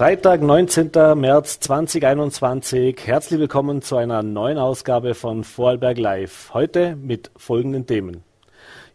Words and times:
Freitag, 0.00 0.40
19. 0.40 0.92
März 1.14 1.60
2021. 1.60 3.00
Herzlich 3.04 3.38
willkommen 3.38 3.82
zu 3.82 3.98
einer 3.98 4.22
neuen 4.22 4.56
Ausgabe 4.56 5.12
von 5.12 5.44
Vorarlberg 5.44 5.98
Live. 5.98 6.54
Heute 6.54 6.96
mit 6.96 7.30
folgenden 7.36 7.86
Themen. 7.86 8.24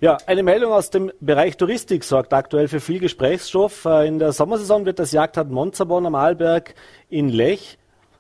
Ja, 0.02 0.18
eine 0.25 0.41
Meldung 0.41 0.71
aus 0.71 0.89
dem 0.89 1.11
Bereich 1.20 1.57
Touristik 1.57 2.04
sorgt 2.04 2.33
aktuell 2.33 2.68
für 2.68 2.79
viel 2.79 2.97
Gesprächsstoff. 2.97 3.86
Äh, 3.86 4.07
in 4.07 4.18
der 4.18 4.32
Sommersaison 4.32 4.88
wird 4.88 4.97
das 4.97 5.11
Jagdhaus 5.11 5.46
Monzabon 5.47 6.07
am 6.07 6.15
Arlberg 6.15 6.73
in 7.07 7.29
Lech 7.29 7.78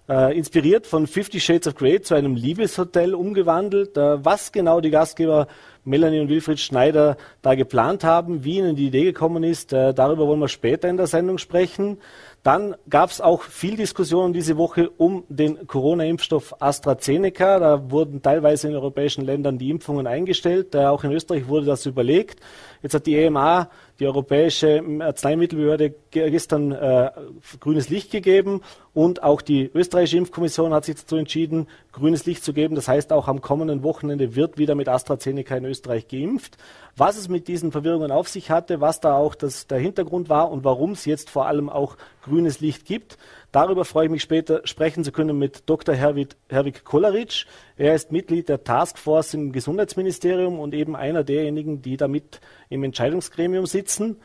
äh, 0.07 0.37
inspiriert 0.37 0.85
von 0.85 1.07
Fifty 1.07 1.39
Shades 1.39 1.67
of 1.67 1.75
Grey 1.75 2.01
zu 2.01 2.13
einem 2.13 2.35
Liebeshotel 2.35 3.15
umgewandelt. 3.15 3.97
Äh, 3.97 4.23
was 4.23 4.51
genau 4.51 4.81
die 4.81 4.91
Gastgeber 4.91 5.47
Melanie 5.83 6.19
und 6.19 6.29
Wilfried 6.29 6.59
Schneider 6.59 7.17
da 7.41 7.55
geplant 7.55 8.03
haben, 8.03 8.43
wie 8.43 8.57
ihnen 8.57 8.75
die 8.75 8.87
Idee 8.87 9.05
gekommen 9.05 9.43
ist, 9.43 9.73
äh, 9.73 9.93
darüber 9.93 10.27
wollen 10.27 10.39
wir 10.39 10.47
später 10.47 10.89
in 10.89 10.97
der 10.97 11.07
Sendung 11.07 11.37
sprechen. 11.37 11.97
Dann 12.45 12.75
gab 12.87 13.09
es 13.09 13.21
auch 13.21 13.41
viel 13.41 13.75
Diskussion 13.75 14.31
diese 14.31 14.55
Woche 14.55 14.91
um 14.97 15.23
den 15.29 15.65
Corona-Impfstoff 15.65 16.61
AstraZeneca. 16.61 17.57
Da 17.57 17.89
wurden 17.89 18.21
teilweise 18.21 18.67
in 18.67 18.75
europäischen 18.75 19.25
Ländern 19.25 19.57
die 19.57 19.71
Impfungen 19.71 20.05
eingestellt. 20.05 20.75
Äh, 20.75 20.85
auch 20.85 21.03
in 21.03 21.11
Österreich 21.11 21.47
wurde 21.47 21.65
das 21.65 21.87
überlegt. 21.87 22.39
Jetzt 22.83 22.93
hat 22.93 23.07
die 23.07 23.15
EMA 23.15 23.71
die 23.99 24.07
Europäische 24.07 24.83
Arzneimittelbehörde 24.99 25.93
gestern 26.11 26.71
äh, 26.71 27.11
grünes 27.59 27.89
Licht 27.89 28.11
gegeben 28.11 28.61
und 28.93 29.23
auch 29.23 29.41
die 29.41 29.69
österreichische 29.73 30.17
Impfkommission 30.17 30.73
hat 30.73 30.85
sich 30.85 30.95
dazu 30.95 31.15
entschieden, 31.15 31.67
grünes 31.91 32.25
Licht 32.25 32.43
zu 32.43 32.53
geben. 32.53 32.75
Das 32.75 32.87
heißt, 32.87 33.13
auch 33.13 33.27
am 33.27 33.41
kommenden 33.41 33.83
Wochenende 33.83 34.35
wird 34.35 34.57
wieder 34.57 34.75
mit 34.75 34.87
AstraZeneca 34.87 35.55
in 35.55 35.65
Österreich 35.65 36.07
geimpft. 36.07 36.57
Was 36.97 37.17
es 37.17 37.27
mit 37.27 37.47
diesen 37.47 37.71
Verwirrungen 37.71 38.11
auf 38.11 38.29
sich 38.29 38.51
hatte, 38.51 38.79
was 38.81 38.99
da 38.99 39.15
auch 39.15 39.35
das, 39.35 39.67
der 39.67 39.79
Hintergrund 39.79 40.29
war 40.29 40.51
und 40.51 40.63
warum 40.63 40.91
es 40.91 41.05
jetzt 41.05 41.29
vor 41.29 41.45
allem 41.45 41.69
auch 41.69 41.97
grünes 42.23 42.59
Licht 42.59 42.85
gibt, 42.85 43.17
Darüber 43.55 43.85
freue 43.85 44.07
ich 44.07 44.11
mich 44.11 44.21
später 44.21 44.67
sprechen 44.67 45.05
zu 45.05 45.13
können 45.13 45.39
mit 45.39 45.69
Dr. 45.69 45.95
Herwig, 45.95 46.35
Herwig 46.49 46.83
Kolaric. 46.83 47.45
Er 47.77 47.95
ist 47.95 48.11
Mitglied 48.11 48.49
der 48.49 48.65
Taskforce 48.65 49.33
im 49.33 49.53
Gesundheitsministerium 49.53 50.59
und 50.59 50.73
eben 50.73 50.93
einer 50.93 51.23
derjenigen, 51.23 51.81
die 51.81 51.95
damit 51.95 52.41
im 52.67 52.83
Entscheidungsgremium 52.83 53.65
sitzen. 53.65 54.17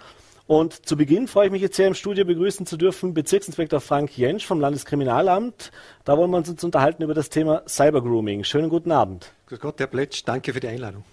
Und 0.49 0.85
zu 0.85 0.97
Beginn 0.97 1.29
freue 1.29 1.47
ich 1.47 1.53
mich 1.53 1.63
jetzt 1.63 1.77
sehr 1.77 1.87
im 1.87 1.95
Studio 1.95 2.25
begrüßen 2.25 2.67
zu 2.67 2.77
dürfen 2.77 3.15
Bezirksinspektor 3.15 3.81
Frank 3.81 4.19
Jentsch 4.19 4.45
vom 4.45 4.61
Landeskriminalamt. 4.61 5.71
Da 6.03 6.19
wollen 6.19 6.33
wir 6.33 6.39
uns 6.39 6.65
unterhalten 6.65 7.05
über 7.05 7.15
das 7.15 7.29
Thema 7.29 7.63
Cybergrooming. 7.69 8.43
Schönen 8.43 8.69
guten 8.69 8.91
Abend. 8.91 9.33
Grüß 9.47 9.61
Gott, 9.61 9.79
Herr 9.79 9.87
Pletsch, 9.87 10.23
danke 10.27 10.53
für 10.53 10.59
die 10.59 10.67
Einladung. 10.67 11.05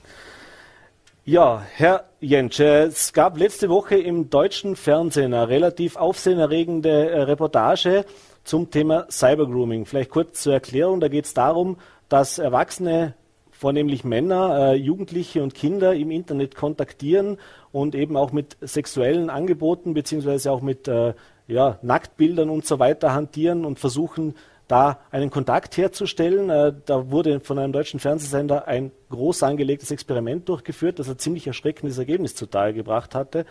Ja, 1.29 1.61
Herr 1.75 2.05
Jentsch, 2.21 2.61
es 2.61 3.11
gab 3.11 3.37
letzte 3.37 3.67
Woche 3.67 3.97
im 3.97 4.29
deutschen 4.29 4.77
Fernsehen 4.77 5.33
eine 5.33 5.49
relativ 5.49 5.97
aufsehenerregende 5.97 7.09
äh, 7.09 7.21
Reportage 7.23 8.05
zum 8.45 8.71
Thema 8.71 9.07
Cybergrooming. 9.11 9.85
Vielleicht 9.85 10.09
kurz 10.09 10.41
zur 10.43 10.53
Erklärung, 10.53 11.01
da 11.01 11.09
geht 11.09 11.25
es 11.25 11.33
darum, 11.33 11.79
dass 12.07 12.39
Erwachsene, 12.39 13.13
vornehmlich 13.51 14.05
Männer, 14.05 14.71
äh, 14.71 14.75
Jugendliche 14.75 15.43
und 15.43 15.53
Kinder 15.53 15.93
im 15.93 16.11
Internet 16.11 16.55
kontaktieren 16.55 17.39
und 17.73 17.93
eben 17.93 18.15
auch 18.15 18.31
mit 18.31 18.55
sexuellen 18.61 19.29
Angeboten 19.29 19.93
beziehungsweise 19.93 20.49
auch 20.49 20.61
mit 20.61 20.87
äh, 20.87 21.13
ja, 21.47 21.77
Nacktbildern 21.81 22.49
und 22.49 22.65
so 22.65 22.79
weiter 22.79 23.13
hantieren 23.13 23.65
und 23.65 23.79
versuchen, 23.79 24.33
da 24.69 24.99
einen 25.11 25.29
Kontakt 25.29 25.75
herzustellen. 25.77 26.47
Da 26.85 27.09
wurde 27.09 27.39
von 27.39 27.57
einem 27.57 27.71
deutschen 27.71 28.01
Fernsehsender 28.01 28.67
ein 28.67 28.91
groß 29.09 29.43
angelegtes 29.43 29.91
Experiment 29.91 30.49
durchgeführt, 30.49 30.99
das 30.99 31.09
ein 31.09 31.17
ziemlich 31.17 31.47
erschreckendes 31.47 31.97
Ergebnis 31.97 32.35
zutage 32.35 32.73
gebracht 32.73 33.15
hatte, 33.15 33.45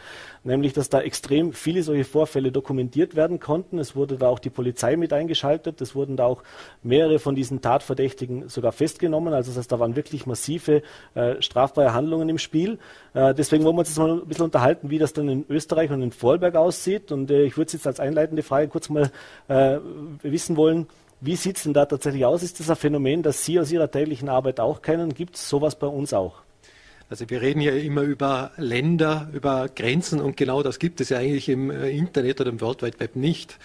nämlich 0.45 0.73
dass 0.73 0.89
da 0.89 1.01
extrem 1.01 1.53
viele 1.53 1.83
solche 1.83 2.05
Vorfälle 2.05 2.53
dokumentiert 2.53 3.17
werden 3.17 3.41
konnten. 3.41 3.79
Es 3.79 3.97
wurde 3.97 4.17
da 4.17 4.29
auch 4.29 4.39
die 4.39 4.51
Polizei 4.51 4.97
mit 4.97 5.13
eingeschaltet, 5.13 5.81
es 5.81 5.95
wurden 5.95 6.17
da 6.17 6.27
auch 6.27 6.43
mehrere 6.83 7.19
von 7.19 7.35
diesen 7.35 7.61
Tatverdächtigen 7.61 8.49
sogar 8.49 8.73
festgenommen. 8.73 9.33
Also 9.33 9.51
das 9.51 9.59
heißt, 9.59 9.73
da 9.73 9.81
waren 9.81 9.97
wirklich 9.97 10.27
massive 10.27 10.83
äh, 11.15 11.41
strafbare 11.41 11.95
Handlungen 11.95 12.29
im 12.29 12.39
Spiel. 12.39 12.79
Äh, 13.15 13.35
deswegen 13.35 13.65
wollen 13.65 13.77
wir 13.77 13.81
uns 13.81 13.89
jetzt 13.89 13.99
mal 13.99 14.13
ein 14.13 14.27
bisschen 14.27 14.45
unterhalten, 14.45 14.91
wie 14.91 14.99
das 14.99 15.13
dann 15.13 15.29
in 15.29 15.45
Österreich 15.49 15.91
und 15.91 16.03
in 16.03 16.13
Vorarlberg 16.13 16.57
aussieht. 16.57 17.13
Und 17.13 17.31
äh, 17.31 17.45
ich 17.45 17.57
würde 17.57 17.73
jetzt 17.73 17.87
als 17.87 18.01
einleitende 18.01 18.43
Frage 18.43 18.69
kurz 18.69 18.89
mal 18.89 19.11
äh, 19.49 19.79
wissen 20.23 20.57
wollen, 20.57 20.87
wie 21.21 21.37
sieht 21.37 21.57
es 21.57 21.63
denn 21.63 21.73
da 21.73 21.87
tatsächlich 21.87 22.25
aus? 22.25 22.43
Ist 22.43 22.61
das 22.61 22.71
ein 22.71 22.77
Phänomen, 22.77 23.23
das 23.23 23.45
Sie 23.45 23.59
aus 23.59 23.73
Ihrer 23.73 23.91
täglichen 23.91 24.29
Arbeit 24.29 24.61
auch 24.61 24.83
kennen? 24.83 25.15
Gibt 25.15 25.37
es 25.37 25.49
sowas 25.49 25.79
bei 25.79 25.87
uns 25.87 26.13
auch? 26.13 26.47
Also 27.09 27.31
wir 27.31 27.41
reden 27.41 27.61
ja 27.61 27.71
immer 27.71 28.03
über 28.03 28.51
Länder, 28.57 29.29
über 29.33 29.69
Grenzen 29.69 30.21
und 30.21 30.37
genau 30.37 30.65
das 30.65 30.81
gibt 30.81 31.01
es 31.01 31.11
ja 31.11 31.19
eigentlich 31.19 31.49
im 31.49 31.71
äh, 31.71 31.89
Internet 31.91 32.41
oder 32.41 32.51
im 32.51 32.61
World 32.61 32.83
Wide 32.83 32.99
Web 32.99 33.15
nicht. 33.15 33.59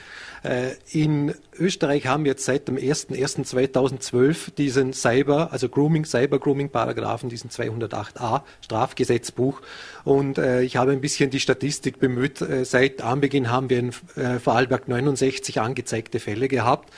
Äh, 0.43 0.73
in 0.91 1.33
Österreich 1.57 2.05
haben 2.05 2.23
wir 2.23 2.33
jetzt 2.33 2.45
seit 2.45 2.67
dem 2.67 2.77
01.01.2012 2.77 4.53
diesen 4.53 4.93
Cyber, 4.93 5.51
also 5.51 5.69
Grooming, 5.69 6.05
Cyber 6.05 6.37
Grooming 6.37 6.69
Paragraphen, 6.69 7.29
diesen 7.29 7.49
208a 7.49 8.43
Strafgesetzbuch. 8.61 9.61
Und 10.03 10.37
äh, 10.37 10.61
ich 10.61 10.77
habe 10.77 10.91
ein 10.91 11.01
bisschen 11.01 11.31
die 11.31 11.39
Statistik 11.39 11.99
bemüht. 11.99 12.45
seit 12.63 13.01
Anbeginn 13.01 13.49
haben 13.49 13.71
wir 13.71 13.79
in 13.79 13.91
Vorarlberg 13.91 14.87
69 14.87 15.59
angezeigte 15.59 16.19
Fälle 16.19 16.47
gehabt. 16.47 16.91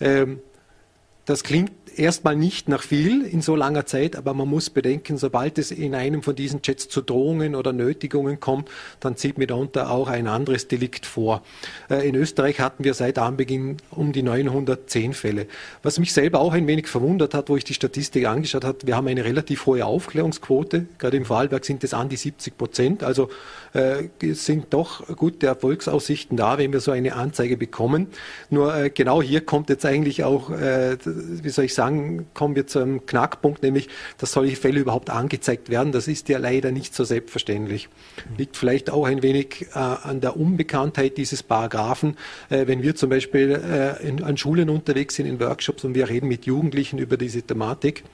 Ähm, 0.00 0.40
das 1.26 1.42
klingt 1.42 1.72
erstmal 1.98 2.36
nicht 2.36 2.68
nach 2.68 2.82
viel 2.82 3.22
in 3.24 3.42
so 3.42 3.56
langer 3.56 3.86
Zeit, 3.86 4.16
aber 4.16 4.34
man 4.34 4.48
muss 4.48 4.70
bedenken, 4.70 5.16
sobald 5.16 5.58
es 5.58 5.70
in 5.70 5.94
einem 5.94 6.22
von 6.22 6.36
diesen 6.36 6.62
Chats 6.62 6.88
zu 6.88 7.00
Drohungen 7.00 7.54
oder 7.54 7.72
Nötigungen 7.72 8.38
kommt, 8.38 8.68
dann 9.00 9.16
zieht 9.16 9.38
mitunter 9.38 9.90
auch 9.90 10.08
ein 10.08 10.28
anderes 10.28 10.68
Delikt 10.68 11.06
vor. 11.06 11.42
Äh, 11.90 12.08
in 12.08 12.14
Österreich 12.14 12.60
hatten 12.60 12.84
wir 12.84 12.94
seit 12.94 13.18
Anbeginn 13.18 13.78
um 13.90 14.12
die 14.12 14.22
910 14.22 15.14
Fälle. 15.14 15.46
Was 15.82 15.98
mich 15.98 16.12
selber 16.12 16.40
auch 16.40 16.52
ein 16.52 16.66
wenig 16.66 16.86
verwundert 16.86 17.34
hat, 17.34 17.48
wo 17.48 17.56
ich 17.56 17.64
die 17.64 17.74
Statistik 17.74 18.26
angeschaut 18.26 18.64
habe, 18.64 18.78
wir 18.84 18.96
haben 18.96 19.08
eine 19.08 19.24
relativ 19.24 19.66
hohe 19.66 19.84
Aufklärungsquote. 19.84 20.86
Gerade 20.98 21.16
im 21.16 21.24
Vorarlberg 21.24 21.64
sind 21.64 21.82
es 21.82 21.94
an 21.94 22.08
die 22.08 22.16
70 22.16 22.56
Prozent. 22.56 23.02
Also 23.02 23.30
sind 24.34 24.66
doch 24.70 25.06
gute 25.16 25.46
Erfolgsaussichten 25.46 26.36
da, 26.36 26.58
wenn 26.58 26.72
wir 26.72 26.80
so 26.80 26.92
eine 26.92 27.14
Anzeige 27.14 27.56
bekommen. 27.56 28.08
Nur 28.50 28.74
äh, 28.74 28.90
genau 28.90 29.22
hier 29.22 29.40
kommt 29.40 29.68
jetzt 29.68 29.84
eigentlich 29.84 30.24
auch, 30.24 30.50
äh, 30.50 30.96
wie 31.04 31.48
soll 31.48 31.66
ich 31.66 31.74
sagen, 31.74 32.26
kommen 32.34 32.56
wir 32.56 32.66
zu 32.66 32.78
einem 32.78 33.06
Knackpunkt, 33.06 33.62
nämlich, 33.62 33.88
dass 34.18 34.32
solche 34.32 34.56
Fälle 34.56 34.80
überhaupt 34.80 35.10
angezeigt 35.10 35.70
werden. 35.70 35.92
Das 35.92 36.08
ist 36.08 36.28
ja 36.28 36.38
leider 36.38 36.72
nicht 36.72 36.94
so 36.94 37.04
selbstverständlich. 37.04 37.88
Liegt 38.36 38.56
vielleicht 38.56 38.90
auch 38.90 39.06
ein 39.06 39.22
wenig 39.22 39.66
äh, 39.74 39.78
an 39.78 40.20
der 40.20 40.36
Unbekanntheit 40.36 41.16
dieses 41.16 41.42
Paragraphen. 41.42 42.16
Äh, 42.48 42.66
wenn 42.66 42.82
wir 42.82 42.94
zum 42.94 43.10
Beispiel 43.10 43.52
äh, 43.52 44.22
an 44.22 44.36
Schulen 44.36 44.70
unterwegs 44.70 45.16
sind, 45.16 45.26
in 45.26 45.40
Workshops 45.40 45.84
und 45.84 45.94
wir 45.94 46.08
reden 46.08 46.28
mit 46.28 46.46
Jugendlichen 46.46 46.98
über 46.98 47.16
diese 47.16 47.42
Thematik, 47.42 48.04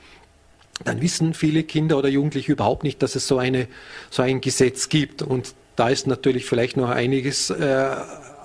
dann 0.85 1.01
wissen 1.01 1.35
viele 1.35 1.63
Kinder 1.63 1.99
oder 1.99 2.09
Jugendliche 2.09 2.53
überhaupt 2.53 2.83
nicht, 2.83 3.03
dass 3.03 3.15
es 3.15 3.29
so, 3.29 3.39
eine, 3.39 3.69
so 4.11 4.23
ein 4.23 4.41
Gesetz 4.41 4.89
gibt. 4.89 5.23
Und 5.23 5.55
da 5.77 5.89
ist 5.89 6.07
natürlich 6.07 6.47
vielleicht 6.47 6.77
noch 6.77 6.89
einiges 6.89 7.51
äh, 7.51 7.91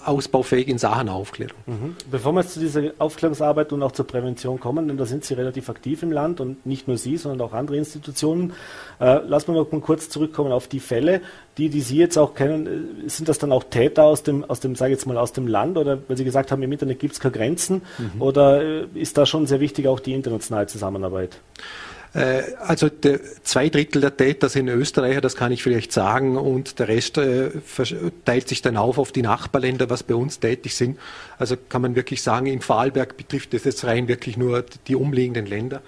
ausbaufähig 0.07 0.69
in 0.69 0.77
Sachen 0.77 1.09
Aufklärung. 1.09 1.57
Mhm. 1.65 1.95
Bevor 2.09 2.31
wir 2.31 2.41
jetzt 2.41 2.53
zu 2.53 2.61
dieser 2.61 2.91
Aufklärungsarbeit 2.97 3.73
und 3.73 3.83
auch 3.83 3.91
zur 3.91 4.07
Prävention 4.07 4.59
kommen, 4.59 4.87
denn 4.87 4.97
da 4.97 5.05
sind 5.05 5.25
Sie 5.25 5.33
relativ 5.33 5.69
aktiv 5.69 6.01
im 6.01 6.11
Land 6.13 6.39
und 6.39 6.65
nicht 6.65 6.87
nur 6.87 6.97
Sie, 6.97 7.17
sondern 7.17 7.45
auch 7.45 7.53
andere 7.53 7.77
Institutionen, 7.77 8.53
äh, 8.99 9.19
lassen 9.27 9.53
wir 9.53 9.65
mal 9.69 9.81
kurz 9.81 10.09
zurückkommen 10.09 10.53
auf 10.53 10.69
die 10.69 10.79
Fälle, 10.79 11.21
die, 11.57 11.69
die 11.69 11.81
Sie 11.81 11.97
jetzt 11.97 12.17
auch 12.17 12.35
kennen. 12.35 13.05
Äh, 13.05 13.09
sind 13.09 13.27
das 13.27 13.37
dann 13.37 13.51
auch 13.51 13.65
Täter 13.65 14.03
aus 14.03 14.23
dem, 14.23 14.45
aus 14.45 14.61
dem, 14.61 14.75
sage 14.75 14.93
ich 14.93 14.99
jetzt 14.99 15.07
mal, 15.07 15.17
aus 15.17 15.33
dem 15.33 15.47
Land 15.47 15.77
oder 15.77 15.97
weil 16.07 16.15
Sie 16.15 16.23
gesagt 16.23 16.53
haben, 16.53 16.63
im 16.63 16.71
Internet 16.71 16.99
gibt 16.99 17.13
es 17.13 17.19
keine 17.19 17.33
Grenzen 17.33 17.81
mhm. 17.97 18.21
oder 18.21 18.63
äh, 18.63 18.85
ist 18.93 19.17
da 19.17 19.25
schon 19.25 19.45
sehr 19.45 19.59
wichtig 19.59 19.87
auch 19.87 19.99
die 19.99 20.13
internationale 20.13 20.67
Zusammenarbeit? 20.67 21.37
Äh, 22.13 22.41
also 22.59 22.89
zwei 23.43 23.69
Drittel 23.69 24.01
der 24.01 24.15
Täter 24.15 24.49
sind 24.49 24.67
Österreicher, 24.69 25.21
das 25.21 25.35
kann 25.35 25.51
ich 25.51 25.63
vielleicht 25.63 25.91
sagen, 25.91 26.37
und 26.37 26.79
der 26.79 26.87
Rest 26.87 27.17
äh, 27.17 27.51
teilt 28.25 28.47
sich 28.47 28.61
dann 28.61 28.77
auf 28.77 28.97
auf 28.97 29.11
die 29.11 29.21
Nachbarländer, 29.21 29.89
was 29.89 30.03
bei 30.03 30.15
uns 30.15 30.39
tätig 30.39 30.75
sind. 30.75 30.97
Also 31.37 31.55
kann 31.57 31.81
man 31.81 31.95
wirklich 31.95 32.21
sagen, 32.21 32.47
in 32.47 32.61
Vorarlberg 32.61 33.17
betrifft 33.17 33.53
es 33.53 33.63
jetzt 33.63 33.85
rein 33.85 34.07
wirklich 34.07 34.37
nur 34.37 34.63
die 34.87 34.95
umliegenden 34.95 35.45
Länder. 35.45 35.81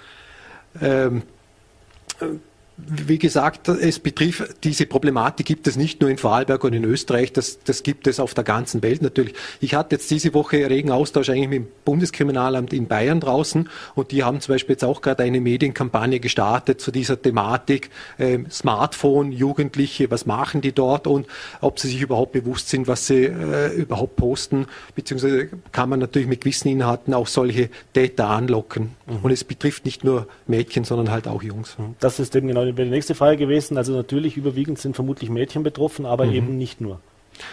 Wie 2.87 3.19
gesagt, 3.19 3.67
es 3.67 3.99
betrifft, 3.99 4.63
diese 4.63 4.85
Problematik 4.85 5.45
gibt 5.45 5.67
es 5.67 5.75
nicht 5.75 6.01
nur 6.01 6.09
in 6.09 6.17
Vorarlberg 6.17 6.63
und 6.63 6.73
in 6.73 6.83
Österreich, 6.83 7.33
das, 7.33 7.59
das 7.63 7.83
gibt 7.83 8.07
es 8.07 8.19
auf 8.19 8.33
der 8.33 8.43
ganzen 8.43 8.81
Welt 8.81 9.01
natürlich. 9.01 9.33
Ich 9.59 9.75
hatte 9.75 9.95
jetzt 9.95 10.09
diese 10.11 10.33
Woche 10.33 10.69
regen 10.69 10.91
Austausch 10.91 11.29
eigentlich 11.29 11.49
mit 11.49 11.59
dem 11.59 11.67
Bundeskriminalamt 11.85 12.73
in 12.73 12.87
Bayern 12.87 13.19
draußen 13.19 13.69
und 13.95 14.11
die 14.11 14.23
haben 14.23 14.41
zum 14.41 14.53
Beispiel 14.55 14.73
jetzt 14.73 14.83
auch 14.83 15.01
gerade 15.01 15.23
eine 15.23 15.41
Medienkampagne 15.41 16.19
gestartet 16.19 16.81
zu 16.81 16.91
dieser 16.91 17.21
Thematik 17.21 17.89
äh, 18.17 18.39
Smartphone, 18.49 19.31
Jugendliche, 19.31 20.09
was 20.11 20.25
machen 20.25 20.61
die 20.61 20.71
dort 20.71 21.07
und 21.07 21.27
ob 21.61 21.79
sie 21.79 21.89
sich 21.89 22.01
überhaupt 22.01 22.31
bewusst 22.31 22.69
sind, 22.69 22.87
was 22.87 23.07
sie 23.07 23.25
äh, 23.25 23.73
überhaupt 23.73 24.15
posten, 24.15 24.67
beziehungsweise 24.95 25.49
kann 25.71 25.89
man 25.89 25.99
natürlich 25.99 26.27
mit 26.27 26.41
gewissen 26.41 26.69
Inhalten 26.69 27.13
auch 27.13 27.27
solche 27.27 27.69
Täter 27.93 28.27
anlocken. 28.27 28.91
Mhm. 29.05 29.19
Und 29.23 29.31
es 29.31 29.43
betrifft 29.43 29.85
nicht 29.85 30.03
nur 30.03 30.27
Mädchen, 30.47 30.83
sondern 30.83 31.11
halt 31.11 31.27
auch 31.27 31.43
Jungs. 31.43 31.75
Das 31.99 32.19
ist 32.19 32.35
eben 32.35 32.47
genau 32.47 32.68
wäre 32.77 32.85
die 32.85 32.93
nächste 32.93 33.15
Frage 33.15 33.37
gewesen. 33.37 33.77
Also 33.77 33.93
natürlich 33.93 34.37
überwiegend 34.37 34.79
sind 34.79 34.95
vermutlich 34.95 35.29
Mädchen 35.29 35.63
betroffen, 35.63 36.05
aber 36.05 36.25
mhm. 36.25 36.33
eben 36.33 36.57
nicht 36.57 36.81
nur. 36.81 36.99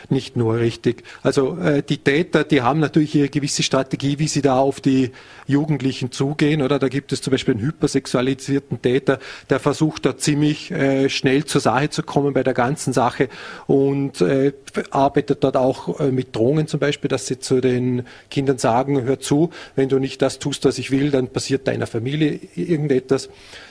Nicht 0.09 0.37
nur 0.37 0.59
richtig. 0.59 1.05
Also 1.23 1.59
äh, 1.59 1.83
die 1.83 1.99
Täter, 1.99 2.45
die 2.45 2.63
haben 2.63 2.81
natürlich 2.81 3.15
ihre 3.15 3.29
gewisse 3.29 3.63
Strategie, 3.63 4.19
wie 4.19 4.29
sie 4.29 4.43
da 4.43 4.59
auf 4.59 4.81
die 4.81 5.11
Jugendlichen 5.47 6.13
zugehen. 6.13 6.63
Oder 6.63 6.79
da 6.79 6.89
gibt 6.89 7.13
es 7.13 7.23
zum 7.23 7.31
Beispiel 7.31 7.55
einen 7.55 7.65
hypersexualisierten 7.65 8.83
Täter, 8.83 9.19
der 9.51 9.61
versucht 9.61 10.07
da 10.07 10.17
ziemlich 10.17 10.71
äh, 10.71 11.09
schnell 11.09 11.45
zur 11.45 11.61
Sache 11.61 11.91
zu 11.91 12.03
kommen 12.03 12.35
bei 12.35 12.43
der 12.43 12.55
ganzen 12.55 12.93
Sache 12.93 13.29
und 13.67 14.21
äh, 14.21 14.53
arbeitet 14.91 15.45
dort 15.45 15.57
auch 15.57 16.01
äh, 16.01 16.11
mit 16.11 16.35
Drohungen 16.35 16.67
zum 16.67 16.81
Beispiel, 16.81 17.09
dass 17.09 17.27
sie 17.27 17.39
zu 17.39 17.61
den 17.61 18.05
Kindern 18.31 18.59
sagen, 18.59 19.03
hör 19.03 19.21
zu, 19.21 19.51
wenn 19.75 19.89
du 19.89 19.99
nicht 19.99 20.23
das 20.23 20.39
tust, 20.39 20.65
was 20.65 20.79
ich 20.79 20.91
will, 20.91 21.11
dann 21.11 21.29
passiert 21.29 21.67
deiner 21.69 21.87
Familie 21.87 22.41
irgendetwas. 22.55 23.29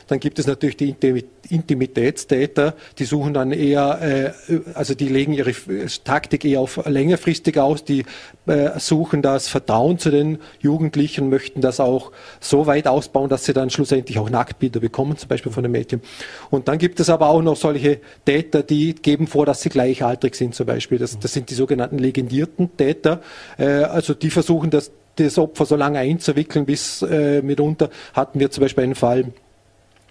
Dann 0.08 0.20
gibt 0.20 0.38
es 0.38 0.46
natürlich 0.46 0.78
die 0.78 0.96
Intimitätstäter, 1.50 2.76
die 3.00 3.06
suchen 3.06 3.34
dann 3.34 3.52
eher, 3.52 4.34
äh, 4.48 4.60
also 4.74 4.94
die 4.94 5.08
legen 5.08 5.34
ihre 5.34 5.54
Taktik 6.06 6.46
eher 6.46 6.62
auf 6.62 6.86
längerfristig 6.86 7.60
aus, 7.60 7.84
die 7.84 8.06
äh, 8.46 8.80
suchen 8.80 9.22
das 9.22 9.50
Vertrauen 9.50 10.00
zu 10.00 10.12
den 10.12 10.40
Jugendlichen, 10.62 11.30
möchten 11.30 11.60
das 11.60 11.82
auch 11.82 12.14
so 12.40 12.68
weit 12.68 12.88
ausbauen, 12.88 13.30
dass 13.30 13.44
sie 13.44 13.54
dann 13.54 13.70
schlussendlich 13.70 14.18
auch 14.20 14.30
Nacktbilder 14.30 14.80
bekommen, 14.80 15.18
zum 15.18 15.28
Beispiel 15.28 15.52
von 15.52 15.64
den 15.64 15.72
Mädchen. 15.72 16.02
Und 16.50 16.68
dann 16.68 16.78
gibt 16.78 17.00
es 17.00 17.10
aber 17.10 17.28
auch 17.28 17.42
noch 17.42 17.58
solche 17.58 18.00
Täter, 18.26 18.64
die 18.64 18.96
geben 18.96 19.28
vor, 19.28 19.46
dass 19.46 19.62
sie 19.62 19.70
gleichaltrig 19.70 20.36
sind, 20.36 20.56
zum 20.56 20.66
Beispiel. 20.68 20.98
Das, 20.98 21.20
das 21.20 21.34
sind 21.34 21.50
die 21.50 21.56
sogenannten 21.56 21.98
legendierten 21.98 22.78
Täter. 22.78 23.22
Äh, 23.58 23.66
also 23.66 24.14
die 24.14 24.30
versuchen 24.30 24.70
das 24.70 24.92
das 25.18 25.38
Opfer 25.38 25.66
so 25.66 25.76
lange 25.76 26.00
einzuwickeln, 26.00 26.66
bis 26.66 27.02
äh, 27.02 27.42
mitunter 27.42 27.90
hatten 28.14 28.40
wir 28.40 28.52
zum 28.52 28.64
Beispiel 28.64 28.84
einen 28.84 28.96
Fall, 28.96 29.32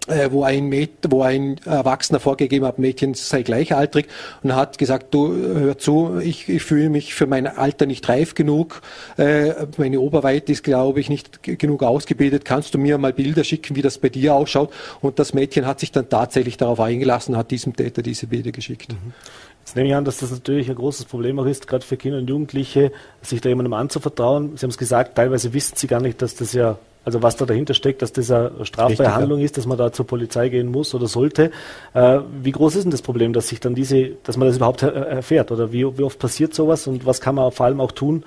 wo 0.06 0.42
ein, 0.42 0.66
Mäd 0.66 0.90
wo 1.08 1.22
ein 1.22 1.56
Erwachsener 1.64 2.20
vorgegeben 2.20 2.66
hat, 2.66 2.78
Mädchen 2.78 3.14
sei 3.14 3.42
gleichaltrig 3.42 4.06
und 4.42 4.54
hat 4.54 4.76
gesagt, 4.76 5.14
du 5.14 5.32
hör 5.32 5.78
zu, 5.78 6.18
ich, 6.22 6.48
ich 6.48 6.62
fühle 6.62 6.90
mich 6.90 7.14
für 7.14 7.26
mein 7.26 7.46
Alter 7.46 7.86
nicht 7.86 8.08
reif 8.08 8.34
genug, 8.34 8.82
äh, 9.16 9.66
meine 9.78 10.00
Oberweite 10.00 10.52
ist, 10.52 10.62
glaube 10.62 11.00
ich, 11.00 11.08
nicht 11.08 11.42
genug 11.42 11.82
ausgebildet, 11.82 12.44
kannst 12.44 12.74
du 12.74 12.78
mir 12.78 12.98
mal 12.98 13.12
Bilder 13.12 13.44
schicken, 13.44 13.76
wie 13.76 13.82
das 13.82 13.98
bei 13.98 14.10
dir 14.10 14.34
ausschaut? 14.34 14.72
Und 15.00 15.18
das 15.18 15.32
Mädchen 15.32 15.66
hat 15.66 15.80
sich 15.80 15.92
dann 15.92 16.08
tatsächlich 16.08 16.56
darauf 16.56 16.80
eingelassen, 16.80 17.36
hat 17.36 17.50
diesem 17.50 17.74
Täter 17.74 18.02
diese 18.02 18.26
Bilder 18.26 18.52
geschickt. 18.52 18.92
Mhm. 18.92 19.12
Jetzt 19.60 19.76
nehme 19.76 19.88
ich 19.88 19.94
an, 19.94 20.04
dass 20.04 20.18
das 20.18 20.30
natürlich 20.30 20.68
ein 20.68 20.76
großes 20.76 21.06
Problem 21.06 21.38
auch 21.38 21.46
ist, 21.46 21.66
gerade 21.66 21.84
für 21.86 21.96
Kinder 21.96 22.18
und 22.18 22.28
Jugendliche, 22.28 22.92
sich 23.22 23.40
da 23.40 23.48
jemandem 23.48 23.72
anzuvertrauen. 23.72 24.58
Sie 24.58 24.64
haben 24.64 24.70
es 24.70 24.76
gesagt, 24.76 25.14
teilweise 25.14 25.54
wissen 25.54 25.76
sie 25.76 25.86
gar 25.86 26.02
nicht, 26.02 26.20
dass 26.20 26.34
das 26.34 26.52
ja 26.52 26.76
also 27.04 27.22
was 27.22 27.36
da 27.36 27.44
dahinter 27.44 27.74
steckt, 27.74 28.02
dass 28.02 28.12
das 28.12 28.30
eine 28.30 28.52
strafbare 28.64 29.14
Handlung 29.14 29.40
ist, 29.40 29.58
dass 29.58 29.66
man 29.66 29.78
da 29.78 29.92
zur 29.92 30.06
Polizei 30.06 30.48
gehen 30.48 30.68
muss 30.70 30.94
oder 30.94 31.06
sollte. 31.06 31.50
Äh, 31.92 32.20
wie 32.42 32.52
groß 32.52 32.76
ist 32.76 32.84
denn 32.84 32.90
das 32.90 33.02
Problem, 33.02 33.32
dass 33.32 33.48
sich 33.48 33.60
dann 33.60 33.74
diese, 33.74 34.12
dass 34.22 34.36
man 34.36 34.48
das 34.48 34.56
überhaupt 34.56 34.82
erfährt? 34.82 35.52
Oder 35.52 35.72
wie, 35.72 35.98
wie 35.98 36.02
oft 36.02 36.18
passiert 36.18 36.54
sowas 36.54 36.86
und 36.86 37.06
was 37.06 37.20
kann 37.20 37.34
man 37.34 37.50
vor 37.52 37.66
allem 37.66 37.80
auch 37.80 37.92
tun, 37.92 38.24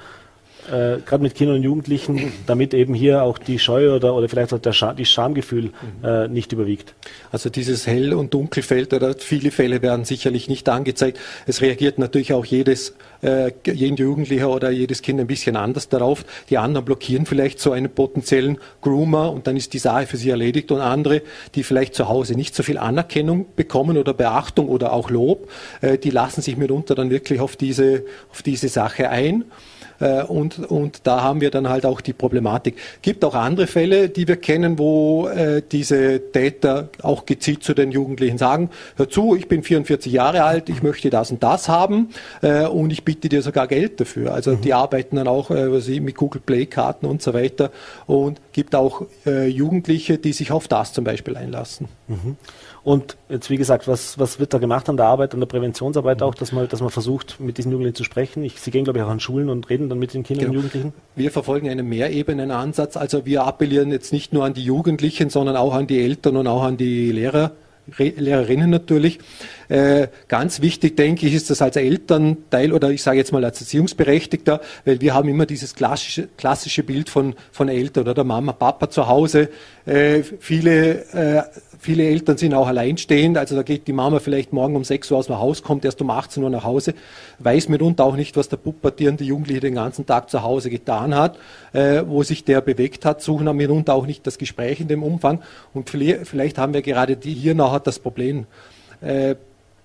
äh, 0.68 1.00
gerade 1.06 1.24
mit 1.24 1.36
Kindern 1.36 1.58
und 1.58 1.64
Jugendlichen, 1.64 2.34
damit 2.46 2.74
eben 2.74 2.94
hier 2.94 3.24
auch 3.24 3.38
die 3.38 3.60
Scheu 3.60 3.96
oder, 3.96 4.14
oder 4.14 4.30
vielleicht 4.30 4.54
auch 4.54 4.60
der 4.60 4.74
Scha 4.74 4.94
die 4.94 5.06
Schamgefühl 5.06 5.72
äh, 6.04 6.28
nicht 6.28 6.52
überwiegt. 6.52 6.94
Also 7.32 7.50
dieses 7.50 7.88
Hell- 7.88 8.14
und 8.14 8.34
Dunkelfeld 8.34 8.94
oder 8.94 9.16
viele 9.18 9.52
Fälle 9.52 9.82
werden 9.82 10.06
sicherlich 10.06 10.50
nicht 10.50 10.68
angezeigt. 10.70 11.20
Es 11.46 11.62
reagiert 11.62 12.00
natürlich 12.00 12.34
auch 12.34 12.46
jedes, 12.46 12.96
äh, 13.22 13.52
jeden 13.66 13.96
Jugendlicher 13.96 14.50
oder 14.50 14.70
jedes 14.70 15.02
Kind 15.02 15.20
ein 15.20 15.28
bisschen 15.28 15.56
anders 15.56 15.90
darauf. 15.90 16.26
Die 16.50 16.58
anderen 16.58 16.86
blockieren 16.86 17.26
vielleicht 17.26 17.60
so 17.60 17.72
einen 17.72 17.90
potenziellen 17.90 18.58
Groomer 18.82 19.32
und 19.32 19.48
dann 19.48 19.58
ist 19.58 19.74
die 19.74 19.80
Sache 19.80 20.08
für 20.08 20.18
sie 20.18 20.30
erledigt 20.30 20.72
und 20.72 20.82
andere, 20.82 21.22
die 21.56 21.64
vielleicht 21.64 21.96
zu 21.96 22.08
Hause 22.08 22.36
nicht 22.36 22.56
so 22.56 22.64
viel 22.64 22.78
Anerkennung 22.78 23.46
bekommen 23.56 23.98
oder 23.98 24.14
Beachtung 24.14 24.68
oder 24.68 24.94
auch 24.94 25.10
Lob, 25.10 25.50
äh, 25.82 25.98
die 25.98 26.10
lassen 26.10 26.42
sich 26.42 26.58
mitunter 26.58 26.96
dann 26.96 27.10
wirklich 27.10 27.40
auf 27.40 27.56
diese, 27.56 28.04
auf 28.32 28.42
diese 28.42 28.68
Sache 28.68 29.10
ein. 29.10 29.46
Äh, 30.00 30.24
und, 30.24 30.60
und 30.60 31.02
da 31.04 31.22
haben 31.22 31.42
wir 31.42 31.52
dann 31.52 31.70
halt 31.70 31.86
auch 31.86 32.02
die 32.02 32.14
Problematik. 32.14 32.76
Gibt 33.02 33.24
auch 33.26 33.36
andere 33.36 33.68
Fälle, 33.68 34.10
die 34.10 34.28
wir 34.28 34.38
kennen, 34.38 34.78
wo 34.80 35.28
äh, 35.28 35.62
diese 35.72 36.32
Täter 36.32 36.90
auch 37.02 37.26
gezielt 37.26 37.64
zu 37.64 37.74
den 37.74 37.92
Jugendlichen 37.92 38.38
sagen, 38.38 38.70
hör 38.96 39.10
zu, 39.10 39.36
ich 39.36 39.48
bin 39.48 39.64
44 39.64 40.12
Jahre 40.12 40.44
alt, 40.44 40.70
ich 40.70 40.84
möchte 40.84 41.10
das 41.10 41.32
und 41.32 41.44
das 41.44 41.70
haben 41.70 42.10
äh, 42.42 42.66
und 42.66 42.92
ich 42.92 43.04
bitte 43.04 43.30
dir 43.30 43.42
sogar 43.42 43.68
Geld 43.68 44.00
dafür. 44.00 44.34
Also 44.34 44.52
mhm. 44.52 44.62
die 44.62 44.74
arbeiten 44.74 45.16
dann 45.18 45.28
auch 45.28 45.50
was 45.50 45.88
ich, 45.88 46.02
mit 46.02 46.16
Google 46.16 46.42
Play 46.46 46.66
Karten 46.66 47.06
und 47.06 47.22
so 47.22 47.34
weiter 47.34 47.72
und 48.06 48.42
gibt 48.52 48.76
auch 48.76 49.04
Jugendliche, 49.26 50.18
die 50.18 50.34
sich 50.34 50.52
auf 50.52 50.68
das 50.68 50.94
zum 50.94 51.04
Beispiel 51.04 51.38
einlassen. 51.38 51.88
Mhm. 52.08 52.36
Und 52.88 53.18
jetzt, 53.28 53.50
wie 53.50 53.58
gesagt, 53.58 53.90
was, 53.90 54.18
was 54.18 54.40
wird 54.40 54.54
da 54.54 54.60
gemacht 54.60 54.88
an 54.88 54.96
der 54.96 55.08
Arbeit, 55.08 55.34
an 55.34 55.42
der 55.42 55.48
Präventionsarbeit 55.48 56.22
auch, 56.22 56.34
dass 56.34 56.54
man, 56.54 56.70
dass 56.70 56.80
man 56.80 56.90
versucht, 56.90 57.38
mit 57.38 57.58
diesen 57.58 57.70
Jugendlichen 57.74 57.96
zu 57.96 58.06
sprechen? 58.06 58.46
Ich, 58.46 58.62
Sie 58.62 58.72
gehen, 58.72 58.86
glaube 58.86 59.00
ich, 59.00 59.04
auch 59.04 59.10
an 59.10 59.20
Schulen 59.20 59.50
und 59.50 59.70
reden 59.70 59.90
dann 59.90 60.00
mit 60.00 60.14
den 60.14 60.24
Kindern 60.24 60.46
genau. 60.46 60.60
und 60.60 60.74
Jugendlichen? 60.74 60.94
Wir 61.14 61.30
verfolgen 61.30 61.68
einen 61.68 61.86
Mehrebenenansatz. 61.90 62.96
Also 62.96 63.26
wir 63.26 63.44
appellieren 63.44 63.92
jetzt 63.92 64.14
nicht 64.14 64.32
nur 64.32 64.46
an 64.46 64.54
die 64.54 64.64
Jugendlichen, 64.64 65.30
sondern 65.30 65.58
auch 65.58 65.74
an 65.74 65.86
die 65.88 66.02
Eltern 66.02 66.38
und 66.38 66.48
auch 66.48 66.64
an 66.64 66.78
die 66.78 67.12
Lehrer. 67.12 67.52
Lehrerinnen 67.98 68.70
natürlich. 68.70 69.20
Äh, 69.70 70.08
ganz 70.28 70.62
wichtig, 70.62 70.96
denke 70.96 71.28
ich, 71.28 71.34
ist 71.34 71.50
das 71.50 71.62
als 71.62 71.76
Elternteil 71.76 72.72
oder 72.72 72.90
ich 72.90 73.04
sage 73.04 73.18
jetzt 73.18 73.34
mal 73.34 73.44
als 73.44 73.60
Erziehungsberechtigter, 73.60 74.62
weil 74.86 75.02
wir 75.02 75.14
haben 75.14 75.28
immer 75.28 75.46
dieses 75.46 75.76
klassische, 75.76 76.30
klassische 76.38 76.84
Bild 76.84 77.10
von, 77.10 77.36
von 77.52 77.68
Eltern 77.68 78.08
oder 78.08 78.24
Mama, 78.24 78.54
Papa 78.54 78.90
zu 78.90 79.08
Hause. 79.08 79.50
Äh, 79.86 80.24
viele, 80.40 81.04
äh, 81.14 81.44
viele 81.80 82.06
Eltern 82.06 82.38
sind 82.38 82.54
auch 82.54 82.68
alleinstehend, 82.68 83.38
also 83.38 83.56
da 83.56 83.64
geht 83.64 83.88
die 83.88 83.94
Mama 83.94 84.20
vielleicht 84.20 84.54
morgen 84.54 84.76
um 84.78 84.86
6 84.86 85.12
Uhr 85.12 85.18
aus 85.18 85.28
dem 85.28 85.38
Haus, 85.38 85.64
kommt 85.64 85.84
erst 85.84 86.02
um 86.02 86.10
18 86.10 86.44
Uhr 86.44 86.50
nach 86.50 86.64
Hause, 86.64 86.94
weiß 87.40 87.68
mitunter 87.68 88.06
auch 88.06 88.16
nicht, 88.16 88.38
was 88.38 88.48
der 88.48 88.58
pubertierende 88.58 89.26
Jugendliche 89.26 89.60
den 89.60 89.76
ganzen 89.76 90.06
Tag 90.06 90.30
zu 90.30 90.44
Hause 90.44 90.70
getan 90.70 91.14
hat, 91.14 91.38
äh, 91.74 92.04
wo 92.08 92.24
sich 92.24 92.46
der 92.46 92.62
bewegt 92.62 93.04
hat, 93.04 93.22
suchen 93.22 93.54
mitunter 93.56 93.94
auch 93.94 94.06
nicht 94.06 94.26
das 94.28 94.38
Gespräch 94.38 94.80
in 94.80 94.88
dem 94.88 95.04
Umfang 95.04 95.42
und 95.74 95.90
vielleicht 95.90 96.58
haben 96.58 96.74
wir 96.74 96.82
gerade 96.82 97.18
die, 97.18 97.34
hier 97.34 97.54
nachher 97.54 97.82
das 97.82 98.00
Problem. 98.00 98.46
Äh, 99.02 99.36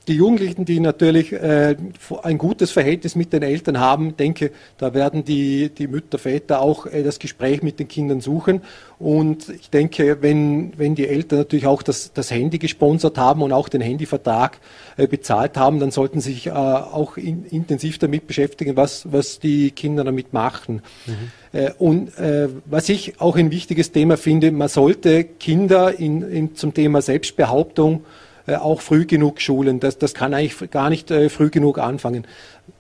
die 0.08 0.14
Jugendlichen, 0.14 0.64
die 0.64 0.80
natürlich 0.80 1.32
äh, 1.32 1.76
ein 2.22 2.38
gutes 2.38 2.70
Verhältnis 2.70 3.14
mit 3.14 3.32
den 3.32 3.42
Eltern 3.42 3.78
haben, 3.78 4.16
denke, 4.16 4.50
da 4.78 4.94
werden 4.94 5.24
die, 5.24 5.68
die 5.70 5.86
Mütter, 5.86 6.18
Väter 6.18 6.60
auch 6.60 6.86
äh, 6.86 7.02
das 7.02 7.18
Gespräch 7.18 7.62
mit 7.62 7.78
den 7.78 7.88
Kindern 7.88 8.20
suchen. 8.20 8.62
Und 8.98 9.48
ich 9.48 9.70
denke, 9.70 10.18
wenn, 10.20 10.72
wenn 10.76 10.94
die 10.94 11.08
Eltern 11.08 11.40
natürlich 11.40 11.66
auch 11.66 11.82
das, 11.82 12.12
das 12.12 12.30
Handy 12.30 12.58
gesponsert 12.58 13.18
haben 13.18 13.42
und 13.42 13.52
auch 13.52 13.68
den 13.68 13.80
Handyvertrag 13.80 14.58
äh, 14.96 15.06
bezahlt 15.06 15.56
haben, 15.56 15.80
dann 15.80 15.90
sollten 15.90 16.20
sie 16.20 16.32
sich 16.32 16.46
äh, 16.46 16.50
auch 16.50 17.16
in, 17.16 17.44
intensiv 17.46 17.98
damit 17.98 18.26
beschäftigen, 18.26 18.76
was, 18.76 19.12
was 19.12 19.38
die 19.38 19.70
Kinder 19.70 20.04
damit 20.04 20.32
machen. 20.32 20.82
Mhm. 21.06 21.58
Äh, 21.58 21.70
und 21.78 22.18
äh, 22.18 22.48
was 22.64 22.88
ich 22.88 23.20
auch 23.20 23.36
ein 23.36 23.50
wichtiges 23.50 23.92
Thema 23.92 24.16
finde, 24.16 24.52
man 24.52 24.68
sollte 24.68 25.24
Kinder 25.24 25.98
in, 25.98 26.22
in, 26.22 26.54
zum 26.54 26.74
Thema 26.74 27.02
Selbstbehauptung 27.02 28.04
auch 28.46 28.80
früh 28.80 29.06
genug 29.06 29.40
schulen. 29.40 29.80
Das, 29.80 29.98
das 29.98 30.14
kann 30.14 30.34
eigentlich 30.34 30.70
gar 30.70 30.90
nicht 30.90 31.10
äh, 31.10 31.28
früh 31.28 31.50
genug 31.50 31.78
anfangen. 31.78 32.26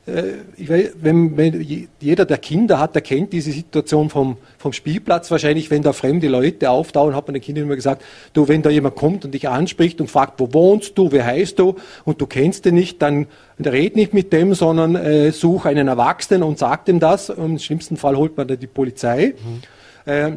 Äh, 0.04 0.68
weiß, 0.68 0.94
wenn, 1.00 1.36
wenn, 1.36 1.86
jeder, 2.00 2.24
der 2.24 2.38
Kinder 2.38 2.80
hat, 2.80 2.94
der 2.96 3.02
kennt 3.02 3.32
diese 3.32 3.52
Situation 3.52 4.10
vom, 4.10 4.36
vom 4.58 4.72
Spielplatz 4.72 5.30
wahrscheinlich, 5.30 5.70
wenn 5.70 5.82
da 5.82 5.92
fremde 5.92 6.26
Leute 6.26 6.70
auftauchen, 6.70 7.14
hat 7.14 7.28
man 7.28 7.34
den 7.34 7.42
Kindern 7.42 7.64
immer 7.64 7.76
gesagt, 7.76 8.02
du, 8.32 8.48
wenn 8.48 8.62
da 8.62 8.70
jemand 8.70 8.96
kommt 8.96 9.24
und 9.24 9.32
dich 9.32 9.48
anspricht 9.48 10.00
und 10.00 10.10
fragt, 10.10 10.40
wo 10.40 10.52
wohnst 10.52 10.98
du, 10.98 11.12
wie 11.12 11.22
heißt 11.22 11.58
du 11.58 11.76
und 12.04 12.20
du 12.20 12.26
kennst 12.26 12.64
den 12.64 12.74
nicht, 12.74 13.00
dann 13.00 13.26
red 13.64 13.94
nicht 13.94 14.12
mit 14.12 14.32
dem, 14.32 14.54
sondern 14.54 14.96
äh, 14.96 15.30
such 15.30 15.66
einen 15.66 15.86
Erwachsenen 15.86 16.42
und 16.42 16.58
sag 16.58 16.84
dem 16.86 16.98
das. 16.98 17.28
Im 17.28 17.58
schlimmsten 17.60 17.96
Fall 17.96 18.16
holt 18.16 18.36
man 18.36 18.48
dann 18.48 18.58
die 18.58 18.66
Polizei. 18.66 19.34
Mhm. 20.06 20.12
Äh, 20.12 20.32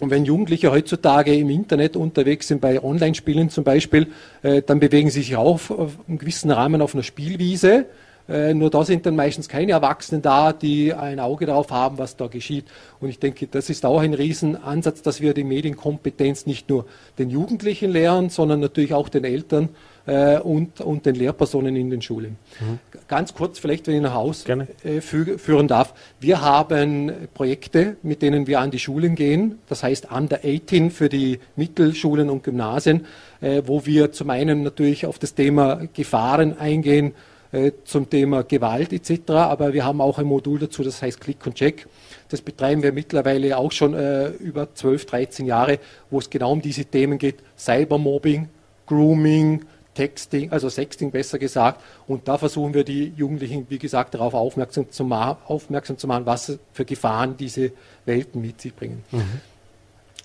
und 0.00 0.10
wenn 0.10 0.24
Jugendliche 0.24 0.70
heutzutage 0.70 1.34
im 1.34 1.48
Internet 1.48 1.96
unterwegs 1.96 2.48
sind, 2.48 2.60
bei 2.60 2.82
Online-Spielen 2.82 3.48
zum 3.48 3.64
Beispiel, 3.64 4.08
äh, 4.42 4.62
dann 4.62 4.78
bewegen 4.78 5.10
sie 5.10 5.22
sich 5.22 5.36
auch 5.36 5.70
auf, 5.70 5.98
einem 6.06 6.18
gewissen 6.18 6.50
Rahmen 6.50 6.82
auf 6.82 6.94
einer 6.94 7.02
Spielwiese. 7.02 7.86
Äh, 8.28 8.54
nur 8.54 8.70
da 8.70 8.84
sind 8.84 9.06
dann 9.06 9.16
meistens 9.16 9.48
keine 9.48 9.72
Erwachsenen 9.72 10.20
da, 10.20 10.52
die 10.52 10.92
ein 10.92 11.20
Auge 11.20 11.46
darauf 11.46 11.70
haben, 11.70 11.96
was 11.96 12.16
da 12.16 12.26
geschieht. 12.26 12.66
Und 13.00 13.08
ich 13.08 13.18
denke, 13.18 13.46
das 13.46 13.70
ist 13.70 13.86
auch 13.86 14.00
ein 14.00 14.14
Riesenansatz, 14.14 15.00
dass 15.02 15.20
wir 15.20 15.32
die 15.32 15.44
Medienkompetenz 15.44 16.44
nicht 16.44 16.68
nur 16.68 16.86
den 17.18 17.30
Jugendlichen 17.30 17.90
lehren, 17.90 18.28
sondern 18.28 18.60
natürlich 18.60 18.92
auch 18.92 19.08
den 19.08 19.24
Eltern 19.24 19.70
äh, 20.06 20.38
und, 20.38 20.80
und 20.80 21.06
den 21.06 21.14
Lehrpersonen 21.14 21.76
in 21.76 21.90
den 21.90 22.02
Schulen. 22.02 22.36
Mhm. 22.60 22.78
Ganz 23.08 23.34
kurz, 23.34 23.58
vielleicht, 23.58 23.86
wenn 23.86 23.96
ich 23.96 24.02
nach 24.02 24.14
Hause 24.14 24.66
äh, 24.84 25.00
fü 25.00 25.38
führen 25.38 25.68
darf. 25.68 25.94
Wir 26.20 26.40
haben 26.40 27.12
Projekte, 27.34 27.96
mit 28.02 28.22
denen 28.22 28.46
wir 28.46 28.60
an 28.60 28.70
die 28.70 28.78
Schulen 28.78 29.14
gehen. 29.14 29.58
Das 29.68 29.82
heißt 29.82 30.10
Under 30.10 30.40
18 30.44 30.90
für 30.90 31.08
die 31.08 31.40
Mittelschulen 31.56 32.30
und 32.30 32.44
Gymnasien, 32.44 33.06
äh, 33.40 33.62
wo 33.66 33.86
wir 33.86 34.12
zum 34.12 34.30
einen 34.30 34.62
natürlich 34.62 35.06
auf 35.06 35.18
das 35.18 35.34
Thema 35.34 35.86
Gefahren 35.92 36.58
eingehen, 36.58 37.14
äh, 37.52 37.72
zum 37.84 38.10
Thema 38.10 38.42
Gewalt 38.42 38.92
etc. 38.92 39.30
Aber 39.30 39.72
wir 39.72 39.84
haben 39.84 40.00
auch 40.00 40.18
ein 40.18 40.26
Modul 40.26 40.58
dazu, 40.58 40.82
das 40.82 41.00
heißt 41.02 41.20
Click 41.20 41.46
und 41.46 41.54
Check. 41.54 41.86
Das 42.28 42.42
betreiben 42.42 42.82
wir 42.82 42.92
mittlerweile 42.92 43.56
auch 43.56 43.70
schon 43.70 43.94
äh, 43.94 44.28
über 44.28 44.74
12, 44.74 45.06
13 45.06 45.46
Jahre, 45.46 45.78
wo 46.10 46.18
es 46.18 46.28
genau 46.28 46.52
um 46.52 46.60
diese 46.60 46.84
Themen 46.84 47.18
geht. 47.18 47.36
Cybermobbing, 47.56 48.48
Grooming, 48.86 49.64
Texting, 49.96 50.52
also 50.52 50.68
Sexting 50.68 51.10
besser 51.10 51.38
gesagt. 51.38 51.80
Und 52.06 52.28
da 52.28 52.38
versuchen 52.38 52.74
wir 52.74 52.84
die 52.84 53.12
Jugendlichen, 53.16 53.66
wie 53.68 53.78
gesagt, 53.78 54.14
darauf 54.14 54.34
aufmerksam 54.34 54.90
zu, 54.90 55.02
ma 55.04 55.38
aufmerksam 55.46 55.98
zu 55.98 56.06
machen, 56.06 56.26
was 56.26 56.58
für 56.72 56.84
Gefahren 56.84 57.36
diese 57.36 57.72
Welten 58.04 58.40
mit 58.40 58.60
sich 58.60 58.74
bringen. 58.74 59.02
Mhm. 59.10 59.40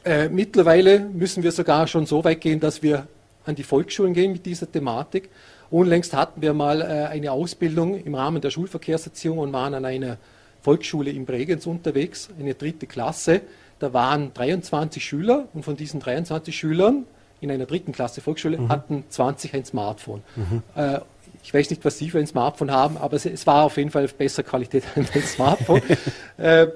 Äh, 0.04 0.30
mittlerweile 0.30 1.00
müssen 1.00 1.42
wir 1.42 1.52
sogar 1.52 1.88
schon 1.88 2.06
so 2.06 2.24
weit 2.24 2.42
gehen, 2.42 2.60
dass 2.60 2.84
wir 2.84 3.08
an 3.46 3.56
die 3.56 3.64
Volksschulen 3.64 4.14
gehen 4.14 4.34
mit 4.34 4.46
dieser 4.46 4.72
Thematik. 4.72 5.30
Unlängst 5.70 6.14
hatten 6.14 6.42
wir 6.42 6.54
mal 6.54 6.82
äh, 6.82 6.86
eine 6.86 7.32
Ausbildung 7.32 8.04
im 8.04 8.14
Rahmen 8.14 8.42
der 8.42 8.52
Schulverkehrserziehung 8.52 9.38
und 9.38 9.54
waren 9.54 9.74
an 9.74 9.86
einer 9.86 10.18
Volksschule 10.62 11.12
in 11.12 11.26
Bregenz 11.26 11.66
unterwegs, 11.66 12.30
eine 12.40 12.54
dritte 12.54 12.88
Klasse. 12.88 13.42
Da 13.80 13.94
waren 13.94 14.34
23 14.34 15.04
Schüler 15.04 15.48
und 15.54 15.64
von 15.64 15.76
diesen 15.76 16.00
23 16.00 16.56
Schülern 16.56 17.06
in 17.42 17.52
einer 17.52 17.66
dritten 17.66 17.92
Klasse 17.92 18.22
Volksschule 18.22 18.58
mhm. 18.58 18.70
hatten 18.70 19.04
20 19.10 19.54
ein 19.54 19.66
Smartphone. 19.66 20.22
Mhm. 20.36 20.64
Äh, 20.76 21.00
ich 21.44 21.54
weiß 21.54 21.70
nicht, 21.72 21.84
was 21.84 21.98
Sie 21.98 22.10
für 22.10 22.20
ein 22.20 22.28
Smartphone 22.28 22.72
haben, 22.72 22.98
aber 22.98 23.16
es, 23.16 23.26
es 23.26 23.46
war 23.48 23.66
auf 23.66 23.78
jeden 23.78 23.90
Fall 23.90 24.08
besser 24.08 24.44
Qualität 24.44 24.84
als 24.96 25.14
ein 25.14 25.24
Smartphone. 25.24 25.82
äh, 26.38 26.68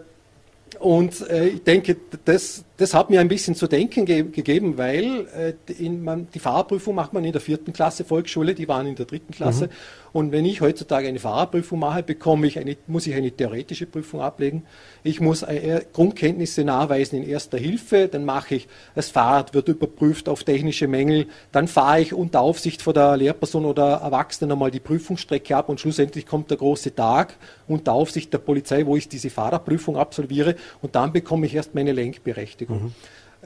und 0.80 1.22
äh, 1.30 1.48
ich 1.48 1.64
denke, 1.64 1.96
das, 2.26 2.65
das 2.78 2.94
hat 2.94 3.10
mir 3.10 3.22
ein 3.22 3.28
bisschen 3.28 3.56
zu 3.56 3.68
denken 3.68 4.06
ge 4.06 4.24
gegeben, 4.24 4.78
weil 4.78 5.28
äh, 5.36 5.54
in, 5.72 6.04
man, 6.04 6.28
die 6.34 6.40
Fahrerprüfung 6.40 6.96
macht 6.96 7.14
man 7.14 7.24
in 7.24 7.32
der 7.32 7.42
vierten 7.42 7.72
Klasse 7.72 8.04
Volksschule, 8.04 8.54
die 8.54 8.68
waren 8.68 8.86
in 8.88 8.96
der 8.96 9.06
dritten 9.06 9.34
Klasse. 9.34 9.68
Mhm. 9.68 9.72
Und 10.16 10.32
wenn 10.32 10.46
ich 10.46 10.62
heutzutage 10.62 11.10
eine 11.10 11.20
Fahrerprüfung 11.20 11.78
mache, 11.80 12.02
bekomme 12.02 12.48
ich 12.48 12.58
eine, 12.58 12.78
muss 12.88 13.06
ich 13.06 13.14
eine 13.14 13.32
theoretische 13.32 13.86
Prüfung 13.86 14.22
ablegen. 14.22 14.64
Ich 15.04 15.20
muss 15.20 15.44
äh, 15.44 15.82
Grundkenntnisse 15.92 16.64
nachweisen 16.64 17.22
in 17.22 17.28
erster 17.28 17.58
Hilfe. 17.58 18.08
Dann 18.08 18.24
mache 18.24 18.56
ich, 18.56 18.68
das 18.94 19.10
Fahrrad 19.10 19.54
wird 19.54 19.68
überprüft 19.68 20.30
auf 20.30 20.46
technische 20.46 20.88
Mängel. 20.88 21.28
Dann 21.52 21.68
fahre 21.68 22.00
ich 22.00 22.14
unter 22.14 22.40
Aufsicht 22.40 22.82
von 22.82 22.94
der 22.94 23.18
Lehrperson 23.18 23.66
oder 23.66 23.96
Erwachsenen 23.96 24.54
einmal 24.54 24.72
die 24.72 24.80
Prüfungsstrecke 24.80 25.54
ab 25.54 25.68
und 25.68 25.82
schlussendlich 25.82 26.26
kommt 26.26 26.50
der 26.50 26.58
große 26.58 26.96
Tag 26.96 27.36
unter 27.68 27.92
Aufsicht 27.92 28.32
der 28.32 28.38
Polizei, 28.38 28.86
wo 28.86 28.96
ich 28.96 29.10
diese 29.10 29.30
Fahrerprüfung 29.30 29.98
absolviere 29.98 30.56
und 30.82 30.96
dann 30.96 31.12
bekomme 31.12 31.46
ich 31.46 31.56
erst 31.56 31.76
meine 31.76 31.92
Lenkberechtigung. 31.92 32.65
Mhm. 32.70 32.92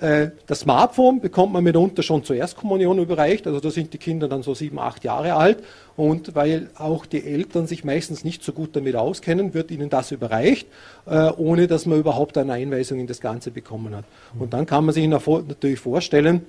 Äh, 0.02 0.30
das 0.48 0.62
Smartphone 0.62 1.20
bekommt 1.20 1.52
man 1.54 1.64
mitunter 1.64 2.04
schon 2.04 2.24
zur 2.24 2.36
Erstkommunion 2.36 3.00
überreicht, 3.00 3.48
also 3.48 3.60
da 3.60 3.70
sind 3.70 3.94
die 3.94 3.98
Kinder 3.98 4.28
dann 4.28 4.44
so 4.44 4.54
sieben, 4.54 4.80
acht 4.80 5.04
Jahre 5.04 5.34
alt 5.34 5.64
und 5.98 6.36
weil 6.36 6.70
auch 6.76 7.06
die 7.06 7.26
Eltern 7.26 7.68
sich 7.68 7.84
meistens 7.84 8.24
nicht 8.24 8.44
so 8.44 8.54
gut 8.54 8.76
damit 8.76 8.96
auskennen, 8.96 9.54
wird 9.54 9.72
ihnen 9.72 9.90
das 9.90 10.12
überreicht, 10.12 10.68
äh, 11.06 11.32
ohne 11.36 11.68
dass 11.68 11.86
man 11.86 12.00
überhaupt 12.00 12.38
eine 12.38 12.54
Einweisung 12.54 13.00
in 13.00 13.08
das 13.08 13.20
Ganze 13.20 13.52
bekommen 13.52 13.96
hat. 13.96 14.06
Und 14.38 14.54
dann 14.54 14.66
kann 14.66 14.86
man 14.86 14.94
sich 14.94 15.08
natürlich 15.08 15.80
vorstellen, 15.80 16.46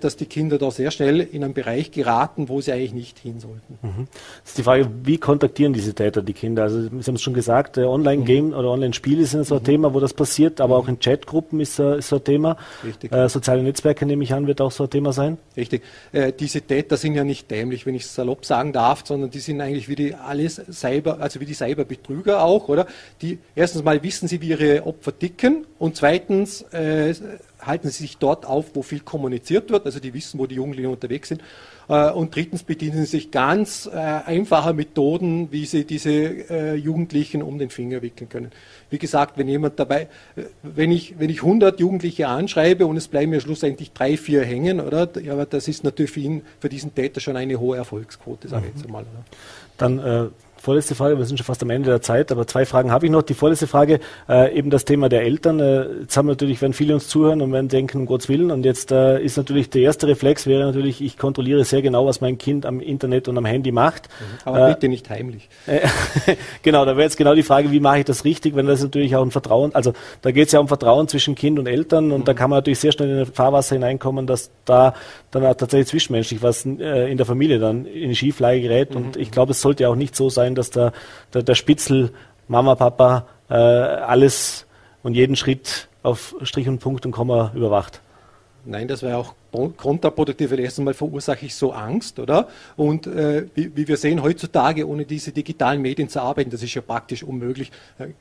dass 0.00 0.16
die 0.16 0.26
Kinder 0.26 0.58
da 0.58 0.70
sehr 0.70 0.90
schnell 0.90 1.20
in 1.20 1.42
einen 1.42 1.54
Bereich 1.54 1.90
geraten, 1.90 2.48
wo 2.48 2.60
sie 2.60 2.72
eigentlich 2.72 2.94
nicht 2.94 3.18
hin 3.18 3.40
sollten. 3.40 3.78
Mhm. 3.82 4.06
Das 4.42 4.50
ist 4.50 4.58
die 4.58 4.62
Frage, 4.62 4.88
wie 5.02 5.18
kontaktieren 5.18 5.72
diese 5.72 5.94
Täter 5.94 6.22
die 6.22 6.32
Kinder? 6.32 6.62
Also 6.64 6.82
Sie 6.82 6.88
haben 6.88 7.14
es 7.14 7.22
schon 7.22 7.34
gesagt, 7.34 7.78
Online-Game 7.78 8.48
mhm. 8.48 8.54
oder 8.54 8.70
Online-Spiele 8.70 9.24
sind 9.24 9.46
so 9.46 9.56
ein 9.56 9.62
mhm. 9.62 9.66
Thema, 9.66 9.94
wo 9.94 10.00
das 10.00 10.14
passiert, 10.14 10.60
aber 10.60 10.76
auch 10.76 10.88
in 10.88 10.98
Chatgruppen 11.00 11.60
ist, 11.60 11.78
ist 11.78 12.08
so 12.08 12.16
ein 12.16 12.24
Thema. 12.24 12.56
Richtig. 12.84 13.12
Äh, 13.12 13.28
soziale 13.28 13.62
Netzwerke, 13.62 14.06
nehme 14.06 14.24
ich 14.24 14.32
an, 14.32 14.46
wird 14.46 14.60
auch 14.60 14.70
so 14.70 14.84
ein 14.84 14.90
Thema 14.90 15.12
sein. 15.12 15.38
Richtig. 15.56 15.82
Äh, 16.12 16.32
diese 16.32 16.60
Täter 16.62 16.96
sind 16.96 17.14
ja 17.14 17.24
nicht 17.24 17.50
dämlich, 17.50 17.86
wenn 17.86 17.94
ich 17.94 18.04
es 18.04 18.14
salopp 18.14 18.44
sagen 18.44 18.72
darf, 18.72 19.02
sondern 19.04 19.30
die 19.30 19.40
sind 19.40 19.60
eigentlich 19.60 19.88
wie 19.88 19.96
die 19.96 20.14
alles 20.14 20.60
Cyber, 20.70 21.20
also 21.20 21.40
wie 21.40 21.46
die 21.46 21.54
Cyberbetrüger 21.54 22.42
auch, 22.42 22.68
oder? 22.68 22.86
Die 23.22 23.38
erstens 23.54 23.82
mal 23.82 24.02
wissen 24.02 24.28
sie, 24.28 24.40
wie 24.40 24.48
ihre 24.48 24.86
Opfer 24.86 25.18
ticken 25.18 25.66
und 25.78 25.96
zweitens 25.96 26.62
äh, 26.72 27.14
halten 27.66 27.88
sie 27.88 28.02
sich 28.02 28.18
dort 28.18 28.46
auf, 28.46 28.74
wo 28.74 28.82
viel 28.82 29.00
kommuniziert 29.00 29.70
wird, 29.70 29.86
also 29.86 30.00
die 30.00 30.14
wissen, 30.14 30.38
wo 30.38 30.46
die 30.46 30.56
Jugendlichen 30.56 30.90
unterwegs 30.90 31.28
sind. 31.28 31.42
Äh, 31.88 32.10
und 32.10 32.34
drittens 32.34 32.62
bedienen 32.62 32.98
sie 32.98 33.06
sich 33.06 33.30
ganz 33.30 33.86
äh, 33.92 33.98
einfacher 33.98 34.72
Methoden, 34.72 35.50
wie 35.50 35.66
sie 35.66 35.84
diese 35.84 36.10
äh, 36.10 36.74
Jugendlichen 36.74 37.42
um 37.42 37.58
den 37.58 37.70
Finger 37.70 38.02
wickeln 38.02 38.28
können. 38.28 38.50
Wie 38.90 38.98
gesagt, 38.98 39.38
wenn 39.38 39.48
jemand 39.48 39.78
dabei, 39.78 40.08
wenn 40.62 40.90
ich, 40.90 41.18
wenn 41.18 41.30
ich 41.30 41.42
100 41.42 41.80
Jugendliche 41.80 42.28
anschreibe 42.28 42.86
und 42.86 42.96
es 42.96 43.08
bleiben 43.08 43.30
mir 43.30 43.40
schlussendlich 43.40 43.92
drei, 43.92 44.16
vier 44.16 44.44
hängen, 44.44 44.80
oder? 44.80 45.08
Ja, 45.20 45.32
aber 45.32 45.46
das 45.46 45.68
ist 45.68 45.84
natürlich 45.84 46.12
für 46.12 46.20
ihn, 46.20 46.42
für 46.60 46.68
diesen 46.68 46.94
Täter 46.94 47.20
schon 47.20 47.36
eine 47.36 47.58
hohe 47.58 47.76
Erfolgsquote, 47.76 48.48
sage 48.48 48.66
ich 48.68 48.74
jetzt 48.74 48.86
einmal. 48.86 49.02
Oder? 49.02 49.24
Dann 49.76 49.98
äh, 49.98 50.28
vorletzte 50.64 50.94
Frage, 50.94 51.18
wir 51.18 51.24
sind 51.26 51.36
schon 51.38 51.44
fast 51.44 51.62
am 51.62 51.70
Ende 51.70 51.90
der 51.90 52.00
Zeit, 52.00 52.32
aber 52.32 52.46
zwei 52.46 52.64
Fragen 52.64 52.90
habe 52.90 53.06
ich 53.06 53.12
noch. 53.12 53.22
Die 53.22 53.34
vorletzte 53.34 53.66
Frage, 53.66 54.00
äh, 54.28 54.56
eben 54.56 54.70
das 54.70 54.84
Thema 54.84 55.08
der 55.08 55.22
Eltern. 55.22 55.60
Äh, 55.60 56.00
jetzt 56.00 56.16
haben 56.16 56.26
wir 56.26 56.32
natürlich, 56.32 56.62
wenn 56.62 56.72
viele 56.72 56.94
uns 56.94 57.06
zuhören 57.06 57.42
und 57.42 57.52
werden 57.52 57.68
denken, 57.68 57.98
um 57.98 58.06
Gottes 58.06 58.28
Willen, 58.28 58.50
und 58.50 58.64
jetzt 58.64 58.90
äh, 58.90 59.22
ist 59.22 59.36
natürlich 59.36 59.70
der 59.70 59.82
erste 59.82 60.08
Reflex 60.08 60.46
wäre 60.46 60.64
natürlich, 60.64 61.02
ich 61.02 61.18
kontrolliere 61.18 61.64
sehr 61.64 61.82
genau, 61.82 62.06
was 62.06 62.20
mein 62.20 62.38
Kind 62.38 62.66
am 62.66 62.80
Internet 62.80 63.28
und 63.28 63.36
am 63.36 63.44
Handy 63.44 63.72
macht. 63.72 64.08
Mhm. 64.08 64.48
Aber 64.48 64.68
bitte 64.68 64.88
nicht 64.88 65.08
heimlich. 65.10 65.48
genau, 66.62 66.84
da 66.84 66.92
wäre 66.92 67.02
jetzt 67.02 67.18
genau 67.18 67.34
die 67.34 67.42
Frage, 67.42 67.70
wie 67.70 67.80
mache 67.80 67.98
ich 67.98 68.04
das 68.06 68.24
richtig, 68.24 68.56
wenn 68.56 68.66
das 68.66 68.82
natürlich 68.82 69.14
auch 69.14 69.22
ein 69.22 69.30
Vertrauen, 69.30 69.74
also 69.74 69.92
da 70.22 70.30
geht 70.30 70.46
es 70.46 70.52
ja 70.52 70.60
um 70.60 70.68
Vertrauen 70.68 71.08
zwischen 71.08 71.34
Kind 71.34 71.58
und 71.58 71.66
Eltern 71.66 72.10
und 72.10 72.20
mhm. 72.20 72.24
da 72.24 72.34
kann 72.34 72.50
man 72.50 72.58
natürlich 72.58 72.78
sehr 72.78 72.92
schnell 72.92 73.10
in 73.10 73.18
ein 73.18 73.26
Fahrwasser 73.26 73.76
hineinkommen, 73.76 74.26
dass 74.26 74.50
da 74.64 74.94
dann 75.30 75.44
auch 75.44 75.54
tatsächlich 75.54 75.88
zwischenmenschlich 75.88 76.42
was 76.42 76.64
äh, 76.64 77.10
in 77.10 77.16
der 77.16 77.26
Familie 77.26 77.58
dann 77.58 77.86
in 77.86 78.10
die 78.10 78.16
Schieflage 78.16 78.60
gerät. 78.60 78.90
Mhm. 78.90 78.96
Und 78.96 79.16
ich 79.16 79.30
glaube, 79.30 79.52
es 79.52 79.60
sollte 79.60 79.88
auch 79.88 79.96
nicht 79.96 80.16
so 80.16 80.30
sein, 80.30 80.53
dass 80.54 80.70
der, 80.70 80.92
der, 81.32 81.42
der 81.42 81.54
Spitzel, 81.54 82.12
Mama, 82.48 82.74
Papa, 82.74 83.26
äh, 83.48 83.54
alles 83.54 84.66
und 85.02 85.14
jeden 85.14 85.36
Schritt 85.36 85.88
auf 86.02 86.34
Strich 86.42 86.68
und 86.68 86.80
Punkt 86.80 87.06
und 87.06 87.12
Komma 87.12 87.52
überwacht. 87.54 88.00
Nein, 88.66 88.88
das 88.88 89.02
wäre 89.02 89.18
auch 89.18 89.34
kontraproduktiv, 89.76 90.50
weil 90.50 90.60
erstens 90.60 90.84
mal 90.84 90.94
verursache 90.94 91.44
ich 91.44 91.54
so 91.54 91.72
Angst, 91.72 92.18
oder? 92.18 92.48
Und 92.76 93.06
äh, 93.06 93.46
wie, 93.54 93.76
wie, 93.76 93.86
wir 93.86 93.98
sehen 93.98 94.22
heutzutage, 94.22 94.88
ohne 94.88 95.04
diese 95.04 95.32
digitalen 95.32 95.82
Medien 95.82 96.08
zu 96.08 96.20
arbeiten, 96.20 96.50
das 96.50 96.62
ist 96.62 96.74
ja 96.74 96.80
praktisch 96.80 97.22
unmöglich. 97.22 97.70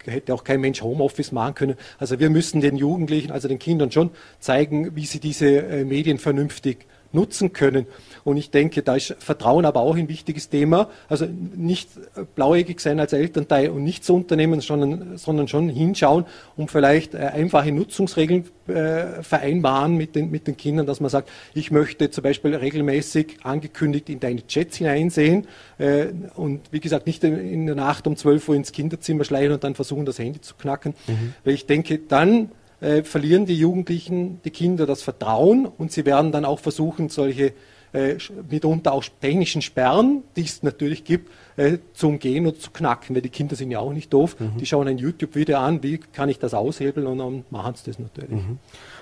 Hätte 0.06 0.34
auch 0.34 0.44
kein 0.44 0.60
Mensch 0.60 0.82
Homeoffice 0.82 1.32
machen 1.32 1.56
können. 1.56 1.76
Also 1.98 2.20
wir 2.20 2.30
müssen 2.30 2.60
den 2.60 2.76
Jugendlichen, 2.76 3.32
also 3.32 3.48
den 3.48 3.58
Kindern 3.58 3.90
schon 3.92 4.12
zeigen, 4.40 4.96
wie 4.96 5.06
sie 5.06 5.20
diese 5.20 5.48
äh, 5.48 5.86
Medien 5.86 6.18
vernünftig 6.18 6.86
nutzen 7.14 7.54
können. 7.54 7.86
Und 8.24 8.38
ich 8.38 8.52
denke, 8.52 8.82
da 8.82 8.96
ist 8.96 9.16
Vertrauen 9.20 9.66
aber 9.66 9.82
auch 9.82 9.96
ein 9.96 10.10
wichtiges 10.10 10.50
Thema. 10.50 10.90
Also 11.08 11.26
nicht 11.26 11.90
blauäugig 12.36 12.80
sein 12.80 13.00
als 13.00 13.14
Elternteil 13.14 13.70
und 13.70 13.84
nichts 13.84 14.10
unternehmen, 14.10 14.62
sondern, 14.62 15.18
sondern 15.18 15.48
schon 15.48 15.70
hinschauen 15.70 16.26
und 16.58 16.72
vielleicht 16.72 17.14
äh, 17.14 17.18
einfache 17.18 17.72
Nutzungsregeln 17.72 18.46
äh, 18.68 19.22
vereinbaren 19.22 19.96
mit 19.96 20.16
den, 20.16 20.32
mit 20.32 20.48
den 20.48 20.58
Kindern, 20.58 20.86
dass 20.86 21.00
man 21.00 21.10
sagt, 21.10 21.30
ich 21.54 21.72
möchte 21.72 22.10
zum 22.10 22.24
Beispiel 22.24 22.56
regelmäßig 22.56 23.38
angekündigt 23.44 24.10
in 24.10 24.20
deine 24.20 24.46
Chats 24.48 24.78
hineinsehen 24.78 25.48
äh, 25.78 26.08
und 26.36 26.62
wie 26.72 26.80
gesagt 26.80 27.06
nicht 27.08 27.24
in 27.24 27.66
der 27.66 27.76
Nacht 27.76 28.08
um 28.08 28.16
12 28.16 28.50
Uhr 28.50 28.56
ins 28.56 28.72
Kinderzimmer 28.72 29.24
schleichen 29.24 29.54
und 29.54 29.64
dann 29.64 29.76
versuchen, 29.76 30.06
das 30.06 30.18
Handy 30.20 30.42
zu 30.42 30.56
knacken. 30.56 30.94
Mhm. 31.08 31.34
Weil 31.44 31.54
ich 31.54 31.66
denke, 31.66 32.00
dann 32.00 32.52
äh, 32.84 33.04
verlieren 33.04 33.46
die 33.46 33.56
Jugendlichen, 33.56 34.42
die 34.44 34.52
Kinder 34.52 34.86
das 34.86 35.02
Vertrauen 35.02 35.66
und 35.66 35.92
sie 35.92 36.06
werden 36.06 36.32
dann 36.32 36.46
auch 36.46 36.60
versuchen, 36.60 37.10
solche 37.10 37.54
äh, 37.94 38.18
mitunter 38.50 38.92
auch 38.92 39.04
technischen 39.22 39.62
Sperren, 39.62 40.24
die 40.36 40.42
es 40.42 40.64
natürlich 40.64 41.04
gibt, 41.04 41.32
äh, 41.58 41.78
zu 41.94 42.08
umgehen 42.08 42.48
und 42.48 42.60
zu 42.60 42.72
knacken, 42.72 43.16
weil 43.16 43.22
die 43.22 43.30
Kinder 43.30 43.56
sind 43.56 43.72
ja 43.72 43.80
auch 43.80 43.94
nicht 43.94 44.12
doof. 44.12 44.36
Mhm. 44.40 44.58
Die 44.58 44.66
schauen 44.66 44.88
ein 44.88 44.98
YouTube-Video 44.98 45.58
an, 45.58 45.84
wie 45.84 46.00
kann 46.00 46.28
ich 46.28 46.40
das 46.40 46.54
aushebeln 46.54 47.06
und 47.08 47.20
dann 47.20 47.46
machen 47.52 47.76
sie 47.76 47.86
das 47.86 48.00
natürlich. 48.00 48.32
Mhm. 48.32 48.58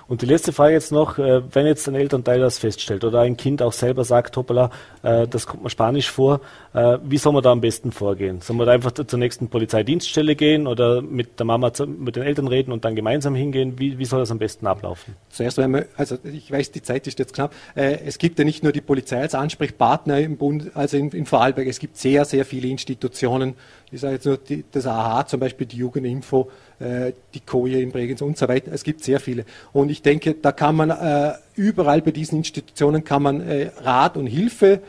Und 0.08 0.20
die 0.20 0.26
letzte 0.26 0.52
Frage 0.52 0.74
jetzt 0.74 0.92
noch, 0.92 1.18
äh, 1.18 1.42
wenn 1.54 1.66
jetzt 1.66 1.88
ein 1.88 1.94
Elternteil 1.94 2.38
das 2.38 2.58
feststellt 2.58 3.02
oder 3.04 3.20
ein 3.20 3.36
Kind 3.36 3.62
auch 3.62 3.72
selber 3.72 4.04
sagt, 4.04 4.36
hoppala, 4.36 4.70
äh, 5.02 5.26
das 5.26 5.46
kommt 5.46 5.62
mir 5.62 5.70
Spanisch 5.70 6.10
vor, 6.10 6.40
äh, 6.74 6.98
wie 7.04 7.18
soll 7.18 7.32
man 7.32 7.42
da 7.42 7.52
am 7.52 7.60
besten 7.60 7.92
vorgehen? 7.92 8.40
Soll 8.40 8.56
man 8.56 8.66
da 8.66 8.72
einfach 8.72 8.92
zur 8.92 9.18
nächsten 9.18 9.48
Polizeidienststelle 9.48 10.36
gehen 10.36 10.66
oder 10.66 11.02
mit 11.02 11.38
der 11.38 11.46
Mama, 11.46 11.72
mit 11.86 12.16
den 12.16 12.22
Eltern 12.22 12.48
reden 12.48 12.72
und 12.72 12.84
dann 12.84 12.96
gemeinsam 12.96 13.34
hingehen? 13.34 13.78
Wie, 13.78 13.98
wie 13.98 14.04
soll 14.04 14.20
das 14.20 14.30
am 14.30 14.38
besten 14.38 14.66
ablaufen? 14.66 15.14
Zuerst 15.28 15.58
einmal, 15.58 15.86
also 15.96 16.16
ich 16.24 16.50
weiß, 16.50 16.72
die 16.72 16.82
Zeit 16.82 17.06
ist 17.06 17.18
jetzt 17.18 17.34
knapp. 17.34 17.54
Es 17.74 18.18
gibt 18.18 18.38
ja 18.38 18.44
nicht 18.44 18.62
nur 18.62 18.72
die 18.72 18.80
Polizei 18.80 19.20
als 19.20 19.34
Ansprechpartner 19.34 20.18
im 20.20 20.36
Bund, 20.36 20.70
also 20.74 20.96
in, 20.96 21.10
in 21.10 21.26
Vorarlberg, 21.26 21.66
es 21.68 21.78
gibt 21.78 21.96
sehr, 21.96 22.24
sehr 22.24 22.44
viele 22.44 22.68
Institutionen, 22.68 23.54
ich 23.92 24.00
sage 24.00 24.14
jetzt 24.14 24.24
nur 24.24 24.38
die, 24.38 24.64
das 24.72 24.86
AHA, 24.86 25.26
zum 25.26 25.40
Beispiel 25.40 25.66
die 25.66 25.76
Jugendinfo, 25.76 26.50
äh, 26.78 27.12
die 27.34 27.40
Koje 27.40 27.82
in 27.82 27.92
Bregenz 27.92 28.22
und 28.22 28.38
so 28.38 28.48
weiter. 28.48 28.72
Es 28.72 28.84
gibt 28.84 29.04
sehr 29.04 29.20
viele. 29.20 29.44
Und 29.74 29.90
ich 29.90 30.00
denke, 30.00 30.34
da 30.34 30.50
kann 30.50 30.76
man 30.76 30.88
äh, 30.88 31.34
überall 31.54 32.00
bei 32.00 32.10
diesen 32.10 32.38
Institutionen 32.38 33.04
kann 33.04 33.22
man 33.22 33.42
äh, 33.42 33.70
Rat 33.82 34.16
und 34.16 34.26
Hilfe 34.26 34.72
äh, 34.74 34.80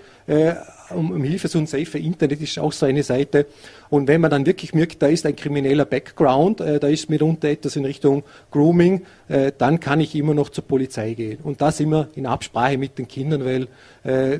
um, 0.96 1.12
um 1.12 1.24
Hilfe 1.24 1.48
so 1.48 1.60
ein 1.60 1.68
safe 1.68 1.98
Internet 1.98 2.42
ist 2.42 2.60
auch 2.60 2.72
so 2.72 2.86
eine 2.86 3.04
Seite. 3.04 3.46
Und 3.90 4.08
wenn 4.08 4.22
man 4.22 4.32
dann 4.32 4.46
wirklich 4.46 4.74
merkt, 4.74 5.02
da 5.02 5.08
ist 5.08 5.26
ein 5.26 5.36
krimineller 5.36 5.86
Background, 5.86 6.62
äh, 6.62 6.80
da 6.80 6.88
ist 6.88 7.10
mitunter 7.10 7.50
etwas 7.50 7.76
in 7.76 7.86
Richtung 7.86 8.24
Grooming, 8.52 9.06
äh, 9.28 9.52
dann 9.58 9.80
kann 9.80 10.00
ich 10.00 10.16
immer 10.16 10.34
noch 10.34 10.50
zur 10.50 10.64
Polizei 10.64 11.14
gehen. 11.14 11.40
Und 11.44 11.62
das 11.62 11.80
immer 11.80 12.08
in 12.16 12.26
Absprache 12.26 12.78
mit 12.78 12.98
den 12.98 13.08
Kindern, 13.08 13.46
weil 13.46 13.68
äh, 14.04 14.40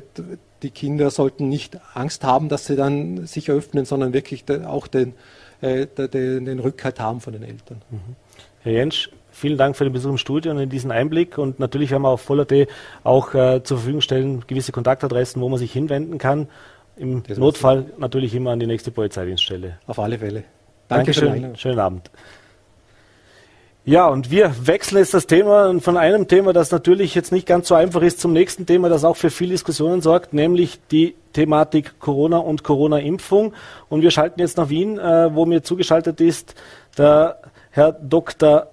die 0.62 0.70
Kinder 0.70 1.10
sollten 1.10 1.48
nicht 1.48 1.78
Angst 1.94 2.24
haben, 2.24 2.48
dass 2.48 2.66
sie 2.66 2.76
dann 2.76 3.26
sich 3.26 3.50
öffnen, 3.50 3.84
sondern 3.84 4.12
wirklich 4.12 4.44
auch 4.66 4.86
den, 4.86 5.14
äh, 5.60 5.86
den, 5.86 6.46
den 6.46 6.58
Rückhalt 6.58 7.00
haben 7.00 7.20
von 7.20 7.32
den 7.32 7.42
Eltern. 7.42 7.82
Mhm. 7.90 8.16
Herr 8.62 8.72
Jensch, 8.72 9.10
vielen 9.34 9.58
Dank 9.58 9.76
für 9.76 9.84
den 9.84 9.92
Besuch 9.92 10.10
im 10.10 10.18
Studio 10.18 10.52
und 10.52 10.58
in 10.58 10.70
diesen 10.70 10.90
Einblick. 10.90 11.36
Und 11.38 11.58
natürlich 11.58 11.90
werden 11.90 12.02
wir 12.02 12.08
auf 12.08 12.22
Voller.de 12.22 12.66
auch 13.02 13.34
äh, 13.34 13.62
zur 13.62 13.78
Verfügung 13.78 14.00
stellen 14.00 14.44
gewisse 14.46 14.72
Kontaktadressen, 14.72 15.42
wo 15.42 15.48
man 15.48 15.58
sich 15.58 15.72
hinwenden 15.72 16.18
kann. 16.18 16.48
Im 16.96 17.22
das 17.24 17.38
Notfall 17.38 17.86
natürlich 17.98 18.34
immer 18.34 18.52
an 18.52 18.60
die 18.60 18.66
nächste 18.66 18.90
Polizeidienststelle. 18.90 19.78
Auf 19.86 19.98
alle 19.98 20.18
Fälle. 20.18 20.44
Danke 20.88 21.12
Dankeschön. 21.12 21.56
Schönen 21.56 21.78
Abend. 21.78 22.10
Ja, 23.86 24.06
und 24.06 24.30
wir 24.30 24.66
wechseln 24.66 24.96
jetzt 24.98 25.12
das 25.12 25.26
Thema 25.26 25.78
von 25.80 25.98
einem 25.98 26.26
Thema, 26.26 26.54
das 26.54 26.70
natürlich 26.70 27.14
jetzt 27.14 27.32
nicht 27.32 27.46
ganz 27.46 27.68
so 27.68 27.74
einfach 27.74 28.00
ist, 28.00 28.18
zum 28.18 28.32
nächsten 28.32 28.64
Thema, 28.64 28.88
das 28.88 29.04
auch 29.04 29.16
für 29.16 29.28
viel 29.28 29.50
Diskussionen 29.50 30.00
sorgt, 30.00 30.32
nämlich 30.32 30.80
die 30.90 31.14
Thematik 31.34 31.98
Corona 31.98 32.38
und 32.38 32.64
Corona-Impfung. 32.64 33.52
Und 33.90 34.00
wir 34.00 34.10
schalten 34.10 34.40
jetzt 34.40 34.56
nach 34.56 34.70
Wien, 34.70 34.98
äh, 34.98 35.34
wo 35.34 35.44
mir 35.44 35.62
zugeschaltet 35.62 36.22
ist 36.22 36.54
der 36.96 37.40
Herr 37.70 37.92
Dr. 37.92 38.68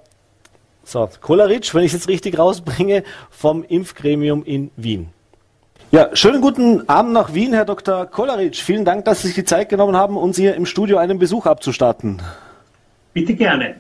So, 0.92 1.08
Kolaritsch, 1.22 1.74
wenn 1.74 1.86
ich 1.86 1.94
es 1.94 2.02
jetzt 2.02 2.10
richtig 2.10 2.38
rausbringe, 2.38 3.06
vom 3.30 3.64
Impfgremium 3.64 4.44
in 4.44 4.72
Wien. 4.76 5.08
Ja, 5.92 6.14
schönen 6.14 6.42
guten 6.42 6.90
Abend 6.90 7.14
nach 7.14 7.34
Wien, 7.34 7.54
Herr 7.54 7.64
Dr. 7.64 8.06
Kolaritsch. 8.08 8.62
Vielen 8.62 8.84
Dank, 8.84 9.06
dass 9.06 9.22
Sie 9.22 9.28
sich 9.28 9.36
die 9.36 9.46
Zeit 9.46 9.70
genommen 9.70 9.96
haben, 9.96 10.18
uns 10.18 10.36
hier 10.36 10.54
im 10.54 10.66
Studio 10.66 10.98
einen 10.98 11.18
Besuch 11.18 11.46
abzustatten. 11.46 12.22
Bitte 13.14 13.34
gerne. 13.36 13.76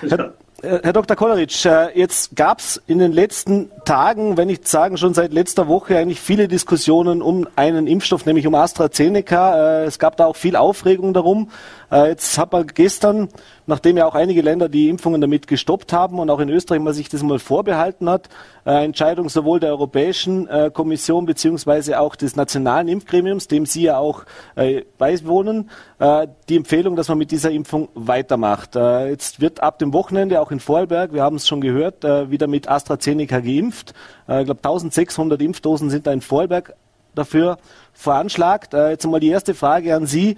Herr, 0.00 0.32
äh, 0.62 0.80
Herr 0.82 0.92
Dr. 0.94 1.14
Kolleritsch, 1.14 1.66
äh, 1.66 1.90
jetzt 1.98 2.34
gab 2.34 2.60
es 2.60 2.82
in 2.86 2.98
den 2.98 3.12
letzten 3.12 3.70
Tagen, 3.84 4.38
wenn 4.38 4.48
nicht 4.48 4.66
sagen 4.66 4.96
schon 4.96 5.12
seit 5.12 5.34
letzter 5.34 5.68
Woche, 5.68 5.98
eigentlich 5.98 6.20
viele 6.20 6.48
Diskussionen 6.48 7.20
um 7.20 7.46
einen 7.56 7.86
Impfstoff, 7.86 8.24
nämlich 8.24 8.46
um 8.46 8.54
AstraZeneca. 8.54 9.82
Äh, 9.82 9.84
es 9.84 9.98
gab 9.98 10.16
da 10.16 10.24
auch 10.24 10.36
viel 10.36 10.56
Aufregung 10.56 11.12
darum. 11.12 11.50
Jetzt 11.90 12.36
hat 12.38 12.52
man 12.52 12.66
gestern 12.66 13.28
nachdem 13.66 13.96
ja 13.96 14.06
auch 14.06 14.14
einige 14.14 14.42
Länder 14.42 14.68
die 14.68 14.88
Impfungen 14.88 15.20
damit 15.20 15.46
gestoppt 15.46 15.92
haben 15.92 16.18
und 16.18 16.30
auch 16.30 16.40
in 16.40 16.48
Österreich 16.48 16.80
man 16.80 16.94
sich 16.94 17.08
das 17.08 17.22
mal 17.22 17.38
vorbehalten 17.38 18.08
hat, 18.08 18.28
äh, 18.64 18.84
Entscheidung 18.84 19.28
sowohl 19.28 19.60
der 19.60 19.70
Europäischen 19.70 20.48
äh, 20.48 20.70
Kommission 20.72 21.26
beziehungsweise 21.26 22.00
auch 22.00 22.16
des 22.16 22.36
nationalen 22.36 22.88
Impfgremiums, 22.88 23.48
dem 23.48 23.66
Sie 23.66 23.82
ja 23.82 23.98
auch 23.98 24.24
äh, 24.54 24.82
beiwohnen, 24.98 25.70
äh, 25.98 26.28
die 26.48 26.56
Empfehlung, 26.56 26.96
dass 26.96 27.08
man 27.08 27.18
mit 27.18 27.30
dieser 27.30 27.50
Impfung 27.50 27.88
weitermacht. 27.94 28.76
Äh, 28.76 29.10
jetzt 29.10 29.40
wird 29.40 29.62
ab 29.62 29.78
dem 29.78 29.92
Wochenende 29.92 30.40
auch 30.40 30.50
in 30.50 30.60
Vorarlberg, 30.60 31.12
wir 31.12 31.22
haben 31.22 31.36
es 31.36 31.48
schon 31.48 31.60
gehört, 31.60 32.04
äh, 32.04 32.30
wieder 32.30 32.46
mit 32.46 32.68
AstraZeneca 32.68 33.40
geimpft. 33.40 33.94
ich 34.28 34.44
glaube 34.44 34.60
1600 34.62 35.40
Impfdosen 35.42 35.90
sind 35.90 36.06
da 36.06 36.12
in 36.12 36.20
Vorarlberg 36.20 36.74
dafür 37.14 37.58
veranschlagt. 37.92 38.74
jetzt 38.74 39.04
einmal 39.04 39.20
die 39.20 39.28
erste 39.28 39.54
Frage 39.54 39.94
an 39.94 40.06
Sie. 40.06 40.36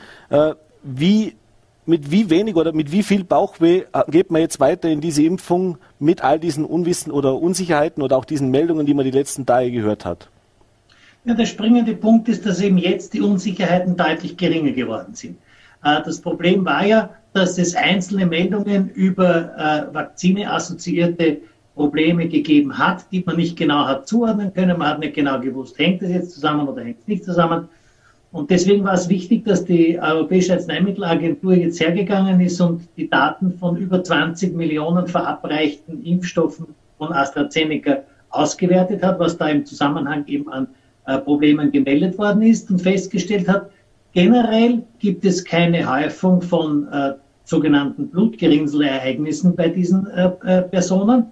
wie 0.82 1.36
mit 1.88 2.10
wie 2.10 2.28
wenig 2.28 2.54
oder 2.54 2.72
mit 2.72 2.92
wie 2.92 3.02
viel 3.02 3.24
Bauchweh 3.24 3.84
äh, 3.92 4.10
geht 4.10 4.30
man 4.30 4.42
jetzt 4.42 4.60
weiter 4.60 4.90
in 4.90 5.00
diese 5.00 5.22
Impfung 5.22 5.78
mit 5.98 6.22
all 6.22 6.38
diesen 6.38 6.64
Unwissen 6.66 7.10
oder 7.10 7.40
Unsicherheiten 7.40 8.02
oder 8.02 8.18
auch 8.18 8.26
diesen 8.26 8.50
Meldungen, 8.50 8.84
die 8.84 8.92
man 8.92 9.04
die 9.04 9.10
letzten 9.10 9.46
Tage 9.46 9.70
gehört 9.70 10.04
hat? 10.04 10.28
Ja, 11.24 11.34
der 11.34 11.46
springende 11.46 11.94
Punkt 11.94 12.28
ist, 12.28 12.44
dass 12.44 12.60
eben 12.60 12.76
jetzt 12.76 13.14
die 13.14 13.22
Unsicherheiten 13.22 13.96
deutlich 13.96 14.36
geringer 14.36 14.72
geworden 14.72 15.14
sind. 15.14 15.38
Äh, 15.82 16.02
das 16.04 16.20
Problem 16.20 16.64
war 16.66 16.84
ja, 16.84 17.10
dass 17.32 17.56
es 17.56 17.74
einzelne 17.74 18.26
Meldungen 18.26 18.90
über 18.90 19.56
äh, 19.56 19.94
Vakzine 19.94 20.52
assoziierte 20.52 21.38
Probleme 21.74 22.28
gegeben 22.28 22.76
hat, 22.76 23.06
die 23.12 23.22
man 23.24 23.36
nicht 23.36 23.56
genau 23.56 23.86
hat 23.86 24.06
zuordnen 24.06 24.52
können. 24.52 24.78
Man 24.78 24.88
hat 24.88 24.98
nicht 24.98 25.14
genau 25.14 25.40
gewusst, 25.40 25.78
hängt 25.78 26.02
es 26.02 26.10
jetzt 26.10 26.32
zusammen 26.32 26.68
oder 26.68 26.82
hängt 26.82 27.00
es 27.00 27.06
nicht 27.06 27.24
zusammen. 27.24 27.68
Und 28.30 28.50
deswegen 28.50 28.84
war 28.84 28.94
es 28.94 29.08
wichtig, 29.08 29.44
dass 29.44 29.64
die 29.64 29.98
Europäische 29.98 30.52
Arzneimittelagentur 30.52 31.54
jetzt 31.54 31.80
hergegangen 31.80 32.40
ist 32.40 32.60
und 32.60 32.82
die 32.96 33.08
Daten 33.08 33.52
von 33.52 33.76
über 33.76 34.04
20 34.04 34.54
Millionen 34.54 35.06
verabreichten 35.06 36.04
Impfstoffen 36.04 36.66
von 36.98 37.12
AstraZeneca 37.12 38.02
ausgewertet 38.30 39.02
hat, 39.02 39.18
was 39.18 39.38
da 39.38 39.48
im 39.48 39.64
Zusammenhang 39.64 40.26
eben 40.26 40.50
an 40.50 40.68
äh, 41.06 41.18
Problemen 41.18 41.72
gemeldet 41.72 42.18
worden 42.18 42.42
ist 42.42 42.70
und 42.70 42.82
festgestellt 42.82 43.48
hat, 43.48 43.70
generell 44.12 44.82
gibt 44.98 45.24
es 45.24 45.42
keine 45.42 45.90
Häufung 45.90 46.42
von 46.42 46.86
äh, 46.88 47.14
sogenannten 47.44 48.08
Blutgerinnselereignissen 48.08 49.56
bei 49.56 49.70
diesen 49.70 50.06
äh, 50.10 50.30
äh, 50.44 50.62
Personen. 50.62 51.26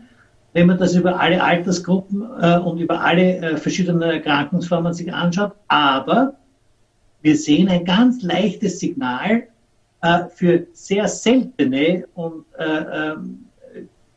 Wenn 0.55 0.69
man 0.69 0.79
das 0.79 0.95
über 0.95 1.21
alle 1.21 1.43
Altersgruppen 1.43 2.27
äh, 2.41 2.59
und 2.59 2.79
über 2.79 3.03
alle 3.03 3.37
äh, 3.37 3.57
verschiedenen 3.59 4.01
Erkrankungsformen 4.01 4.95
sich 4.95 5.13
anschaut, 5.13 5.53
aber 5.69 6.33
wir 7.27 7.37
sehen 7.37 7.69
ein 7.69 7.85
ganz 7.85 8.23
leichtes 8.23 8.79
Signal 8.79 9.49
äh, 10.01 10.27
für 10.33 10.69
sehr 10.73 11.09
seltene 11.09 12.07
und, 12.15 12.45
äh, 12.57 12.65
äh, 12.65 13.17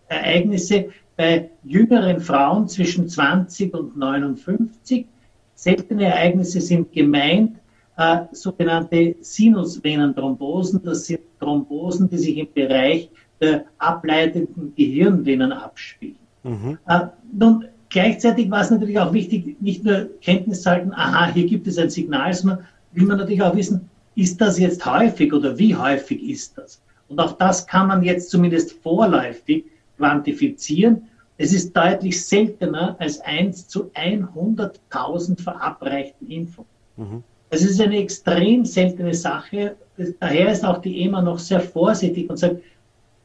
Ereignisse 0.08 0.90
bei 1.18 1.50
jüngeren 1.64 2.20
Frauen 2.20 2.68
zwischen 2.68 3.10
20 3.10 3.74
und 3.74 3.98
59. 3.98 5.08
Seltene 5.56 6.06
Ereignisse 6.06 6.62
sind 6.62 6.92
gemeint 6.92 7.58
äh, 7.98 8.26
sogenannte 8.32 9.16
Sinusvenenthrombosen. 9.22 10.84
Das 10.84 11.08
sind 11.08 11.22
Thrombosen, 11.40 12.12
die 12.12 12.18
sich 12.20 12.38
im 12.38 12.54
Bereich 12.54 13.10
der 13.42 13.66
ableitenden 13.80 14.76
Gehirnvenen 14.76 15.52
abspielen. 15.52 16.20
Mhm. 16.44 16.78
Äh, 16.88 17.08
nun, 17.34 17.66
gleichzeitig 17.90 18.52
war 18.52 18.62
es 18.62 18.70
natürlich 18.70 19.00
auch 19.00 19.14
wichtig, 19.14 19.60
nicht 19.60 19.84
nur 19.84 20.10
Kenntnis 20.22 20.62
zu 20.62 20.70
halten, 20.70 20.92
aha, 20.94 21.34
hier 21.34 21.48
gibt 21.48 21.66
es 21.66 21.80
ein 21.80 21.90
Signal, 21.90 22.32
sondern 22.36 22.68
will 22.92 23.06
man 23.06 23.18
natürlich 23.18 23.42
auch 23.42 23.56
wissen, 23.56 23.90
ist 24.16 24.42
das 24.42 24.60
jetzt 24.60 24.86
häufig 24.86 25.34
oder 25.34 25.58
wie 25.58 25.76
häufig 25.76 26.22
ist 26.30 26.58
das? 26.58 26.82
Und 27.08 27.20
auch 27.20 27.34
das 27.34 27.66
kann 27.66 27.88
man 27.88 28.04
jetzt 28.04 28.30
zumindest 28.30 28.74
vorläufig 28.84 29.66
quantifizieren. 29.98 31.04
Es 31.38 31.54
ist 31.54 31.76
deutlich 31.76 32.26
seltener 32.26 32.96
als 33.00 33.22
1 33.22 33.68
zu 33.68 33.92
100.000 33.96 35.42
verabreichten 35.42 36.30
Impfungen. 36.30 36.70
Mhm. 36.98 37.24
Es 37.50 37.64
ist 37.64 37.82
eine 37.82 37.98
extrem 37.98 38.66
seltene 38.66 39.14
Sache. 39.14 39.76
Daher 40.20 40.52
ist 40.52 40.64
auch 40.64 40.80
die 40.80 41.02
EMA 41.02 41.22
noch 41.22 41.40
sehr 41.40 41.62
vorsichtig 41.62 42.30
und 42.30 42.38
sagt, 42.38 42.62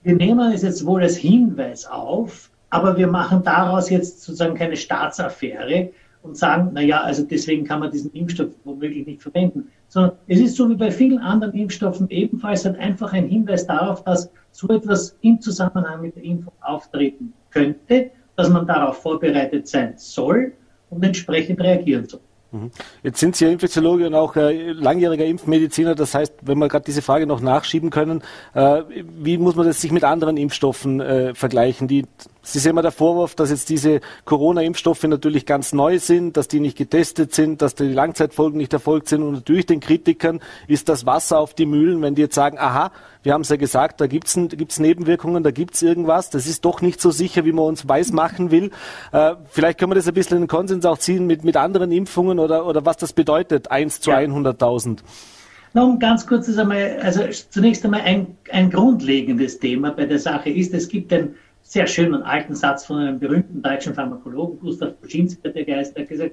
wir 0.02 0.14
nehmen 0.14 0.52
es 0.52 0.62
jetzt 0.62 0.86
wohl 0.86 1.02
als 1.02 1.16
Hinweis 1.16 1.86
auf, 1.86 2.50
aber 2.70 2.96
wir 2.96 3.06
machen 3.06 3.42
daraus 3.42 3.90
jetzt 3.90 4.22
sozusagen 4.22 4.54
keine 4.54 4.76
Staatsaffäre, 4.76 5.90
und 6.24 6.36
sagen, 6.36 6.70
na 6.72 6.80
ja, 6.80 7.02
also 7.02 7.22
deswegen 7.22 7.64
kann 7.64 7.80
man 7.80 7.90
diesen 7.90 8.10
Impfstoff 8.12 8.48
womöglich 8.64 9.06
nicht 9.06 9.22
verwenden. 9.22 9.68
Sondern 9.88 10.12
es 10.26 10.40
ist 10.40 10.56
so 10.56 10.68
wie 10.70 10.74
bei 10.74 10.90
vielen 10.90 11.18
anderen 11.18 11.52
Impfstoffen 11.52 12.08
ebenfalls 12.08 12.64
halt 12.64 12.78
einfach 12.78 13.12
ein 13.12 13.28
Hinweis 13.28 13.66
darauf, 13.66 14.02
dass 14.04 14.30
so 14.50 14.68
etwas 14.68 15.16
im 15.20 15.40
Zusammenhang 15.40 16.00
mit 16.00 16.16
der 16.16 16.24
Impfung 16.24 16.54
auftreten 16.62 17.34
könnte, 17.50 18.10
dass 18.36 18.48
man 18.48 18.66
darauf 18.66 19.02
vorbereitet 19.02 19.68
sein 19.68 19.94
soll 19.96 20.52
und 20.88 21.04
entsprechend 21.04 21.60
reagieren 21.60 22.08
soll. 22.08 22.20
Mhm. 22.52 22.70
Jetzt 23.02 23.20
sind 23.20 23.36
Sie 23.36 23.44
ja 23.44 23.50
Infektiologe 23.50 24.06
und 24.06 24.14
auch 24.14 24.34
äh, 24.36 24.72
langjähriger 24.72 25.26
Impfmediziner. 25.26 25.94
Das 25.94 26.14
heißt, 26.14 26.32
wenn 26.42 26.58
wir 26.58 26.68
gerade 26.68 26.84
diese 26.84 27.02
Frage 27.02 27.26
noch 27.26 27.40
nachschieben 27.40 27.90
können, 27.90 28.22
äh, 28.54 28.82
wie 29.18 29.36
muss 29.36 29.56
man 29.56 29.66
das 29.66 29.80
sich 29.80 29.92
mit 29.92 30.04
anderen 30.04 30.38
Impfstoffen 30.38 31.00
äh, 31.00 31.34
vergleichen, 31.34 31.86
die 31.86 32.06
es 32.44 32.54
ist 32.54 32.66
immer 32.66 32.82
der 32.82 32.92
Vorwurf, 32.92 33.34
dass 33.34 33.48
jetzt 33.48 33.70
diese 33.70 34.00
Corona-Impfstoffe 34.26 35.02
natürlich 35.04 35.46
ganz 35.46 35.72
neu 35.72 35.98
sind, 35.98 36.36
dass 36.36 36.46
die 36.46 36.60
nicht 36.60 36.76
getestet 36.76 37.34
sind, 37.34 37.62
dass 37.62 37.74
die 37.74 37.84
Langzeitfolgen 37.84 38.58
nicht 38.58 38.72
erfolgt 38.74 39.08
sind. 39.08 39.22
Und 39.22 39.32
natürlich 39.32 39.64
den 39.64 39.80
Kritikern 39.80 40.40
ist 40.68 40.90
das 40.90 41.06
Wasser 41.06 41.38
auf 41.38 41.54
die 41.54 41.64
Mühlen, 41.64 42.02
wenn 42.02 42.14
die 42.14 42.22
jetzt 42.22 42.34
sagen, 42.34 42.58
aha, 42.58 42.92
wir 43.22 43.32
haben 43.32 43.40
es 43.40 43.48
ja 43.48 43.56
gesagt, 43.56 44.02
da 44.02 44.06
gibt 44.06 44.26
es 44.28 44.78
Nebenwirkungen, 44.78 45.42
da 45.42 45.50
gibt 45.50 45.74
es 45.74 45.82
irgendwas, 45.82 46.28
das 46.28 46.46
ist 46.46 46.66
doch 46.66 46.82
nicht 46.82 47.00
so 47.00 47.10
sicher, 47.10 47.46
wie 47.46 47.52
man 47.52 47.64
uns 47.64 47.88
weiß 47.88 48.12
machen 48.12 48.50
will. 48.50 48.70
Äh, 49.12 49.36
vielleicht 49.48 49.78
können 49.78 49.92
wir 49.92 49.96
das 49.96 50.06
ein 50.06 50.12
bisschen 50.12 50.36
in 50.36 50.42
den 50.42 50.48
Konsens 50.48 50.84
auch 50.84 50.98
ziehen 50.98 51.26
mit, 51.26 51.44
mit 51.44 51.56
anderen 51.56 51.90
Impfungen 51.92 52.38
oder, 52.38 52.66
oder 52.66 52.84
was 52.84 52.98
das 52.98 53.14
bedeutet, 53.14 53.70
1 53.70 54.02
zu 54.02 54.10
ja. 54.10 54.18
100.000. 54.18 54.98
Nun, 55.72 55.98
ganz 55.98 56.26
kurz 56.26 56.46
ist 56.46 56.58
einmal, 56.58 56.98
also 57.02 57.22
zunächst 57.50 57.84
einmal 57.84 58.02
ein, 58.02 58.36
ein 58.52 58.70
grundlegendes 58.70 59.58
Thema 59.58 59.90
bei 59.90 60.04
der 60.06 60.20
Sache 60.20 60.50
ist, 60.50 60.72
es 60.72 60.88
gibt 60.88 61.12
ein 61.12 61.34
sehr 61.64 61.86
schönen 61.86 62.22
alten 62.22 62.54
Satz 62.54 62.84
von 62.84 62.98
einem 62.98 63.18
berühmten 63.18 63.62
deutschen 63.62 63.94
Pharmakologen, 63.94 64.60
Gustav 64.60 64.94
Buschinski, 65.00 65.50
der 65.50 65.64
Geist, 65.64 65.96
der 65.96 66.04
gesagt, 66.04 66.32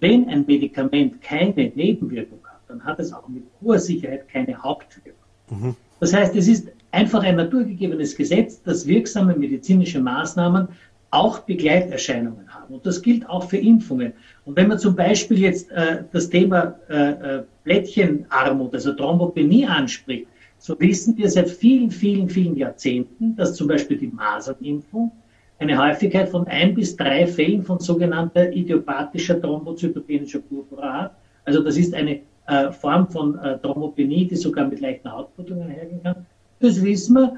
wenn 0.00 0.28
ein 0.28 0.44
Medikament 0.46 1.22
keine 1.22 1.70
Nebenwirkung 1.74 2.40
hat, 2.44 2.60
dann 2.66 2.82
hat 2.82 2.98
es 2.98 3.12
auch 3.12 3.28
mit 3.28 3.44
hoher 3.60 3.78
Sicherheit 3.78 4.28
keine 4.28 4.60
Hauptwirkung. 4.60 5.12
Mhm. 5.50 5.76
Das 6.00 6.12
heißt, 6.12 6.34
es 6.34 6.48
ist 6.48 6.68
einfach 6.90 7.22
ein 7.22 7.36
naturgegebenes 7.36 8.16
Gesetz, 8.16 8.62
dass 8.62 8.86
wirksame 8.86 9.36
medizinische 9.36 10.00
Maßnahmen 10.00 10.68
auch 11.10 11.40
Begleiterscheinungen 11.40 12.52
haben. 12.52 12.74
Und 12.74 12.86
das 12.86 13.02
gilt 13.02 13.28
auch 13.28 13.48
für 13.48 13.58
Impfungen. 13.58 14.14
Und 14.46 14.56
wenn 14.56 14.68
man 14.68 14.78
zum 14.78 14.96
Beispiel 14.96 15.38
jetzt 15.38 15.70
äh, 15.70 16.04
das 16.10 16.30
Thema 16.30 16.74
äh, 16.88 17.10
äh 17.10 17.42
Blättchenarmut, 17.64 18.74
also 18.74 18.92
Thrombopenie 18.94 19.66
anspricht, 19.66 20.26
so 20.62 20.78
wissen 20.78 21.16
wir 21.18 21.28
seit 21.28 21.50
vielen, 21.50 21.90
vielen, 21.90 22.28
vielen 22.28 22.56
Jahrzehnten, 22.56 23.34
dass 23.34 23.56
zum 23.56 23.66
Beispiel 23.66 23.98
die 23.98 24.06
Masernimpfung 24.06 25.10
eine 25.58 25.76
Häufigkeit 25.76 26.28
von 26.28 26.46
ein 26.46 26.72
bis 26.72 26.94
drei 26.94 27.26
Fällen 27.26 27.64
von 27.64 27.80
sogenannter 27.80 28.52
idiopathischer 28.52 29.40
thrombozytopenischer 29.40 30.38
Purpura 30.38 30.92
hat. 30.92 31.16
Also 31.44 31.64
das 31.64 31.76
ist 31.76 31.92
eine 31.94 32.20
äh, 32.46 32.70
Form 32.70 33.08
von 33.08 33.36
äh, 33.40 33.58
Thrombopenie, 33.58 34.28
die 34.28 34.36
sogar 34.36 34.68
mit 34.68 34.78
leichten 34.78 35.10
Hautblutungen 35.10 35.68
hergehen 35.68 36.00
kann. 36.04 36.26
Das 36.60 36.80
wissen 36.80 37.14
wir, 37.16 37.36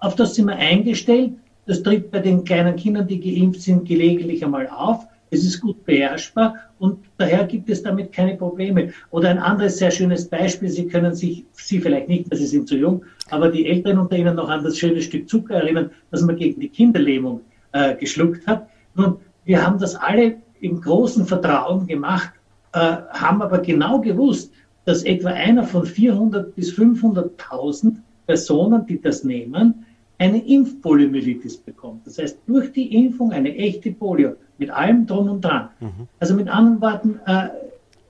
auf 0.00 0.14
das 0.14 0.34
sind 0.34 0.44
wir 0.46 0.56
eingestellt. 0.56 1.32
Das 1.64 1.82
tritt 1.82 2.10
bei 2.10 2.18
den 2.18 2.44
kleinen 2.44 2.76
Kindern, 2.76 3.08
die 3.08 3.20
geimpft 3.20 3.62
sind, 3.62 3.88
gelegentlich 3.88 4.44
einmal 4.44 4.68
auf. 4.68 5.06
Es 5.30 5.44
ist 5.44 5.60
gut 5.60 5.84
beherrschbar 5.84 6.54
und 6.78 6.98
daher 7.18 7.44
gibt 7.44 7.68
es 7.68 7.82
damit 7.82 8.12
keine 8.12 8.36
Probleme. 8.36 8.92
Oder 9.10 9.30
ein 9.30 9.38
anderes 9.38 9.78
sehr 9.78 9.90
schönes 9.90 10.28
Beispiel, 10.28 10.68
Sie 10.68 10.86
können 10.86 11.14
sich, 11.14 11.44
Sie 11.52 11.80
vielleicht 11.80 12.08
nicht, 12.08 12.30
weil 12.30 12.38
Sie 12.38 12.46
sind 12.46 12.68
zu 12.68 12.76
jung, 12.76 13.04
aber 13.30 13.48
die 13.48 13.66
Älteren 13.66 13.98
unter 13.98 14.16
Ihnen 14.16 14.36
noch 14.36 14.48
an 14.48 14.62
das 14.62 14.78
schöne 14.78 15.02
Stück 15.02 15.28
Zucker 15.28 15.56
erinnern, 15.56 15.90
das 16.10 16.22
man 16.22 16.36
gegen 16.36 16.60
die 16.60 16.68
Kinderlähmung 16.68 17.40
äh, 17.72 17.94
geschluckt 17.96 18.46
hat. 18.46 18.68
Nun, 18.94 19.16
wir 19.44 19.64
haben 19.64 19.78
das 19.78 19.94
alle 19.96 20.36
im 20.60 20.80
großen 20.80 21.26
Vertrauen 21.26 21.86
gemacht, 21.86 22.30
äh, 22.72 22.78
haben 22.78 23.42
aber 23.42 23.58
genau 23.58 24.00
gewusst, 24.00 24.52
dass 24.84 25.02
etwa 25.02 25.30
einer 25.30 25.64
von 25.64 25.84
400 25.84 26.54
bis 26.54 26.72
500.000 26.72 27.96
Personen, 28.26 28.86
die 28.86 29.00
das 29.00 29.24
nehmen, 29.24 29.86
eine 30.18 30.46
Impfpoliomyelitis 30.46 31.58
bekommt. 31.58 32.06
Das 32.06 32.18
heißt, 32.18 32.38
durch 32.46 32.72
die 32.72 32.94
Impfung 32.94 33.32
eine 33.32 33.54
echte 33.54 33.90
Polio 33.92 34.36
mit 34.58 34.70
allem 34.70 35.06
drum 35.06 35.28
und 35.28 35.44
dran. 35.44 35.68
Mhm. 35.80 36.08
Also 36.18 36.34
mit 36.34 36.48
anderen 36.48 36.80
Worten, 36.80 37.20
äh, 37.26 37.48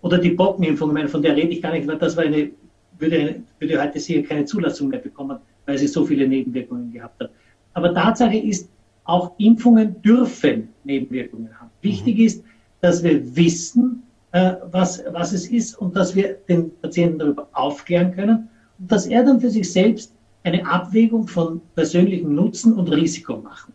oder 0.02 0.18
die 0.18 0.30
Bockenimpfung, 0.30 0.96
von 1.09 1.22
der 1.22 1.37
rede 1.37 1.48
ich 1.48 1.62
gar 1.62 1.72
nicht, 1.72 1.87
weil 1.87 1.98
das 1.98 2.16
war 2.16 2.24
eine, 2.24 2.50
würde, 2.98 3.42
würde 3.59 3.82
heute 3.82 3.98
sicher 3.98 4.22
keine 4.22 4.44
Zulassung 4.44 4.88
mehr 4.88 5.00
bekommen, 5.00 5.38
weil 5.66 5.78
sie 5.78 5.88
so 5.88 6.04
viele 6.04 6.28
Nebenwirkungen 6.28 6.92
gehabt 6.92 7.20
hat. 7.20 7.30
Aber 7.74 7.92
Tatsache 7.92 8.37
ist, 8.37 8.70
auch 9.04 9.32
Impfungen 9.38 10.00
dürfen 10.02 10.68
Nebenwirkungen 10.85 11.48
haben. 11.61 11.70
Wichtig 11.80 12.18
mhm. 12.18 12.24
ist, 12.24 12.44
dass 12.80 13.02
wir 13.02 13.37
wissen, 13.37 14.02
äh, 14.32 14.54
was, 14.70 15.02
was 15.12 15.32
es 15.32 15.48
ist 15.48 15.76
und 15.76 15.96
dass 15.96 16.14
wir 16.14 16.35
den 16.48 16.70
Patienten 16.80 17.18
darüber 17.18 17.48
aufklären 17.52 18.12
können 18.12 18.48
und 18.78 18.90
dass 18.90 19.06
er 19.06 19.24
dann 19.24 19.40
für 19.40 19.50
sich 19.50 19.72
selbst 19.72 20.12
eine 20.42 20.66
Abwägung 20.66 21.26
von 21.26 21.61
persönlichem 21.74 22.35
Nutzen 22.35 22.74
und 22.74 22.88
Risiko 22.88 23.38
machen. 23.38 23.72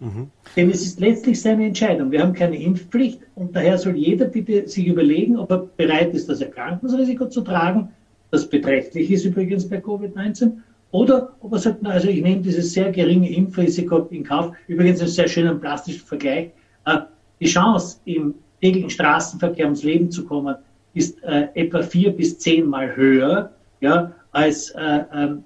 Mhm. 0.00 0.30
Denn 0.56 0.70
es 0.70 0.82
ist 0.82 1.00
letztlich 1.00 1.40
seine 1.40 1.66
Entscheidung. 1.66 2.10
Wir 2.10 2.22
haben 2.22 2.32
keine 2.32 2.60
Impfpflicht 2.60 3.20
und 3.34 3.54
daher 3.54 3.78
soll 3.78 3.96
jeder 3.96 4.26
bitte 4.26 4.68
sich 4.68 4.86
überlegen, 4.86 5.36
ob 5.36 5.50
er 5.50 5.68
bereit 5.76 6.14
ist, 6.14 6.28
das 6.28 6.40
Erkrankungsrisiko 6.40 7.26
zu 7.26 7.40
tragen, 7.40 7.88
das 8.30 8.48
beträchtlich 8.48 9.10
ist 9.10 9.24
übrigens 9.24 9.68
bei 9.68 9.78
Covid-19, 9.78 10.52
oder 10.90 11.34
ob 11.40 11.52
er 11.52 11.58
sagt, 11.58 11.84
also 11.86 12.08
ich 12.08 12.22
nehme 12.22 12.40
dieses 12.40 12.72
sehr 12.72 12.90
geringe 12.90 13.30
Impfrisiko 13.30 14.06
in 14.10 14.24
Kauf. 14.24 14.52
Übrigens 14.68 15.00
ein 15.00 15.08
sehr 15.08 15.28
schöner 15.28 15.54
plastischer 15.54 16.06
Vergleich. 16.06 16.50
Äh, 16.86 16.98
die 17.40 17.46
Chance, 17.46 17.98
im 18.06 18.34
täglichen 18.60 18.90
Straßenverkehr 18.90 19.66
ums 19.66 19.82
Leben 19.82 20.10
zu 20.10 20.24
kommen, 20.24 20.56
ist 20.94 21.22
äh, 21.24 21.48
etwa 21.54 21.82
vier 21.82 22.10
bis 22.10 22.38
zehnmal 22.38 22.96
höher 22.96 23.52
ja, 23.80 24.12
als 24.32 24.70
äh, 24.70 25.00
ähm, 25.12 25.44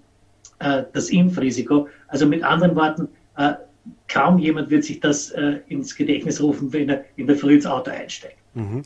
äh, 0.60 0.84
das 0.92 1.10
Impfrisiko. 1.10 1.88
Also 2.08 2.26
mit 2.26 2.44
anderen 2.44 2.76
Worten, 2.76 3.08
kaum 4.08 4.38
jemand 4.38 4.70
wird 4.70 4.84
sich 4.84 5.00
das 5.00 5.30
äh, 5.30 5.60
ins 5.68 5.96
Gedächtnis 5.96 6.42
rufen, 6.42 6.72
wenn 6.72 6.88
er 6.88 7.04
in 7.16 7.26
der 7.26 7.36
Früh 7.36 7.54
ins 7.54 7.66
Auto 7.66 7.90
einsteigt. 7.90 8.36
Mhm. 8.54 8.82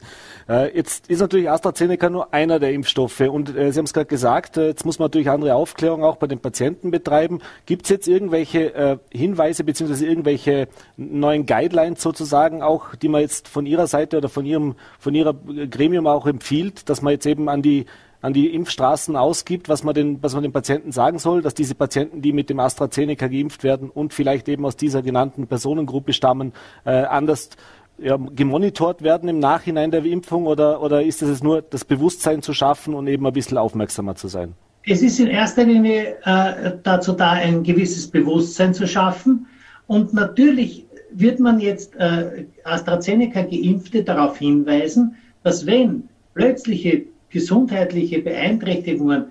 Äh, 0.49 0.77
jetzt 0.77 1.11
ist 1.11 1.19
natürlich 1.19 1.51
AstraZeneca 1.51 2.09
nur 2.09 2.33
einer 2.33 2.61
der 2.61 2.73
Impfstoffe 2.73 3.21
und 3.21 3.55
äh, 3.57 3.73
Sie 3.73 3.79
haben 3.79 3.87
es 3.87 3.93
gerade 3.93 4.07
gesagt, 4.07 4.57
äh, 4.57 4.69
jetzt 4.69 4.85
muss 4.85 5.01
man 5.01 5.07
natürlich 5.07 5.29
andere 5.29 5.57
Aufklärung 5.57 6.05
auch 6.05 6.17
bei 6.17 6.29
den 6.29 6.39
Patienten 6.39 6.93
betreiben. 6.93 7.41
Gibt 7.67 7.87
es 7.87 7.91
jetzt 7.91 8.07
irgendwelche 8.07 9.01
Hinweise 9.13 9.65
bzw. 9.65 10.05
irgendwelche 10.05 10.69
neuen 10.97 11.47
Guidelines 11.47 12.01
sozusagen 12.01 12.63
auch, 12.63 12.95
die 12.95 13.09
man 13.09 13.23
jetzt 13.23 13.49
von 13.49 13.67
Ihrer 13.67 13.89
Seite 13.89 14.19
oder 14.19 14.29
von 14.29 14.47
Ihrem 14.47 14.77
von 15.01 15.15
Ihrer 15.15 15.35
Gremium 15.35 16.07
auch 16.07 16.27
empfiehlt, 16.27 16.89
dass 16.89 17.03
man 17.03 17.13
jetzt 17.13 17.27
eben 17.27 17.49
an 17.49 17.63
die 17.63 17.87
an 18.27 18.33
die 18.33 18.53
Impfstraßen 18.53 19.15
ausgibt, 19.15 19.69
was 19.69 19.85
man, 19.85 19.95
den, 19.95 20.21
was 20.21 20.35
man 20.35 20.43
den 20.43 20.51
Patienten 20.51 20.91
sagen 20.91 21.21
soll, 21.21 21.43
dass 21.43 21.55
diese 21.55 21.77
Patienten, 21.77 22.23
die 22.23 22.33
mit 22.33 22.51
dem 22.51 22.59
AstraZeneca 22.59 23.29
geimpft 23.29 23.63
werden 23.63 23.89
und 23.89 24.13
vielleicht 24.13 24.49
eben 24.49 24.67
aus 24.67 24.77
dieser 24.77 25.01
genannten 25.01 25.47
Personengruppe 25.47 26.13
stammen, 26.13 26.53
äh, 26.85 26.91
anders 26.91 27.51
ja, 27.99 28.17
gemonitort 28.17 29.03
werden 29.03 29.29
im 29.29 29.39
Nachhinein 29.39 29.93
der 29.93 30.05
Impfung 30.05 30.47
oder, 30.47 30.83
oder 30.83 31.05
ist 31.05 31.23
es 31.23 31.41
nur 31.41 31.63
das 31.63 31.85
Bewusstsein 31.85 32.43
zu 32.43 32.53
schaffen 32.53 32.95
und 32.95 33.07
eben 33.07 33.25
ein 33.25 33.33
bisschen 33.33 33.59
aufmerksamer 33.59 34.17
zu 34.17 34.27
sein? 34.27 34.55
Es 34.85 35.03
ist 35.03 35.21
in 35.21 35.29
erster 35.29 35.63
Linie 35.63 36.17
äh, 36.25 36.73
dazu 36.83 37.13
da, 37.13 37.31
ein 37.31 37.63
gewisses 37.63 38.11
Bewusstsein 38.11 38.75
zu 38.75 38.89
schaffen. 38.89 39.47
Und 39.87 40.15
natürlich 40.15 40.85
wird 41.13 41.39
man 41.39 41.61
jetzt 41.61 41.95
äh, 41.95 42.47
AstraZeneca-Geimpfte 42.65 44.03
darauf 44.03 44.39
hinweisen, 44.39 45.15
dass 45.45 45.65
wenn 45.65 46.09
plötzliche 46.35 47.05
gesundheitliche 47.31 48.21
Beeinträchtigungen 48.21 49.27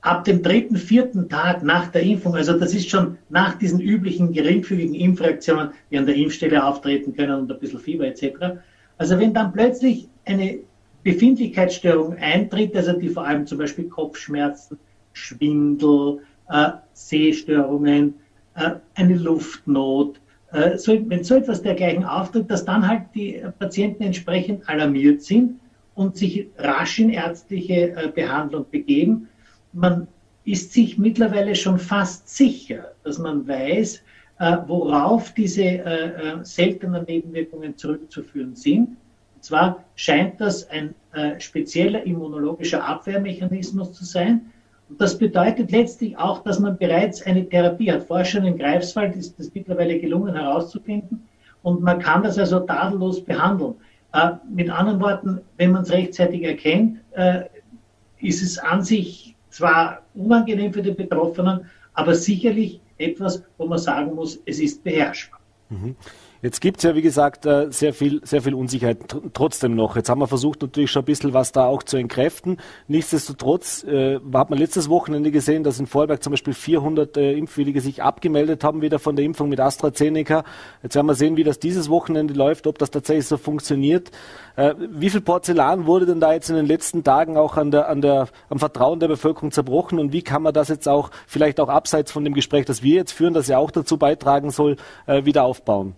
ab 0.00 0.24
dem 0.24 0.42
dritten, 0.42 0.76
vierten 0.76 1.28
Tag 1.28 1.62
nach 1.62 1.88
der 1.88 2.02
Impfung, 2.02 2.34
also 2.34 2.58
das 2.58 2.74
ist 2.74 2.88
schon 2.88 3.18
nach 3.28 3.58
diesen 3.58 3.80
üblichen 3.80 4.32
geringfügigen 4.32 4.94
Impfreaktionen, 4.94 5.70
die 5.90 5.98
an 5.98 6.06
der 6.06 6.14
Impfstelle 6.14 6.64
auftreten 6.64 7.14
können 7.14 7.40
und 7.40 7.52
ein 7.52 7.58
bisschen 7.58 7.80
Fieber 7.80 8.06
etc. 8.06 8.60
Also 8.96 9.18
wenn 9.18 9.34
dann 9.34 9.52
plötzlich 9.52 10.08
eine 10.24 10.60
Befindlichkeitsstörung 11.02 12.16
eintritt, 12.16 12.76
also 12.76 12.92
die 12.92 13.08
vor 13.08 13.26
allem 13.26 13.46
zum 13.46 13.58
Beispiel 13.58 13.88
Kopfschmerzen, 13.88 14.78
Schwindel, 15.12 16.20
äh, 16.48 16.70
Sehstörungen, 16.92 18.14
äh, 18.54 18.72
eine 18.94 19.16
Luftnot, 19.16 20.20
äh, 20.52 20.76
so, 20.78 20.98
wenn 21.08 21.24
so 21.24 21.36
etwas 21.36 21.62
dergleichen 21.62 22.04
auftritt, 22.04 22.50
dass 22.50 22.64
dann 22.64 22.86
halt 22.86 23.02
die 23.14 23.42
Patienten 23.58 24.04
entsprechend 24.04 24.68
alarmiert 24.68 25.22
sind 25.22 25.58
und 25.98 26.16
sich 26.16 26.46
rasch 26.58 27.00
in 27.00 27.10
ärztliche 27.10 27.90
äh, 27.90 28.12
Behandlung 28.14 28.64
begeben 28.70 29.28
man 29.72 30.06
ist 30.44 30.72
sich 30.72 30.96
mittlerweile 30.96 31.54
schon 31.54 31.78
fast 31.78 32.28
sicher, 32.28 32.92
dass 33.02 33.18
man 33.18 33.46
weiß, 33.46 34.02
äh, 34.38 34.56
worauf 34.66 35.34
diese 35.34 35.62
äh, 35.64 36.38
seltenen 36.42 37.04
Nebenwirkungen 37.04 37.76
zurückzuführen 37.76 38.54
sind. 38.54 38.96
Und 39.34 39.44
zwar 39.44 39.84
scheint 39.96 40.40
das 40.40 40.68
ein 40.70 40.94
spezieller 41.38 42.04
immunologischer 42.04 42.84
Abwehrmechanismus 42.84 43.92
zu 43.92 44.04
sein. 44.04 44.52
Und 44.88 45.00
das 45.00 45.18
bedeutet 45.18 45.72
letztlich 45.72 46.16
auch, 46.16 46.42
dass 46.44 46.60
man 46.60 46.78
bereits 46.78 47.22
eine 47.22 47.48
Therapie 47.48 47.90
hat. 47.90 48.04
Forschern 48.04 48.44
in 48.44 48.56
Greifswald 48.58 49.16
ist 49.16 49.38
es 49.40 49.52
mittlerweile 49.52 49.98
gelungen 49.98 50.34
herauszufinden. 50.34 51.26
Und 51.62 51.82
man 51.82 51.98
kann 51.98 52.22
das 52.22 52.38
also 52.38 52.60
tadellos 52.60 53.24
behandeln. 53.24 53.74
Äh, 54.12 54.30
mit 54.50 54.70
anderen 54.70 55.00
Worten, 55.00 55.40
wenn 55.56 55.72
man 55.72 55.82
es 55.82 55.90
rechtzeitig 55.90 56.42
erkennt, 56.42 57.00
äh, 57.12 57.44
ist 58.20 58.42
es 58.42 58.58
an 58.58 58.82
sich 58.82 59.36
zwar 59.50 60.02
unangenehm 60.14 60.72
für 60.72 60.82
den 60.82 60.96
Betroffenen, 60.96 61.66
aber 61.92 62.14
sicherlich 62.14 62.80
etwas, 62.96 63.42
wo 63.58 63.66
man 63.66 63.78
sagen 63.78 64.14
muss, 64.14 64.40
es 64.46 64.60
ist 64.60 64.82
beherrschbar. 64.82 65.40
Mhm. 65.68 65.94
Jetzt 66.40 66.60
gibt 66.60 66.76
es 66.76 66.84
ja, 66.84 66.94
wie 66.94 67.02
gesagt, 67.02 67.46
äh, 67.46 67.66
sehr 67.70 67.92
viel, 67.92 68.20
sehr 68.24 68.42
viel 68.42 68.54
Unsicherheit 68.54 68.98
trotzdem 69.34 69.74
noch. 69.74 69.96
Jetzt 69.96 70.08
haben 70.08 70.20
wir 70.20 70.28
versucht, 70.28 70.62
natürlich 70.62 70.88
schon 70.88 71.02
ein 71.02 71.06
bisschen 71.06 71.34
was 71.34 71.50
da 71.50 71.66
auch 71.66 71.82
zu 71.82 71.96
entkräften. 71.96 72.58
Nichtsdestotrotz 72.86 73.82
äh, 73.82 74.20
hat 74.32 74.48
man 74.48 74.58
letztes 74.58 74.88
Wochenende 74.88 75.32
gesehen, 75.32 75.64
dass 75.64 75.80
in 75.80 75.88
Vorarlberg 75.88 76.22
zum 76.22 76.30
Beispiel 76.30 76.54
400 76.54 77.16
äh, 77.16 77.32
Impfwillige 77.32 77.80
sich 77.80 78.04
abgemeldet 78.04 78.62
haben, 78.62 78.82
wieder 78.82 79.00
von 79.00 79.16
der 79.16 79.24
Impfung 79.24 79.48
mit 79.48 79.58
AstraZeneca. 79.58 80.44
Jetzt 80.84 80.94
werden 80.94 81.08
wir 81.08 81.16
sehen, 81.16 81.36
wie 81.36 81.42
das 81.42 81.58
dieses 81.58 81.90
Wochenende 81.90 82.34
läuft, 82.34 82.68
ob 82.68 82.78
das 82.78 82.92
tatsächlich 82.92 83.26
so 83.26 83.36
funktioniert. 83.36 84.12
Äh, 84.54 84.74
wie 84.78 85.10
viel 85.10 85.22
Porzellan 85.22 85.86
wurde 85.86 86.06
denn 86.06 86.20
da 86.20 86.32
jetzt 86.34 86.50
in 86.50 86.56
den 86.56 86.66
letzten 86.66 87.02
Tagen 87.02 87.36
auch 87.36 87.56
an 87.56 87.72
der, 87.72 87.88
an 87.88 88.00
der, 88.00 88.28
am 88.48 88.60
Vertrauen 88.60 89.00
der 89.00 89.08
Bevölkerung 89.08 89.50
zerbrochen 89.50 89.98
und 89.98 90.12
wie 90.12 90.22
kann 90.22 90.42
man 90.42 90.54
das 90.54 90.68
jetzt 90.68 90.88
auch, 90.88 91.10
vielleicht 91.26 91.58
auch 91.58 91.68
abseits 91.68 92.12
von 92.12 92.22
dem 92.22 92.34
Gespräch, 92.34 92.64
das 92.64 92.84
wir 92.84 92.94
jetzt 92.94 93.10
führen, 93.10 93.34
das 93.34 93.48
ja 93.48 93.58
auch 93.58 93.72
dazu 93.72 93.96
beitragen 93.96 94.50
soll, 94.50 94.76
äh, 95.06 95.24
wieder 95.24 95.42
aufbauen? 95.42 95.96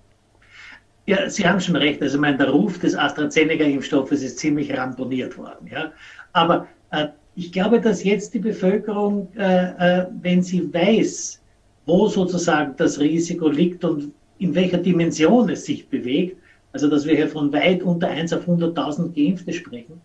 Ja, 1.06 1.28
Sie 1.28 1.46
haben 1.46 1.60
schon 1.60 1.76
recht. 1.76 2.00
Also, 2.02 2.16
ich 2.16 2.20
meine, 2.20 2.38
der 2.38 2.50
Ruf 2.50 2.78
des 2.78 2.96
AstraZeneca-Impfstoffes 2.96 4.22
ist 4.22 4.38
ziemlich 4.38 4.76
ramponiert 4.76 5.36
worden. 5.36 5.68
Ja? 5.70 5.92
Aber 6.32 6.68
äh, 6.90 7.08
ich 7.34 7.52
glaube, 7.52 7.80
dass 7.80 8.04
jetzt 8.04 8.34
die 8.34 8.38
Bevölkerung, 8.38 9.28
äh, 9.36 10.00
äh, 10.00 10.06
wenn 10.20 10.42
sie 10.42 10.72
weiß, 10.72 11.40
wo 11.86 12.06
sozusagen 12.08 12.74
das 12.76 13.00
Risiko 13.00 13.48
liegt 13.48 13.84
und 13.84 14.12
in 14.38 14.54
welcher 14.54 14.78
Dimension 14.78 15.48
es 15.48 15.64
sich 15.64 15.88
bewegt, 15.88 16.36
also 16.72 16.88
dass 16.88 17.06
wir 17.06 17.16
hier 17.16 17.28
von 17.28 17.52
weit 17.52 17.82
unter 17.82 18.08
1 18.08 18.32
auf 18.32 18.46
100.000 18.46 19.14
Geimpfte 19.14 19.52
sprechen, 19.52 20.00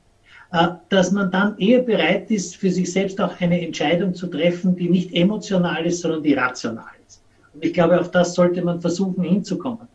äh, 0.52 0.68
dass 0.90 1.12
man 1.12 1.32
dann 1.32 1.58
eher 1.58 1.82
bereit 1.82 2.32
ist, 2.32 2.56
für 2.56 2.72
sich 2.72 2.92
selbst 2.92 3.20
auch 3.20 3.40
eine 3.40 3.62
Entscheidung 3.62 4.14
zu 4.14 4.28
treffen, 4.28 4.76
die 4.76 4.90
nicht 4.90 5.14
emotional 5.14 5.86
ist, 5.86 6.02
sondern 6.02 6.24
die 6.24 6.34
rational 6.34 6.86
ist. 7.08 7.22
Und 7.54 7.66
ich 7.66 7.74
glaube, 7.74 8.00
auf 8.00 8.12
das 8.12 8.34
sollte 8.34 8.62
man 8.62 8.82
versuchen 8.82 9.24
hinzukommen. 9.24 9.88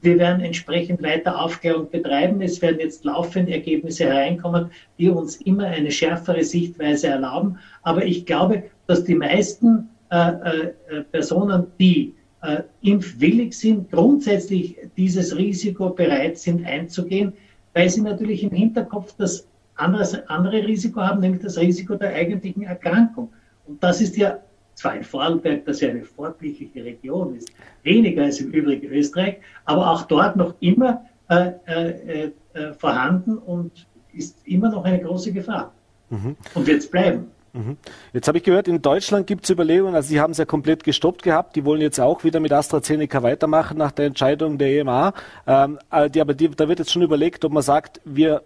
Äh, 0.00 0.04
wir 0.04 0.18
werden 0.18 0.42
entsprechend 0.42 1.02
weiter 1.02 1.40
Aufklärung 1.40 1.90
betreiben. 1.90 2.40
Es 2.42 2.60
werden 2.62 2.80
jetzt 2.80 3.04
laufend 3.04 3.48
Ergebnisse 3.48 4.04
hereinkommen, 4.04 4.70
die 4.98 5.08
uns 5.08 5.36
immer 5.36 5.66
eine 5.66 5.90
schärfere 5.90 6.42
Sichtweise 6.42 7.08
erlauben. 7.08 7.58
Aber 7.82 8.04
ich 8.04 8.26
glaube, 8.26 8.64
dass 8.86 9.04
die 9.04 9.14
meisten 9.14 9.88
äh, 10.10 10.30
äh, 10.30 11.02
Personen, 11.12 11.66
die 11.78 12.14
äh, 12.42 12.62
impfwillig 12.82 13.56
sind, 13.56 13.90
grundsätzlich 13.90 14.76
dieses 14.96 15.36
Risiko 15.36 15.90
bereit 15.90 16.38
sind 16.38 16.66
einzugehen, 16.66 17.32
weil 17.74 17.88
sie 17.88 18.00
natürlich 18.00 18.42
im 18.42 18.50
Hinterkopf 18.50 19.14
das 19.16 19.46
andere, 19.76 20.28
andere 20.28 20.66
Risiko 20.66 21.00
haben, 21.00 21.20
nämlich 21.20 21.42
das 21.42 21.58
Risiko 21.58 21.94
der 21.94 22.14
eigentlichen 22.14 22.62
Erkrankung. 22.62 23.30
Und 23.66 23.82
das 23.82 24.00
ist 24.00 24.16
ja 24.16 24.38
zwar 24.80 24.96
in 24.96 25.04
Vorarlberg, 25.04 25.64
das 25.66 25.80
ja 25.80 25.90
eine 25.90 26.04
vorbildliche 26.04 26.84
Region 26.84 27.36
ist, 27.36 27.52
weniger 27.82 28.24
als 28.24 28.40
im 28.40 28.50
übrigen 28.50 28.88
Österreich, 28.88 29.36
aber 29.64 29.90
auch 29.90 30.02
dort 30.02 30.36
noch 30.36 30.54
immer 30.60 31.04
äh, 31.28 31.52
äh, 31.66 32.30
äh, 32.54 32.72
vorhanden 32.72 33.38
und 33.38 33.86
ist 34.12 34.36
immer 34.46 34.70
noch 34.70 34.84
eine 34.84 35.00
große 35.00 35.32
Gefahr. 35.32 35.72
Mhm. 36.08 36.36
Und 36.54 36.66
wird 36.66 36.78
es 36.78 36.90
bleiben. 36.90 37.30
Mhm. 37.52 37.76
Jetzt 38.12 38.26
habe 38.28 38.38
ich 38.38 38.44
gehört, 38.44 38.68
in 38.68 38.80
Deutschland 38.80 39.26
gibt 39.26 39.44
es 39.44 39.50
Überlegungen, 39.50 39.94
also 39.94 40.08
Sie 40.08 40.20
haben 40.20 40.32
es 40.32 40.38
ja 40.38 40.44
komplett 40.44 40.82
gestoppt 40.84 41.22
gehabt, 41.22 41.56
die 41.56 41.64
wollen 41.64 41.80
jetzt 41.80 42.00
auch 42.00 42.24
wieder 42.24 42.40
mit 42.40 42.52
AstraZeneca 42.52 43.22
weitermachen 43.22 43.76
nach 43.76 43.92
der 43.92 44.06
Entscheidung 44.06 44.58
der 44.58 44.68
EMA. 44.80 45.12
Ähm, 45.46 45.78
äh, 45.90 46.08
die, 46.08 46.20
aber 46.20 46.34
die, 46.34 46.48
da 46.48 46.68
wird 46.68 46.78
jetzt 46.78 46.92
schon 46.92 47.02
überlegt, 47.02 47.44
ob 47.44 47.52
man 47.52 47.62
sagt, 47.62 48.00
wir 48.04 48.42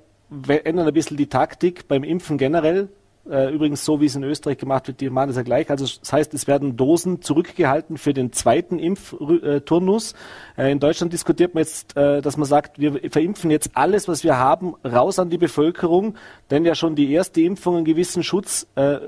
ändern 0.64 0.86
ein 0.86 0.94
bisschen 0.94 1.16
die 1.16 1.28
Taktik 1.28 1.86
beim 1.86 2.02
Impfen 2.02 2.38
generell, 2.38 2.84
äh, 2.84 3.03
übrigens 3.26 3.84
so, 3.84 4.00
wie 4.00 4.06
es 4.06 4.14
in 4.14 4.22
Österreich 4.22 4.58
gemacht 4.58 4.86
wird, 4.86 5.00
die 5.00 5.08
machen 5.08 5.28
das 5.28 5.36
ja 5.36 5.42
gleich. 5.42 5.70
Also 5.70 5.86
das 5.86 6.12
heißt, 6.12 6.34
es 6.34 6.46
werden 6.46 6.76
Dosen 6.76 7.22
zurückgehalten 7.22 7.96
für 7.96 8.12
den 8.12 8.32
zweiten 8.32 8.78
Impfturnus. 8.78 10.14
Äh, 10.56 10.72
in 10.72 10.78
Deutschland 10.78 11.12
diskutiert 11.12 11.54
man 11.54 11.62
jetzt, 11.62 11.96
äh, 11.96 12.20
dass 12.20 12.36
man 12.36 12.46
sagt, 12.46 12.78
wir 12.78 13.00
verimpfen 13.10 13.50
jetzt 13.50 13.70
alles, 13.74 14.08
was 14.08 14.24
wir 14.24 14.38
haben, 14.38 14.74
raus 14.84 15.18
an 15.18 15.30
die 15.30 15.38
Bevölkerung, 15.38 16.16
denn 16.50 16.64
ja 16.64 16.74
schon 16.74 16.94
die 16.96 17.10
erste 17.12 17.40
Impfung 17.40 17.76
einen 17.76 17.84
gewissen 17.84 18.22
Schutz 18.22 18.66
äh, 18.74 18.98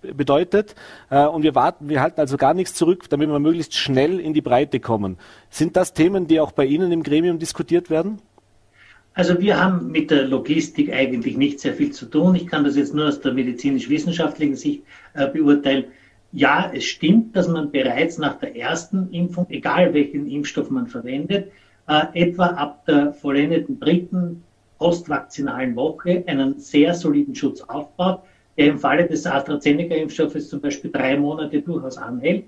bedeutet. 0.00 0.74
Äh, 1.10 1.26
und 1.26 1.42
wir 1.42 1.54
warten, 1.54 1.88
wir 1.88 2.00
halten 2.00 2.20
also 2.20 2.36
gar 2.36 2.54
nichts 2.54 2.74
zurück, 2.74 3.10
damit 3.10 3.28
wir 3.28 3.38
möglichst 3.38 3.74
schnell 3.74 4.20
in 4.20 4.32
die 4.32 4.42
Breite 4.42 4.80
kommen. 4.80 5.18
Sind 5.50 5.76
das 5.76 5.92
Themen, 5.92 6.26
die 6.26 6.40
auch 6.40 6.52
bei 6.52 6.64
Ihnen 6.64 6.92
im 6.92 7.02
Gremium 7.02 7.38
diskutiert 7.38 7.90
werden? 7.90 8.20
Also 9.16 9.40
wir 9.40 9.58
haben 9.58 9.90
mit 9.90 10.10
der 10.10 10.28
Logistik 10.28 10.92
eigentlich 10.92 11.38
nicht 11.38 11.58
sehr 11.60 11.72
viel 11.72 11.90
zu 11.90 12.04
tun. 12.04 12.34
Ich 12.34 12.46
kann 12.46 12.64
das 12.64 12.76
jetzt 12.76 12.92
nur 12.94 13.08
aus 13.08 13.18
der 13.18 13.32
medizinisch-wissenschaftlichen 13.32 14.56
Sicht 14.56 14.82
äh, 15.14 15.26
beurteilen. 15.26 15.84
Ja, 16.32 16.70
es 16.74 16.84
stimmt, 16.84 17.34
dass 17.34 17.48
man 17.48 17.70
bereits 17.70 18.18
nach 18.18 18.34
der 18.38 18.54
ersten 18.54 19.10
Impfung, 19.12 19.46
egal 19.48 19.94
welchen 19.94 20.30
Impfstoff 20.30 20.68
man 20.68 20.86
verwendet, 20.86 21.50
äh, 21.88 22.02
etwa 22.12 22.48
ab 22.48 22.84
der 22.84 23.14
vollendeten 23.14 23.80
dritten 23.80 24.44
postvakzinalen 24.78 25.74
Woche 25.76 26.22
einen 26.26 26.58
sehr 26.58 26.92
soliden 26.92 27.34
Schutz 27.34 27.62
aufbaut, 27.62 28.20
der 28.58 28.66
im 28.66 28.78
Falle 28.78 29.06
des 29.06 29.26
AstraZeneca-Impfstoffes 29.26 30.50
zum 30.50 30.60
Beispiel 30.60 30.90
drei 30.90 31.16
Monate 31.16 31.62
durchaus 31.62 31.96
anhält. 31.96 32.44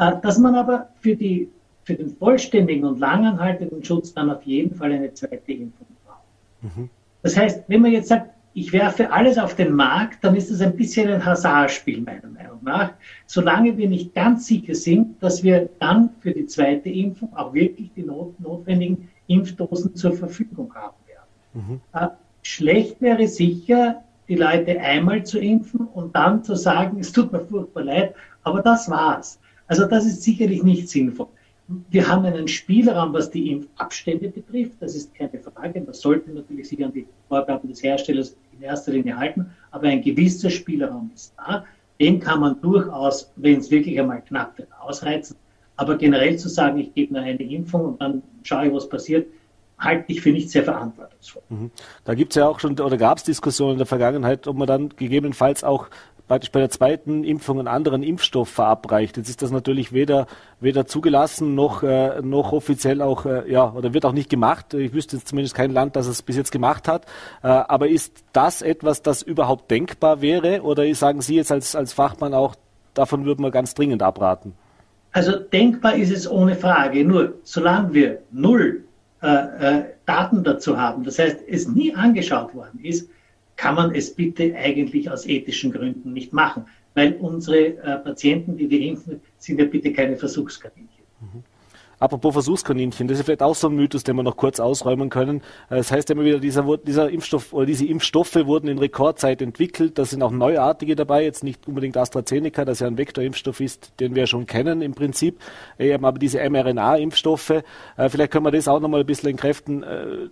Äh, 0.00 0.10
dass 0.20 0.38
man 0.40 0.56
aber 0.56 0.88
für 0.98 1.14
die 1.14 1.50
für 1.84 1.94
den 1.94 2.10
vollständigen 2.16 2.84
und 2.84 2.98
langanhaltenden 2.98 3.84
Schutz 3.84 4.12
dann 4.12 4.30
auf 4.30 4.42
jeden 4.42 4.74
Fall 4.74 4.92
eine 4.92 5.12
zweite 5.14 5.52
Impfung 5.52 5.86
braucht. 6.04 6.76
Mhm. 6.76 6.90
Das 7.22 7.36
heißt, 7.36 7.64
wenn 7.68 7.82
man 7.82 7.92
jetzt 7.92 8.08
sagt, 8.08 8.30
ich 8.56 8.72
werfe 8.72 9.10
alles 9.10 9.36
auf 9.36 9.56
den 9.56 9.72
Markt, 9.72 10.22
dann 10.22 10.36
ist 10.36 10.50
das 10.50 10.60
ein 10.60 10.76
bisschen 10.76 11.10
ein 11.10 11.24
Hazardspiel 11.24 12.00
meiner 12.00 12.28
Meinung 12.28 12.60
nach, 12.62 12.92
solange 13.26 13.76
wir 13.76 13.88
nicht 13.88 14.14
ganz 14.14 14.46
sicher 14.46 14.76
sind, 14.76 15.20
dass 15.22 15.42
wir 15.42 15.68
dann 15.80 16.10
für 16.20 16.30
die 16.30 16.46
zweite 16.46 16.88
Impfung 16.88 17.34
auch 17.36 17.52
wirklich 17.52 17.90
die 17.96 18.04
not 18.04 18.38
notwendigen 18.38 19.08
Impfdosen 19.26 19.96
zur 19.96 20.12
Verfügung 20.12 20.72
haben 20.74 20.94
werden. 21.06 21.68
Mhm. 21.68 21.80
Äh, 21.92 22.08
schlecht 22.42 23.00
wäre 23.00 23.26
sicher, 23.26 24.04
die 24.28 24.36
Leute 24.36 24.80
einmal 24.80 25.24
zu 25.24 25.38
impfen 25.38 25.80
und 25.88 26.14
dann 26.14 26.44
zu 26.44 26.54
sagen, 26.54 27.00
es 27.00 27.12
tut 27.12 27.32
mir 27.32 27.40
furchtbar 27.40 27.82
leid, 27.82 28.14
aber 28.44 28.62
das 28.62 28.88
war's. 28.88 29.40
Also 29.66 29.86
das 29.86 30.06
ist 30.06 30.22
sicherlich 30.22 30.62
nicht 30.62 30.88
sinnvoll. 30.88 31.28
Wir 31.66 32.06
haben 32.06 32.26
einen 32.26 32.46
Spielraum, 32.46 33.12
was 33.14 33.30
die 33.30 33.50
Impfabstände 33.50 34.28
betrifft. 34.28 34.74
Das 34.80 34.94
ist 34.94 35.14
keine 35.14 35.38
Frage. 35.38 35.80
Man 35.80 35.94
sollte 35.94 36.30
natürlich 36.30 36.68
sich 36.68 36.84
an 36.84 36.92
die 36.92 37.06
Vorgaben 37.28 37.68
des 37.68 37.82
Herstellers 37.82 38.36
in 38.52 38.62
erster 38.62 38.92
Linie 38.92 39.16
halten. 39.16 39.46
Aber 39.70 39.88
ein 39.88 40.02
gewisser 40.02 40.50
Spielraum 40.50 41.10
ist 41.14 41.32
da. 41.38 41.64
Den 42.00 42.20
kann 42.20 42.40
man 42.40 42.60
durchaus, 42.60 43.32
wenn 43.36 43.60
es 43.60 43.70
wirklich 43.70 43.98
einmal 43.98 44.20
knapp 44.22 44.58
wird, 44.58 44.68
ausreizen. 44.78 45.36
Aber 45.76 45.96
generell 45.96 46.36
zu 46.38 46.48
sagen, 46.48 46.78
ich 46.78 46.92
gebe 46.92 47.14
nur 47.14 47.22
eine 47.22 47.42
Impfung 47.42 47.84
und 47.84 48.00
dann 48.00 48.22
schaue 48.42 48.66
ich, 48.66 48.72
was 48.72 48.88
passiert, 48.88 49.26
halte 49.78 50.04
ich 50.12 50.20
für 50.20 50.30
nicht 50.30 50.50
sehr 50.50 50.62
verantwortungsvoll. 50.62 51.42
Mhm. 51.48 51.70
Da 52.04 52.14
gibt 52.14 52.32
es 52.32 52.36
ja 52.36 52.46
auch 52.46 52.60
schon, 52.60 52.78
oder 52.78 52.96
gab 52.96 53.18
es 53.18 53.24
Diskussionen 53.24 53.72
in 53.72 53.78
der 53.78 53.86
Vergangenheit, 53.86 54.46
ob 54.46 54.56
man 54.56 54.68
dann 54.68 54.90
gegebenenfalls 54.90 55.64
auch 55.64 55.88
praktisch 56.26 56.50
bei 56.50 56.60
der 56.60 56.70
zweiten 56.70 57.24
Impfung 57.24 57.58
einen 57.58 57.68
anderen 57.68 58.02
Impfstoff 58.02 58.48
verabreicht. 58.48 59.16
Jetzt 59.16 59.28
ist 59.28 59.42
das 59.42 59.50
natürlich 59.50 59.92
weder, 59.92 60.26
weder 60.60 60.86
zugelassen 60.86 61.54
noch, 61.54 61.82
äh, 61.82 62.22
noch 62.22 62.52
offiziell 62.52 63.02
auch, 63.02 63.26
äh, 63.26 63.50
ja, 63.50 63.72
oder 63.72 63.92
wird 63.92 64.06
auch 64.06 64.12
nicht 64.12 64.30
gemacht. 64.30 64.72
Ich 64.74 64.92
wüsste 64.94 65.16
jetzt 65.16 65.28
zumindest 65.28 65.54
kein 65.54 65.70
Land, 65.70 65.96
das 65.96 66.06
es 66.06 66.22
bis 66.22 66.36
jetzt 66.36 66.50
gemacht 66.50 66.88
hat. 66.88 67.04
Äh, 67.42 67.48
aber 67.48 67.88
ist 67.88 68.24
das 68.32 68.62
etwas, 68.62 69.02
das 69.02 69.22
überhaupt 69.22 69.70
denkbar 69.70 70.22
wäre? 70.22 70.62
Oder 70.62 70.92
sagen 70.94 71.20
Sie 71.20 71.36
jetzt 71.36 71.52
als, 71.52 71.76
als 71.76 71.92
Fachmann 71.92 72.32
auch, 72.32 72.54
davon 72.94 73.26
würden 73.26 73.42
wir 73.42 73.50
ganz 73.50 73.74
dringend 73.74 74.02
abraten? 74.02 74.54
Also 75.12 75.38
denkbar 75.38 75.94
ist 75.94 76.10
es 76.10 76.28
ohne 76.28 76.56
Frage. 76.56 77.04
Nur 77.04 77.34
solange 77.44 77.94
wir 77.94 78.18
null 78.32 78.84
äh, 79.22 79.28
äh, 79.28 79.84
Daten 80.06 80.42
dazu 80.42 80.76
haben, 80.76 81.04
das 81.04 81.18
heißt, 81.18 81.40
es 81.48 81.68
nie 81.68 81.94
angeschaut 81.94 82.54
worden 82.54 82.80
ist, 82.82 83.08
kann 83.56 83.74
man 83.74 83.94
es 83.94 84.14
bitte 84.14 84.54
eigentlich 84.54 85.10
aus 85.10 85.26
ethischen 85.26 85.72
Gründen 85.72 86.12
nicht 86.12 86.32
machen. 86.32 86.66
Weil 86.94 87.14
unsere 87.14 87.76
äh, 87.76 87.98
Patienten, 87.98 88.56
die 88.56 88.70
wir 88.70 88.80
impfen, 88.80 89.20
sind 89.38 89.58
ja 89.58 89.66
bitte 89.66 89.92
keine 89.92 90.16
Versuchskaninchen. 90.16 91.04
Mhm. 91.20 91.42
Apropos 91.98 92.34
Versuchskaninchen, 92.34 93.08
das 93.08 93.18
ist 93.18 93.24
vielleicht 93.24 93.42
auch 93.42 93.54
so 93.54 93.68
ein 93.68 93.76
Mythos, 93.76 94.04
den 94.04 94.16
wir 94.16 94.22
noch 94.22 94.36
kurz 94.36 94.60
ausräumen 94.60 95.10
können. 95.10 95.38
Äh, 95.70 95.76
das 95.76 95.90
heißt 95.90 96.10
immer 96.10 96.24
wieder, 96.24 96.38
dieser, 96.38 96.76
dieser 96.78 97.10
Impfstoff 97.10 97.52
oder 97.52 97.66
diese 97.66 97.86
Impfstoffe 97.86 98.36
wurden 98.46 98.68
in 98.68 98.78
Rekordzeit 98.78 99.42
entwickelt. 99.42 99.98
Da 99.98 100.04
sind 100.04 100.22
auch 100.22 100.30
neuartige 100.30 100.96
dabei, 100.96 101.24
jetzt 101.24 101.42
nicht 101.42 101.66
unbedingt 101.66 101.96
AstraZeneca, 101.96 102.64
das 102.64 102.80
ja 102.80 102.86
ein 102.86 102.98
Vektorimpfstoff 102.98 103.60
ist, 103.60 103.92
den 104.00 104.14
wir 104.14 104.26
schon 104.26 104.46
kennen 104.46 104.82
im 104.82 104.94
Prinzip. 104.94 105.38
Aber 105.78 106.18
diese 106.18 106.38
mRNA-Impfstoffe, 106.48 107.50
äh, 107.96 108.08
vielleicht 108.08 108.32
können 108.32 108.44
wir 108.44 108.52
das 108.52 108.68
auch 108.68 108.80
nochmal 108.80 109.00
ein 109.00 109.06
bisschen 109.06 109.30
entkräften 109.30 109.82
äh, 109.82 110.28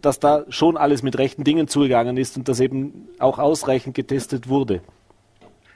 dass 0.00 0.20
da 0.20 0.44
schon 0.48 0.76
alles 0.76 1.02
mit 1.02 1.18
rechten 1.18 1.44
Dingen 1.44 1.68
zugegangen 1.68 2.16
ist 2.16 2.36
und 2.36 2.48
dass 2.48 2.60
eben 2.60 3.08
auch 3.18 3.38
ausreichend 3.38 3.94
getestet 3.94 4.48
wurde. 4.48 4.80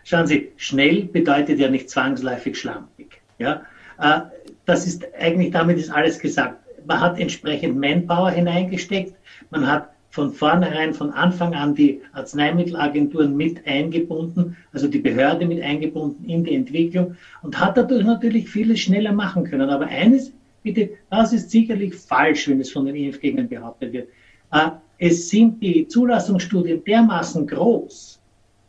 Schauen 0.04 0.26
Sie, 0.26 0.52
schnell 0.56 1.04
bedeutet 1.04 1.58
ja 1.58 1.70
nicht 1.70 1.88
zwangsläufig 1.88 2.58
schlampig. 2.58 3.22
Ja? 3.38 3.62
Äh, 3.98 4.20
das 4.66 4.86
ist 4.86 5.06
eigentlich, 5.18 5.50
damit 5.50 5.78
ist 5.78 5.90
alles 5.90 6.18
gesagt. 6.18 6.58
Man 6.86 7.00
hat 7.00 7.18
entsprechend 7.18 7.78
Manpower 7.78 8.30
hineingesteckt, 8.30 9.14
man 9.50 9.66
hat 9.66 9.88
von 10.10 10.32
vornherein, 10.32 10.94
von 10.94 11.10
Anfang 11.10 11.54
an 11.54 11.74
die 11.74 12.00
Arzneimittelagenturen 12.12 13.36
mit 13.36 13.66
eingebunden, 13.66 14.56
also 14.72 14.86
die 14.86 15.00
Behörde 15.00 15.44
mit 15.44 15.60
eingebunden 15.60 16.28
in 16.28 16.44
die 16.44 16.54
Entwicklung 16.54 17.16
und 17.42 17.58
hat 17.58 17.76
dadurch 17.76 18.04
natürlich 18.04 18.48
vieles 18.48 18.78
schneller 18.78 19.12
machen 19.12 19.42
können. 19.42 19.70
Aber 19.70 19.86
eines 19.86 20.32
bitte, 20.64 20.90
das 21.10 21.32
ist 21.32 21.50
sicherlich 21.50 21.94
falsch, 21.94 22.48
wenn 22.48 22.60
es 22.60 22.72
von 22.72 22.86
den 22.86 22.96
Impfgegnern 22.96 23.48
behauptet 23.48 23.92
wird. 23.92 24.08
Äh, 24.50 24.70
es 24.98 25.28
sind 25.28 25.62
die 25.62 25.86
Zulassungsstudien 25.86 26.82
dermaßen 26.82 27.46
groß, 27.46 28.20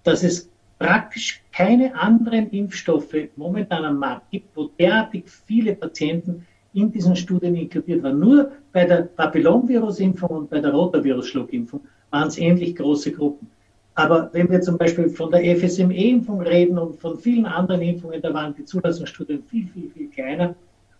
dass 0.04 0.24
es 0.24 0.50
praktisch 0.78 1.42
keine 1.52 1.96
anderen 1.96 2.50
Impfstoffe 2.52 3.16
momentan 3.36 3.86
am 3.86 3.98
Markt 3.98 4.30
gibt, 4.32 4.56
wo 4.56 4.70
derartig 4.78 5.24
viele 5.48 5.74
Patienten 5.76 6.46
in 6.74 6.92
diesen 6.92 7.16
Studien 7.16 7.56
inkludiert 7.56 8.04
waren. 8.04 8.20
Nur 8.20 8.52
bei 8.74 8.86
der 8.86 9.04
Papillonvirusimpfung 9.04 10.30
und 10.30 10.50
bei 10.50 10.60
der 10.60 10.74
Rotavirus-Schluckimpfung 10.74 11.82
waren 12.10 12.28
es 12.28 12.38
ähnlich 12.38 12.76
große 12.76 13.14
Gruppen. 13.14 13.48
Aber 13.94 14.30
wenn 14.34 14.50
wir 14.50 14.60
zum 14.60 14.78
Beispiel 14.78 15.08
von 15.08 15.32
der 15.32 15.42
FSME-Impfung 15.58 16.42
reden 16.42 16.78
und 16.78 17.00
von 17.00 17.18
vielen 17.18 17.46
anderen 17.46 17.82
Impfungen, 17.82 18.22
da 18.22 18.34
waren 18.34 18.54
die 18.54 18.66
Zulassungsstudien 18.66 19.42
viel, 19.44 19.68
viel, 19.70 19.90
viel 19.90 20.10
kleiner. 20.10 20.54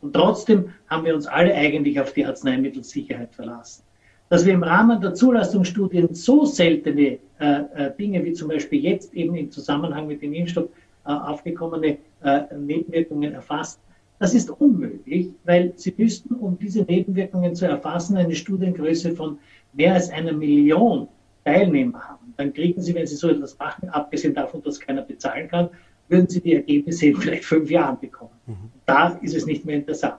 Und 0.06 0.14
trotzdem 0.14 0.70
haben 0.88 1.04
wir 1.04 1.16
uns 1.16 1.26
alle 1.26 1.56
eigentlich 1.56 2.00
auf 2.00 2.14
die 2.14 2.24
Arzneimittelsicherheit 2.24 3.34
verlassen. 3.34 3.82
Dass 4.30 4.46
wir 4.46 4.54
im 4.54 4.62
Rahmen 4.62 5.02
der 5.02 5.16
Zulassungsstudien 5.16 6.14
so 6.14 6.46
seltene 6.46 7.18
äh, 7.40 7.62
äh, 7.74 7.92
Dinge 7.98 8.24
wie 8.24 8.34
zum 8.34 8.50
Beispiel 8.50 8.84
jetzt 8.84 9.16
eben 9.16 9.34
im 9.34 9.50
Zusammenhang 9.50 10.06
mit 10.06 10.22
dem 10.22 10.34
Impfstoff 10.34 10.66
äh, 11.06 11.10
aufgekommene 11.10 11.98
äh, 12.24 12.42
Nebenwirkungen 12.56 13.34
erfassen, 13.34 13.80
das 14.20 14.36
ist 14.36 14.52
unmöglich, 14.52 15.30
weil 15.44 15.74
Sie 15.76 15.94
müssten, 15.98 16.36
um 16.36 16.58
diese 16.60 16.84
Nebenwirkungen 16.84 17.56
zu 17.56 17.66
erfassen, 17.66 18.16
eine 18.16 18.36
Studiengröße 18.36 19.12
von 19.12 19.40
mehr 19.74 19.96
als 19.96 20.12
einer 20.12 20.34
Million 20.34 21.08
Teilnehmer 21.46 22.00
haben. 22.00 22.34
Dann 22.38 22.54
kriegen 22.54 22.80
Sie, 22.80 22.94
wenn 22.94 23.08
Sie 23.08 23.16
so 23.16 23.30
etwas 23.30 23.58
machen, 23.58 23.90
abgesehen 23.90 24.36
davon, 24.36 24.62
dass 24.62 24.80
keiner 24.80 25.02
bezahlen 25.02 25.48
kann, 25.48 25.70
würden 26.10 26.28
Sie 26.28 26.42
die 26.42 26.54
Ergebnisse 26.54 27.08
in 27.08 27.16
vielleicht 27.16 27.46
fünf 27.46 27.72
Jahren 27.72 28.00
bekommen. 28.00 28.36
Mhm. 28.46 28.75
Da 28.86 29.18
ist 29.22 29.36
es 29.36 29.46
nicht 29.46 29.66
mehr 29.66 29.76
interessant. 29.76 30.16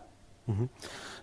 Mhm. 0.46 0.68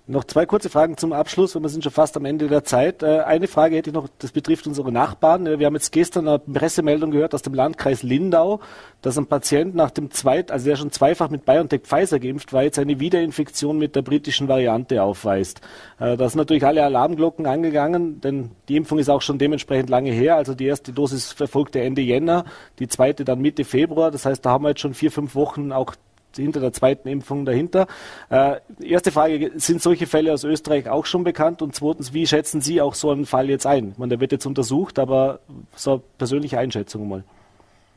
Noch 0.06 0.26
zwei 0.26 0.46
kurze 0.46 0.70
Fragen 0.70 0.98
zum 0.98 1.14
Abschluss, 1.14 1.56
weil 1.56 1.62
wir 1.62 1.70
sind 1.70 1.82
schon 1.82 1.94
fast 1.94 2.18
am 2.18 2.26
Ende 2.26 2.50
der 2.50 2.66
Zeit. 2.66 3.04
Äh, 3.04 3.22
eine 3.22 3.48
Frage 3.48 3.78
hätte 3.78 3.90
ich 3.90 3.94
noch, 3.94 4.10
das 4.20 4.34
betrifft 4.34 4.68
unsere 4.68 4.92
Nachbarn. 4.92 5.48
Äh, 5.48 5.60
wir 5.60 5.66
haben 5.66 5.76
jetzt 5.76 5.94
gestern 5.94 6.28
eine 6.28 6.40
Pressemeldung 6.40 7.12
gehört 7.12 7.34
aus 7.34 7.42
dem 7.42 7.54
Landkreis 7.54 8.04
Lindau, 8.04 8.60
dass 9.02 9.18
ein 9.18 9.28
Patient 9.28 9.76
nach 9.76 9.92
dem 9.92 10.12
zweit, 10.12 10.52
also 10.52 10.66
der 10.66 10.76
schon 10.76 10.92
zweifach 10.92 11.30
mit 11.30 11.46
BioNTech 11.46 11.84
Pfizer 11.84 12.20
geimpft 12.20 12.52
war, 12.52 12.64
jetzt 12.64 12.80
eine 12.80 13.00
Wiederinfektion 13.00 13.78
mit 13.78 13.96
der 13.96 14.02
britischen 14.02 14.50
Variante 14.50 15.02
aufweist. 15.02 15.62
Äh, 16.02 16.18
da 16.18 16.28
sind 16.28 16.38
natürlich 16.38 16.66
alle 16.66 16.84
Alarmglocken 16.84 17.46
angegangen, 17.46 18.20
denn 18.20 18.52
die 18.68 18.76
Impfung 18.76 19.00
ist 19.00 19.10
auch 19.10 19.22
schon 19.22 19.38
dementsprechend 19.38 19.90
lange 19.90 20.12
her. 20.12 20.36
Also 20.36 20.54
die 20.54 20.66
erste 20.66 20.92
Dosis 20.92 21.32
verfolgte 21.32 21.80
Ende 21.80 22.02
Jänner, 22.02 22.44
die 22.80 22.90
zweite 22.90 23.24
dann 23.24 23.40
Mitte 23.40 23.64
Februar. 23.64 24.12
Das 24.12 24.26
heißt, 24.26 24.46
da 24.46 24.50
haben 24.50 24.66
wir 24.66 24.70
jetzt 24.70 24.82
schon 24.82 24.94
vier, 24.94 25.12
fünf 25.14 25.34
Wochen 25.34 25.72
auch 25.72 25.96
hinter 26.36 26.60
der 26.60 26.74
zweiten 26.74 27.08
Impfung 27.08 27.46
dahinter. 27.46 27.88
Äh, 28.30 28.58
erste 28.82 29.12
Frage, 29.12 29.52
sind 29.56 29.82
solche 29.82 30.08
Fälle 30.08 30.34
aus 30.34 30.44
Österreich 30.44 30.90
auch 30.90 31.06
schon 31.06 31.24
bekannt? 31.24 31.62
Und 31.62 31.76
zweitens, 31.76 32.14
wie 32.14 32.28
schätzen 32.28 32.62
Sie 32.62 32.82
auch 32.82 32.94
so 32.94 33.12
einen 33.12 33.26
Fall 33.26 33.50
jetzt 33.50 33.66
ein? 33.66 33.94
Man, 33.98 34.10
der 34.10 34.20
wird 34.20 34.32
jetzt 34.32 34.46
untersucht, 34.46 35.00
aber 35.00 35.40
so 35.76 35.92
eine 35.92 36.02
persönliche 36.18 36.60
Einschätzung 36.60 37.08
mal. 37.08 37.24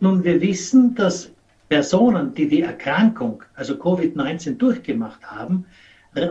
Nun, 0.00 0.22
wir 0.24 0.40
wissen, 0.40 0.94
dass 0.94 1.30
Personen, 1.68 2.34
die 2.34 2.48
die 2.48 2.62
Erkrankung, 2.62 3.42
also 3.54 3.74
Covid-19 3.74 4.56
durchgemacht 4.56 5.22
haben, 5.24 5.66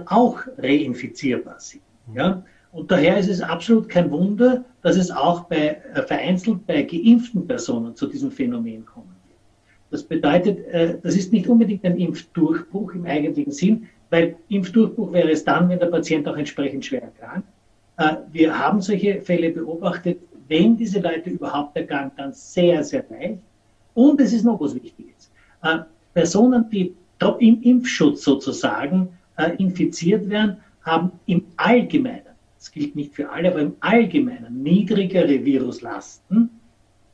auch 0.07 0.39
reinfizierbar 0.57 1.59
sind. 1.59 1.81
Ja? 2.13 2.43
Und 2.71 2.91
daher 2.91 3.17
ist 3.17 3.29
es 3.29 3.41
absolut 3.41 3.87
kein 3.87 4.11
Wunder, 4.11 4.65
dass 4.81 4.97
es 4.97 5.09
auch 5.09 5.45
bei, 5.45 5.81
äh, 5.93 6.01
vereinzelt 6.03 6.67
bei 6.67 6.83
geimpften 6.83 7.47
Personen 7.47 7.95
zu 7.95 8.07
diesem 8.07 8.31
Phänomen 8.31 8.85
kommt. 8.85 9.14
Das 9.95 10.03
bedeutet, 10.03 10.67
äh, 10.73 10.97
das 11.01 11.15
ist 11.15 11.31
nicht 11.31 11.47
unbedingt 11.47 11.85
ein 11.85 11.95
Impfdurchbruch 11.95 12.95
im 12.95 13.05
eigentlichen 13.05 13.53
Sinn, 13.53 13.87
weil 14.09 14.35
Impfdurchbruch 14.49 15.13
wäre 15.13 15.31
es 15.31 15.45
dann, 15.45 15.69
wenn 15.69 15.79
der 15.79 15.85
Patient 15.85 16.27
auch 16.27 16.35
entsprechend 16.35 16.83
schwer 16.85 17.03
erkrankt. 17.03 17.47
Äh, 17.95 18.17
wir 18.33 18.59
haben 18.59 18.81
solche 18.81 19.21
Fälle 19.21 19.51
beobachtet, 19.51 20.19
wenn 20.49 20.75
diese 20.75 20.99
Leute 20.99 21.29
überhaupt 21.29 21.77
erkrankt, 21.77 22.19
dann 22.19 22.33
sehr, 22.33 22.83
sehr 22.83 23.05
leicht. 23.09 23.39
Und 23.93 24.19
es 24.19 24.33
ist 24.33 24.43
noch 24.43 24.59
was 24.59 24.75
Wichtiges. 24.75 25.31
Äh, 25.63 25.77
Personen, 26.13 26.69
die 26.69 26.93
im 27.39 27.61
Impfschutz 27.61 28.25
sozusagen 28.25 29.07
infiziert 29.57 30.29
werden, 30.29 30.57
haben 30.83 31.13
im 31.25 31.45
Allgemeinen, 31.55 32.35
das 32.57 32.69
gilt 32.69 32.95
nicht 32.97 33.15
für 33.15 33.29
alle, 33.29 33.51
aber 33.51 33.61
im 33.61 33.75
Allgemeinen 33.79 34.61
niedrigere 34.61 35.43
Viruslasten 35.45 36.49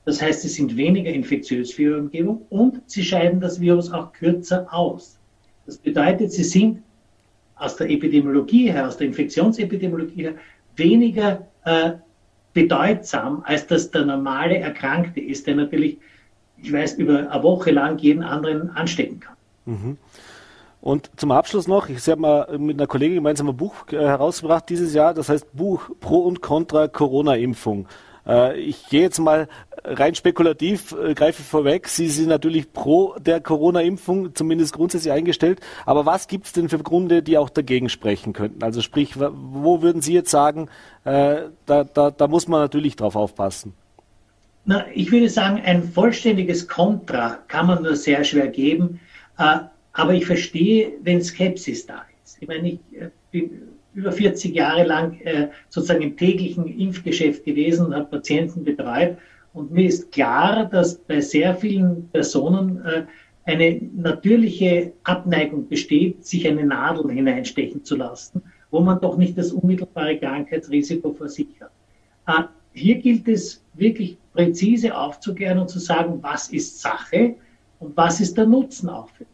das 0.05 0.21
heißt, 0.21 0.41
sie 0.41 0.47
sind 0.47 0.75
weniger 0.75 1.11
infektiös 1.11 1.73
für 1.73 1.83
ihre 1.83 1.99
Umgebung 1.99 2.45
und 2.49 2.81
sie 2.87 3.03
scheiden 3.03 3.39
das 3.39 3.59
Virus 3.59 3.91
auch 3.91 4.11
kürzer 4.13 4.67
aus. 4.71 5.17
Das 5.65 5.77
bedeutet, 5.77 6.31
sie 6.31 6.43
sind 6.43 6.81
aus 7.55 7.75
der 7.75 7.89
Epidemiologie 7.89 8.71
her, 8.71 8.87
aus 8.87 8.97
der 8.97 9.07
Infektionsepidemiologie 9.07 10.23
her, 10.23 10.33
weniger 10.75 11.45
äh, 11.65 11.91
bedeutsam, 12.53 13.43
als 13.45 13.67
das 13.67 13.91
der 13.91 14.05
normale 14.05 14.57
Erkrankte 14.57 15.19
ist, 15.19 15.45
der 15.45 15.55
natürlich, 15.55 15.97
ich 16.57 16.73
weiß, 16.73 16.95
über 16.95 17.31
eine 17.31 17.43
Woche 17.43 17.71
lang 17.71 17.99
jeden 17.99 18.23
anderen 18.23 18.71
anstecken 18.71 19.19
kann. 19.19 19.35
Mhm. 19.65 19.97
Und 20.81 21.11
zum 21.15 21.31
Abschluss 21.31 21.67
noch, 21.67 21.89
ich 21.89 22.07
habe 22.09 22.19
mal 22.19 22.57
mit 22.57 22.79
einer 22.79 22.87
Kollegin 22.87 23.15
gemeinsam 23.15 23.47
ein 23.49 23.55
Buch 23.55 23.75
äh, 23.91 23.97
herausgebracht 23.97 24.67
dieses 24.67 24.95
Jahr, 24.95 25.13
das 25.13 25.29
heißt 25.29 25.55
Buch 25.55 25.91
Pro 25.99 26.21
und 26.21 26.41
Contra 26.41 26.87
Corona-Impfung. 26.87 27.87
Äh, 28.25 28.59
ich 28.59 28.87
gehe 28.89 29.01
jetzt 29.01 29.19
mal 29.19 29.47
rein 29.83 30.15
spekulativ, 30.15 30.93
äh, 30.93 31.13
greife 31.13 31.43
vorweg. 31.43 31.87
Sie 31.87 32.07
sind 32.07 32.29
natürlich 32.29 32.71
pro 32.73 33.15
der 33.19 33.41
Corona-Impfung, 33.41 34.35
zumindest 34.35 34.73
grundsätzlich 34.73 35.11
eingestellt. 35.11 35.59
Aber 35.85 36.05
was 36.05 36.27
gibt 36.27 36.45
es 36.45 36.53
denn 36.53 36.69
für 36.69 36.79
Gründe, 36.79 37.23
die 37.23 37.37
auch 37.37 37.49
dagegen 37.49 37.89
sprechen 37.89 38.33
könnten? 38.33 38.63
Also 38.63 38.81
sprich, 38.81 39.15
wo 39.17 39.81
würden 39.81 40.01
Sie 40.01 40.13
jetzt 40.13 40.31
sagen, 40.31 40.69
äh, 41.03 41.43
da, 41.65 41.83
da, 41.83 42.11
da 42.11 42.27
muss 42.27 42.47
man 42.47 42.61
natürlich 42.61 42.95
drauf 42.95 43.15
aufpassen? 43.15 43.73
Na, 44.65 44.85
ich 44.93 45.11
würde 45.11 45.29
sagen, 45.29 45.61
ein 45.65 45.83
vollständiges 45.83 46.67
Kontra 46.67 47.39
kann 47.47 47.65
man 47.65 47.81
nur 47.81 47.95
sehr 47.95 48.23
schwer 48.23 48.47
geben. 48.47 48.99
Aber 49.93 50.13
ich 50.13 50.25
verstehe, 50.25 50.93
wenn 51.01 51.21
Skepsis 51.21 51.87
da 51.87 52.05
ist. 52.23 52.37
Ich 52.39 52.47
meine, 52.47 52.69
ich 52.69 52.79
bin 53.31 53.69
über 53.93 54.11
40 54.11 54.55
Jahre 54.55 54.83
lang 54.83 55.19
äh, 55.21 55.49
sozusagen 55.69 56.01
im 56.01 56.17
täglichen 56.17 56.67
Impfgeschäft 56.67 57.43
gewesen 57.43 57.87
und 57.87 57.95
habe 57.95 58.05
Patienten 58.05 58.63
betreut. 58.63 59.17
Und 59.53 59.71
mir 59.71 59.87
ist 59.87 60.11
klar, 60.11 60.65
dass 60.65 60.97
bei 60.97 61.19
sehr 61.19 61.55
vielen 61.55 62.07
Personen 62.09 62.83
äh, 62.85 63.03
eine 63.43 63.81
natürliche 63.95 64.93
Abneigung 65.03 65.67
besteht, 65.67 66.25
sich 66.25 66.47
eine 66.47 66.65
Nadel 66.65 67.11
hineinstechen 67.11 67.83
zu 67.83 67.97
lassen, 67.97 68.41
wo 68.69 68.79
man 68.79 69.01
doch 69.01 69.17
nicht 69.17 69.37
das 69.37 69.51
unmittelbare 69.51 70.17
Krankheitsrisiko 70.17 71.11
versichert. 71.13 71.71
Äh, 72.27 72.43
hier 72.73 72.95
gilt 72.95 73.27
es 73.27 73.61
wirklich 73.73 74.17
präzise 74.33 74.95
aufzuklären 74.95 75.59
und 75.59 75.69
zu 75.69 75.79
sagen, 75.79 76.19
was 76.21 76.49
ist 76.49 76.79
Sache 76.79 77.35
und 77.79 77.97
was 77.97 78.21
ist 78.21 78.37
der 78.37 78.45
Nutzen 78.45 78.89
auch 78.89 79.09
für 79.09 79.25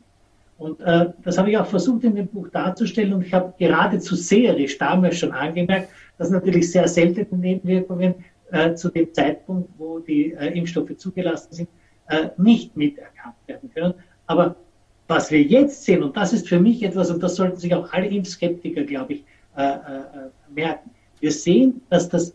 und 0.58 0.80
äh, 0.82 1.12
das 1.24 1.38
habe 1.38 1.52
ich 1.52 1.58
auch 1.58 1.68
versucht 1.68 2.04
in 2.04 2.16
dem 2.16 2.28
Buch 2.28 2.50
darzustellen 2.50 3.14
und 3.14 3.26
ich 3.26 3.34
habe 3.34 3.54
geradezu 3.58 4.16
seherisch 4.16 4.78
damals 4.78 5.18
schon 5.18 5.32
angemerkt, 5.32 5.90
dass 6.18 6.30
natürlich 6.32 6.72
sehr 6.72 6.88
seltene 6.88 7.28
Nebenwirkungen 7.32 8.16
äh, 8.52 8.74
zu 8.74 8.90
dem 8.90 9.14
Zeitpunkt, 9.14 9.70
wo 9.78 10.00
die 10.00 10.34
äh, 10.34 10.58
Impfstoffe 10.58 10.98
zugelassen 10.98 11.54
sind, 11.54 11.70
äh, 12.08 12.30
nicht 12.38 12.76
miterkannt 12.76 13.36
werden 13.46 13.70
können. 13.74 13.94
Aber 14.26 14.56
was 15.08 15.32
wir 15.32 15.42
jetzt 15.42 15.84
sehen, 15.84 16.04
und 16.04 16.18
das 16.18 16.34
ist 16.34 16.48
für 16.50 16.60
mich 16.60 16.82
etwas, 16.84 17.12
und 17.12 17.22
das 17.22 17.36
sollten 17.36 17.58
sich 17.58 17.74
auch 17.74 17.92
alle 17.94 18.08
Impfskeptiker, 18.08 18.84
glaube 18.84 19.14
ich, 19.14 19.24
äh, 19.56 19.64
äh, 19.64 19.76
merken, 20.54 20.90
wir 21.20 21.32
sehen, 21.32 21.82
dass 21.90 22.10
das 22.10 22.34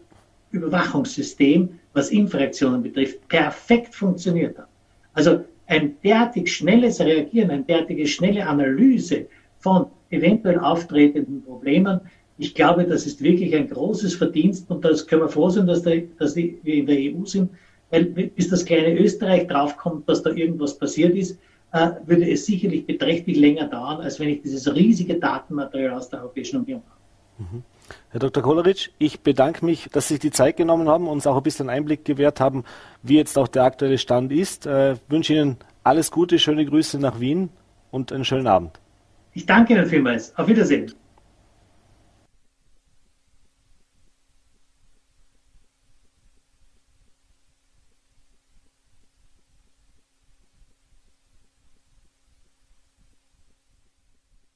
Überwachungssystem, 0.52 1.78
was 1.92 2.10
Impfreaktionen 2.10 2.82
betrifft, 2.82 3.26
perfekt 3.28 3.94
funktioniert 3.94 4.58
hat. 4.58 4.68
Also 5.14 5.44
ein 5.72 5.96
derartig 6.04 6.54
schnelles 6.54 7.00
Reagieren, 7.00 7.50
eine 7.50 7.62
derartige 7.62 8.06
schnelle 8.06 8.46
Analyse 8.46 9.26
von 9.58 9.86
eventuell 10.10 10.58
auftretenden 10.58 11.42
Problemen, 11.42 12.00
ich 12.38 12.54
glaube, 12.54 12.84
das 12.84 13.06
ist 13.06 13.22
wirklich 13.22 13.54
ein 13.54 13.68
großes 13.68 14.14
Verdienst 14.14 14.70
und 14.70 14.84
das 14.84 15.06
können 15.06 15.22
wir 15.22 15.28
froh 15.28 15.48
sein, 15.48 15.66
dass, 15.66 15.82
der, 15.82 16.02
dass 16.18 16.34
wir 16.34 16.54
in 16.64 16.86
der 16.86 16.96
EU 16.98 17.24
sind, 17.24 17.50
weil 17.90 18.04
bis 18.06 18.48
das 18.48 18.64
kleine 18.64 18.98
Österreich 18.98 19.46
draufkommt, 19.46 20.08
dass 20.08 20.22
da 20.22 20.30
irgendwas 20.30 20.76
passiert 20.76 21.14
ist, 21.14 21.38
äh, 21.72 21.90
würde 22.06 22.30
es 22.30 22.46
sicherlich 22.46 22.86
beträchtlich 22.86 23.36
länger 23.36 23.66
dauern, 23.68 24.00
als 24.00 24.18
wenn 24.18 24.30
ich 24.30 24.42
dieses 24.42 24.74
riesige 24.74 25.14
Datenmaterial 25.14 25.92
aus 25.92 26.08
der 26.08 26.20
Europäischen 26.20 26.60
Union 26.60 26.82
habe. 26.88 27.56
Mhm. 27.56 27.62
Herr 28.10 28.20
Dr. 28.20 28.42
Koleritsch, 28.42 28.90
ich 28.98 29.20
bedanke 29.20 29.64
mich, 29.64 29.88
dass 29.92 30.08
Sie 30.08 30.14
sich 30.14 30.20
die 30.20 30.30
Zeit 30.30 30.56
genommen 30.56 30.88
haben 30.88 31.06
und 31.06 31.14
uns 31.14 31.26
auch 31.26 31.36
ein 31.36 31.42
bisschen 31.42 31.70
Einblick 31.70 32.04
gewährt 32.04 32.40
haben, 32.40 32.64
wie 33.02 33.16
jetzt 33.16 33.38
auch 33.38 33.48
der 33.48 33.64
aktuelle 33.64 33.98
Stand 33.98 34.32
ist. 34.32 34.66
Äh, 34.66 34.96
wünsche 35.08 35.34
Ihnen 35.34 35.56
alles 35.84 36.10
Gute, 36.10 36.38
schöne 36.38 36.64
Grüße 36.64 36.98
nach 36.98 37.20
Wien 37.20 37.50
und 37.90 38.12
einen 38.12 38.24
schönen 38.24 38.46
Abend. 38.46 38.78
Ich 39.34 39.46
danke 39.46 39.72
Ihnen 39.74 39.86
vielmals. 39.86 40.36
Auf 40.36 40.48
Wiedersehen. 40.48 40.92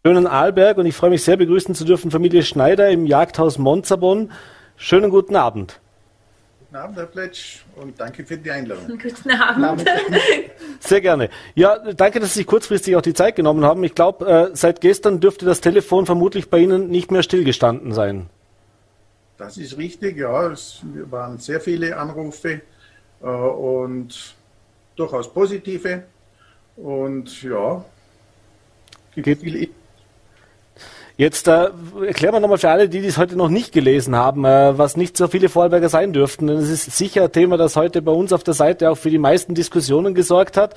Schönen 0.06 0.28
Arlberg 0.28 0.78
und 0.78 0.86
ich 0.86 0.94
freue 0.94 1.10
mich 1.10 1.24
sehr 1.24 1.36
begrüßen 1.36 1.74
zu 1.74 1.84
dürfen 1.84 2.12
Familie 2.12 2.44
Schneider 2.44 2.88
im 2.90 3.06
Jagdhaus 3.06 3.58
Monzabon. 3.58 4.30
Schönen 4.76 5.10
guten 5.10 5.34
Abend. 5.34 5.80
Guten 6.60 6.76
Abend, 6.76 6.96
Herr 6.96 7.06
Pletsch, 7.06 7.62
und 7.74 7.98
danke 7.98 8.24
für 8.24 8.38
die 8.38 8.52
Einladung. 8.52 8.86
Guten 9.02 9.30
Abend. 9.32 9.84
Sehr 10.78 11.00
gerne. 11.00 11.28
Ja, 11.56 11.92
danke, 11.92 12.20
dass 12.20 12.34
Sie 12.34 12.38
sich 12.40 12.46
kurzfristig 12.46 12.94
auch 12.94 13.02
die 13.02 13.14
Zeit 13.14 13.34
genommen 13.34 13.64
haben. 13.64 13.82
Ich 13.82 13.96
glaube, 13.96 14.24
äh, 14.28 14.50
seit 14.54 14.80
gestern 14.80 15.18
dürfte 15.18 15.44
das 15.44 15.60
Telefon 15.60 16.06
vermutlich 16.06 16.50
bei 16.50 16.58
Ihnen 16.58 16.86
nicht 16.86 17.10
mehr 17.10 17.24
stillgestanden 17.24 17.92
sein. 17.92 18.26
Das 19.38 19.56
ist 19.56 19.76
richtig, 19.76 20.18
ja. 20.18 20.52
Es 20.52 20.82
waren 21.10 21.40
sehr 21.40 21.60
viele 21.60 21.96
Anrufe 21.96 22.60
äh, 23.22 23.26
und 23.26 24.36
durchaus 24.94 25.34
positive. 25.34 26.04
Und 26.76 27.42
ja, 27.42 27.84
gibt 29.16 29.24
Geht, 29.24 29.40
viele 29.40 29.68
Jetzt 31.18 31.48
äh, 31.48 31.70
erklären 32.06 32.34
wir 32.34 32.40
nochmal 32.40 32.58
für 32.58 32.68
alle, 32.68 32.90
die 32.90 33.00
dies 33.00 33.16
heute 33.16 33.36
noch 33.36 33.48
nicht 33.48 33.72
gelesen 33.72 34.14
haben, 34.14 34.44
äh, 34.44 34.76
was 34.76 34.98
nicht 34.98 35.16
so 35.16 35.28
viele 35.28 35.48
Vorarlberger 35.48 35.88
sein 35.88 36.12
dürften. 36.12 36.46
Denn 36.46 36.58
es 36.58 36.68
ist 36.68 36.94
sicher 36.94 37.24
ein 37.24 37.32
Thema, 37.32 37.56
das 37.56 37.74
heute 37.74 38.02
bei 38.02 38.12
uns 38.12 38.34
auf 38.34 38.44
der 38.44 38.52
Seite 38.52 38.90
auch 38.90 38.98
für 38.98 39.08
die 39.08 39.16
meisten 39.16 39.54
Diskussionen 39.54 40.14
gesorgt 40.14 40.58
hat. 40.58 40.74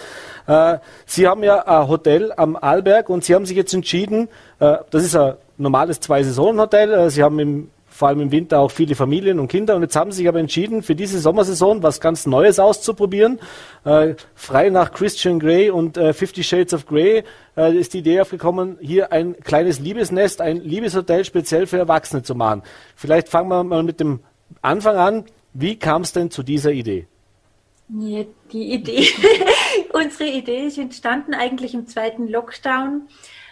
Äh, 0.47 0.77
Sie 1.05 1.27
haben 1.27 1.43
ja 1.43 1.67
ein 1.67 1.89
Hotel 1.89 2.31
am 2.37 2.55
Arlberg 2.55 3.09
und 3.09 3.25
Sie 3.25 3.35
haben 3.35 3.45
sich 3.45 3.57
jetzt 3.57 3.73
entschieden, 3.73 4.29
äh, 4.59 4.77
das 4.91 5.03
ist 5.03 5.15
ein 5.17 5.33
normales 5.57 5.99
Zwei-Saisonen-Hotel. 5.99 6.93
Äh, 6.93 7.09
Sie 7.09 7.21
haben 7.21 7.37
im 7.39 7.69
vor 7.99 8.07
allem 8.07 8.21
im 8.21 8.31
Winter 8.31 8.59
auch 8.61 8.71
viele 8.71 8.95
Familien 8.95 9.39
und 9.39 9.49
Kinder. 9.49 9.75
Und 9.75 9.81
jetzt 9.81 9.97
haben 9.97 10.13
sie 10.13 10.19
sich 10.19 10.29
aber 10.29 10.39
entschieden, 10.39 10.83
für 10.83 10.95
diese 10.95 11.19
Sommersaison 11.19 11.83
was 11.83 11.99
ganz 11.99 12.25
Neues 12.25 12.57
auszuprobieren. 12.57 13.39
Äh, 13.83 14.15
frei 14.35 14.69
nach 14.69 14.93
Christian 14.93 15.37
Grey 15.37 15.69
und 15.69 15.97
äh, 15.97 16.13
Fifty 16.13 16.41
Shades 16.41 16.73
of 16.73 16.85
Grey 16.85 17.25
äh, 17.57 17.75
ist 17.75 17.93
die 17.93 17.97
Idee 17.97 18.21
aufgekommen, 18.21 18.77
hier 18.79 19.11
ein 19.11 19.35
kleines 19.41 19.81
Liebesnest, 19.81 20.39
ein 20.39 20.61
Liebeshotel 20.61 21.25
speziell 21.25 21.67
für 21.67 21.77
Erwachsene 21.77 22.23
zu 22.23 22.35
machen. 22.35 22.63
Vielleicht 22.95 23.27
fangen 23.27 23.49
wir 23.49 23.65
mal 23.65 23.83
mit 23.83 23.99
dem 23.99 24.21
Anfang 24.61 24.95
an. 24.95 25.25
Wie 25.53 25.75
kam 25.75 26.03
es 26.03 26.13
denn 26.13 26.31
zu 26.31 26.41
dieser 26.41 26.71
Idee? 26.71 27.05
Ja, 27.99 28.23
die 28.53 28.75
Idee, 28.75 29.07
unsere 29.99 30.29
Idee 30.29 30.67
ist 30.67 30.77
entstanden 30.77 31.33
eigentlich 31.33 31.73
im 31.73 31.87
zweiten 31.87 32.27
Lockdown, 32.27 33.07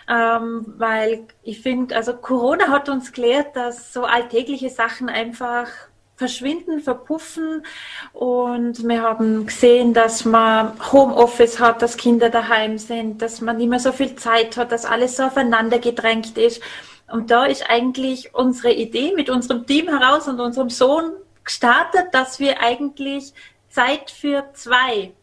ähm, 0.10 0.74
weil 0.78 1.28
ich 1.43 1.62
finde, 1.62 1.95
also 1.95 2.14
Corona 2.14 2.70
hat 2.70 2.89
uns 2.89 3.12
gelehrt, 3.12 3.56
dass 3.56 3.93
so 3.93 4.06
alltägliche 4.06 4.70
Sachen 4.70 5.10
einfach 5.10 5.68
verschwinden, 6.16 6.80
verpuffen 6.80 7.64
und 8.12 8.88
wir 8.88 9.04
haben 9.04 9.45
gesehen, 9.45 9.93
dass 9.93 10.26
man 10.26 10.74
Homeoffice 10.91 11.60
hat, 11.60 11.84
dass 11.84 11.95
Kinder 11.95 12.30
daheim 12.32 12.80
sind, 12.80 13.22
dass 13.22 13.39
man 13.41 13.58
nicht 13.58 13.70
mehr 13.70 13.80
so 13.80 13.91
viel 13.91 14.16
Zeit 14.16 14.58
hat, 14.58 14.72
dass 14.72 14.86
alles 14.86 15.18
so 15.18 15.24
aufeinander 15.24 15.78
gedrängt 15.78 16.38
ist. 16.38 16.62
Und 17.10 17.30
da 17.30 17.45
ist 17.45 17.70
eigentlich 17.70 18.34
unsere 18.34 18.74
Idee 18.74 19.14
mit 19.16 19.30
unserem 19.30 19.66
Team 19.68 19.88
heraus 19.88 20.28
und 20.28 20.39
unserem 20.39 20.70
Sohn 20.70 21.12
gestartet, 21.43 22.08
dass 22.12 22.39
wir 22.39 22.62
eigentlich 22.62 23.34
Zeit 23.70 24.10
für 24.10 24.43
zwei 24.54 25.14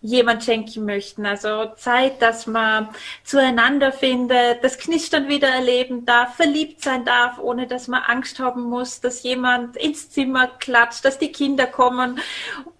jemand 0.00 0.44
schenken 0.44 0.84
möchten. 0.84 1.26
Also 1.26 1.72
Zeit, 1.76 2.22
dass 2.22 2.46
man 2.46 2.88
zueinander 3.24 3.92
findet, 3.92 4.62
das 4.62 4.78
Knistern 4.78 5.28
wieder 5.28 5.48
erleben 5.48 6.04
darf, 6.04 6.36
verliebt 6.36 6.82
sein 6.82 7.04
darf, 7.04 7.38
ohne 7.38 7.66
dass 7.66 7.88
man 7.88 8.02
Angst 8.02 8.38
haben 8.38 8.62
muss, 8.62 9.00
dass 9.00 9.22
jemand 9.22 9.76
ins 9.76 10.10
Zimmer 10.10 10.46
klatscht, 10.46 11.04
dass 11.04 11.18
die 11.18 11.32
Kinder 11.32 11.66
kommen, 11.66 12.20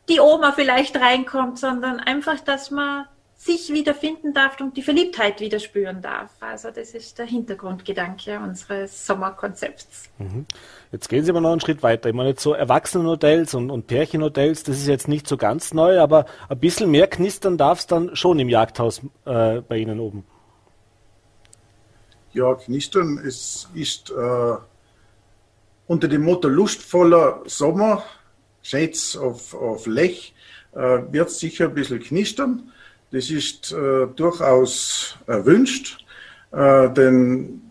die 0.08 0.20
Oma 0.20 0.52
vielleicht 0.52 0.96
reinkommt, 0.96 1.58
sondern 1.58 2.00
einfach, 2.00 2.40
dass 2.40 2.70
man 2.70 3.06
sich 3.36 3.72
wiederfinden 3.72 4.34
darf 4.34 4.60
und 4.60 4.76
die 4.76 4.82
Verliebtheit 4.82 5.40
wieder 5.40 5.60
spüren 5.60 6.02
darf. 6.02 6.30
Also 6.40 6.70
das 6.70 6.90
ist 6.90 7.18
der 7.18 7.26
Hintergrundgedanke 7.26 8.38
unseres 8.40 9.06
Sommerkonzepts. 9.06 10.10
Mhm. 10.18 10.44
Jetzt 10.90 11.08
gehen 11.08 11.22
Sie 11.22 11.30
aber 11.30 11.40
noch 11.40 11.52
einen 11.52 11.60
Schritt 11.60 11.82
weiter. 11.82 12.08
Ich 12.08 12.14
meine, 12.14 12.30
jetzt 12.30 12.42
so 12.42 12.54
Erwachsenenhotels 12.54 13.54
und, 13.54 13.70
und 13.70 13.86
Pärchenhotels, 13.86 14.62
das 14.62 14.78
ist 14.78 14.86
jetzt 14.86 15.06
nicht 15.06 15.28
so 15.28 15.36
ganz 15.36 15.74
neu, 15.74 16.00
aber 16.00 16.24
ein 16.48 16.58
bisschen 16.58 16.90
mehr 16.90 17.06
knistern 17.06 17.58
darf 17.58 17.80
es 17.80 17.86
dann 17.86 18.16
schon 18.16 18.38
im 18.38 18.48
Jagdhaus 18.48 19.02
äh, 19.26 19.60
bei 19.60 19.76
Ihnen 19.76 20.00
oben. 20.00 20.24
Ja, 22.32 22.54
knistern 22.54 23.18
es 23.18 23.68
ist 23.74 24.10
äh, 24.10 24.54
unter 25.86 26.08
dem 26.08 26.22
Motto 26.22 26.48
lustvoller 26.48 27.42
Sommer, 27.46 28.02
Schätz 28.62 29.16
auf, 29.16 29.54
auf 29.54 29.86
Lech, 29.86 30.34
äh, 30.72 31.00
wird 31.10 31.30
sicher 31.30 31.66
ein 31.66 31.74
bisschen 31.74 32.00
knistern. 32.00 32.72
Das 33.10 33.30
ist 33.30 33.72
äh, 33.72 34.06
durchaus 34.14 35.16
erwünscht, 35.26 36.04
äh, 36.52 36.90
denn 36.90 37.67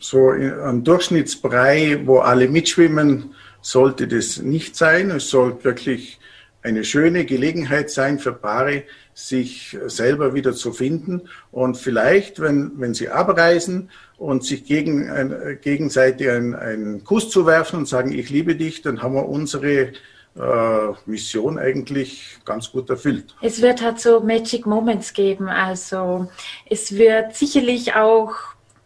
so 0.00 0.30
ein 0.30 0.82
Durchschnittsbrei, 0.82 2.00
wo 2.04 2.18
alle 2.18 2.48
mitschwimmen, 2.48 3.34
sollte 3.62 4.08
das 4.08 4.38
nicht 4.38 4.74
sein. 4.74 5.10
Es 5.10 5.28
sollte 5.28 5.64
wirklich 5.64 6.18
eine 6.62 6.84
schöne 6.84 7.24
Gelegenheit 7.24 7.90
sein 7.90 8.18
für 8.18 8.32
Paare, 8.32 8.84
sich 9.14 9.76
selber 9.86 10.34
wieder 10.34 10.54
zu 10.54 10.72
finden 10.72 11.22
und 11.50 11.76
vielleicht, 11.76 12.40
wenn, 12.40 12.72
wenn 12.76 12.94
sie 12.94 13.08
abreisen 13.08 13.90
und 14.18 14.44
sich 14.44 14.64
gegen, 14.64 15.10
ein, 15.10 15.58
gegenseitig 15.60 16.28
einen, 16.30 16.54
einen 16.54 17.04
Kuss 17.04 17.30
zu 17.30 17.46
werfen 17.46 17.80
und 17.80 17.88
sagen, 17.88 18.12
ich 18.12 18.30
liebe 18.30 18.56
dich, 18.56 18.82
dann 18.82 19.02
haben 19.02 19.14
wir 19.14 19.28
unsere 19.28 19.92
äh, 20.36 20.92
Mission 21.06 21.58
eigentlich 21.58 22.38
ganz 22.44 22.70
gut 22.70 22.88
erfüllt. 22.88 23.34
Es 23.42 23.60
wird 23.60 23.82
halt 23.82 24.00
so 24.00 24.20
Magic 24.20 24.64
Moments 24.64 25.12
geben. 25.12 25.48
Also 25.48 26.30
es 26.66 26.92
wird 26.92 27.34
sicherlich 27.34 27.94
auch 27.94 28.34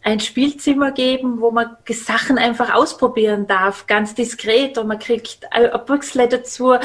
ein 0.05 0.19
Spielzimmer 0.19 0.91
geben, 0.91 1.41
wo 1.41 1.49
man 1.49 1.77
Sachen 1.89 2.37
einfach 2.37 2.75
ausprobieren 2.75 3.47
darf, 3.47 3.87
ganz 3.87 4.13
diskret 4.13 4.77
und 4.77 4.85
man 4.87 4.99
kriegt 4.99 5.51
ein 5.51 5.71
Büchsle 5.87 6.27
dazu 6.27 6.75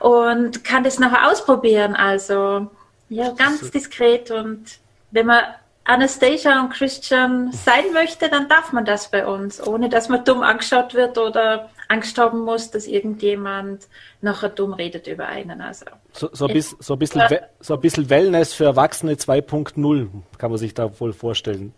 und 0.00 0.64
kann 0.64 0.82
das 0.82 0.98
nachher 0.98 1.30
ausprobieren. 1.30 1.94
Also 1.94 2.70
ja, 3.10 3.32
ganz 3.32 3.70
diskret 3.70 4.30
und 4.30 4.64
wenn 5.10 5.26
man 5.26 5.42
Anastasia 5.84 6.62
und 6.62 6.70
Christian 6.70 7.52
sein 7.52 7.92
möchte, 7.92 8.30
dann 8.30 8.48
darf 8.48 8.72
man 8.72 8.86
das 8.86 9.10
bei 9.10 9.26
uns, 9.26 9.64
ohne 9.66 9.90
dass 9.90 10.08
man 10.08 10.24
dumm 10.24 10.42
angeschaut 10.42 10.94
wird 10.94 11.18
oder 11.18 11.68
Angst 11.88 12.16
haben 12.16 12.40
muss, 12.40 12.70
dass 12.70 12.86
irgendjemand 12.86 13.88
nachher 14.22 14.48
dumm 14.48 14.72
redet 14.72 15.06
über 15.06 15.26
einen. 15.26 15.60
Also, 15.60 15.84
so, 16.12 16.30
so, 16.32 16.46
bis, 16.46 16.74
so, 16.78 16.94
ein 16.94 16.98
bisschen, 16.98 17.22
so 17.60 17.74
ein 17.74 17.80
bisschen 17.80 18.08
Wellness 18.08 18.54
für 18.54 18.64
Erwachsene 18.64 19.14
2.0 19.14 20.08
kann 20.38 20.50
man 20.50 20.58
sich 20.58 20.72
da 20.72 20.98
wohl 20.98 21.12
vorstellen. 21.12 21.74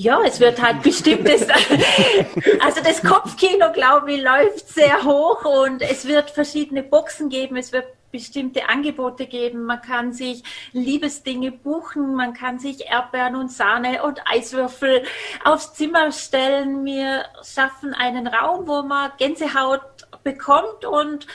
Ja, 0.00 0.20
es 0.24 0.38
wird 0.38 0.62
halt 0.62 0.84
bestimmtes, 0.84 1.48
also 2.60 2.80
das 2.84 3.02
Kopfkino, 3.02 3.72
glaube 3.72 4.12
ich, 4.12 4.22
läuft 4.22 4.68
sehr 4.68 5.02
hoch 5.02 5.44
und 5.44 5.82
es 5.82 6.06
wird 6.06 6.30
verschiedene 6.30 6.84
Boxen 6.84 7.28
geben, 7.28 7.56
es 7.56 7.72
wird 7.72 7.86
bestimmte 8.12 8.68
Angebote 8.68 9.26
geben. 9.26 9.64
Man 9.64 9.82
kann 9.82 10.12
sich 10.12 10.44
Liebesdinge 10.72 11.50
buchen, 11.50 12.14
man 12.14 12.32
kann 12.32 12.60
sich 12.60 12.86
Erdbeeren 12.86 13.34
und 13.34 13.50
Sahne 13.50 14.04
und 14.04 14.20
Eiswürfel 14.24 15.02
aufs 15.44 15.74
Zimmer 15.74 16.12
stellen. 16.12 16.84
Wir 16.84 17.24
schaffen 17.42 17.92
einen 17.92 18.28
Raum, 18.28 18.68
wo 18.68 18.82
man 18.82 19.10
Gänsehaut 19.18 19.82
bekommt 20.22 20.84
und 20.84 21.26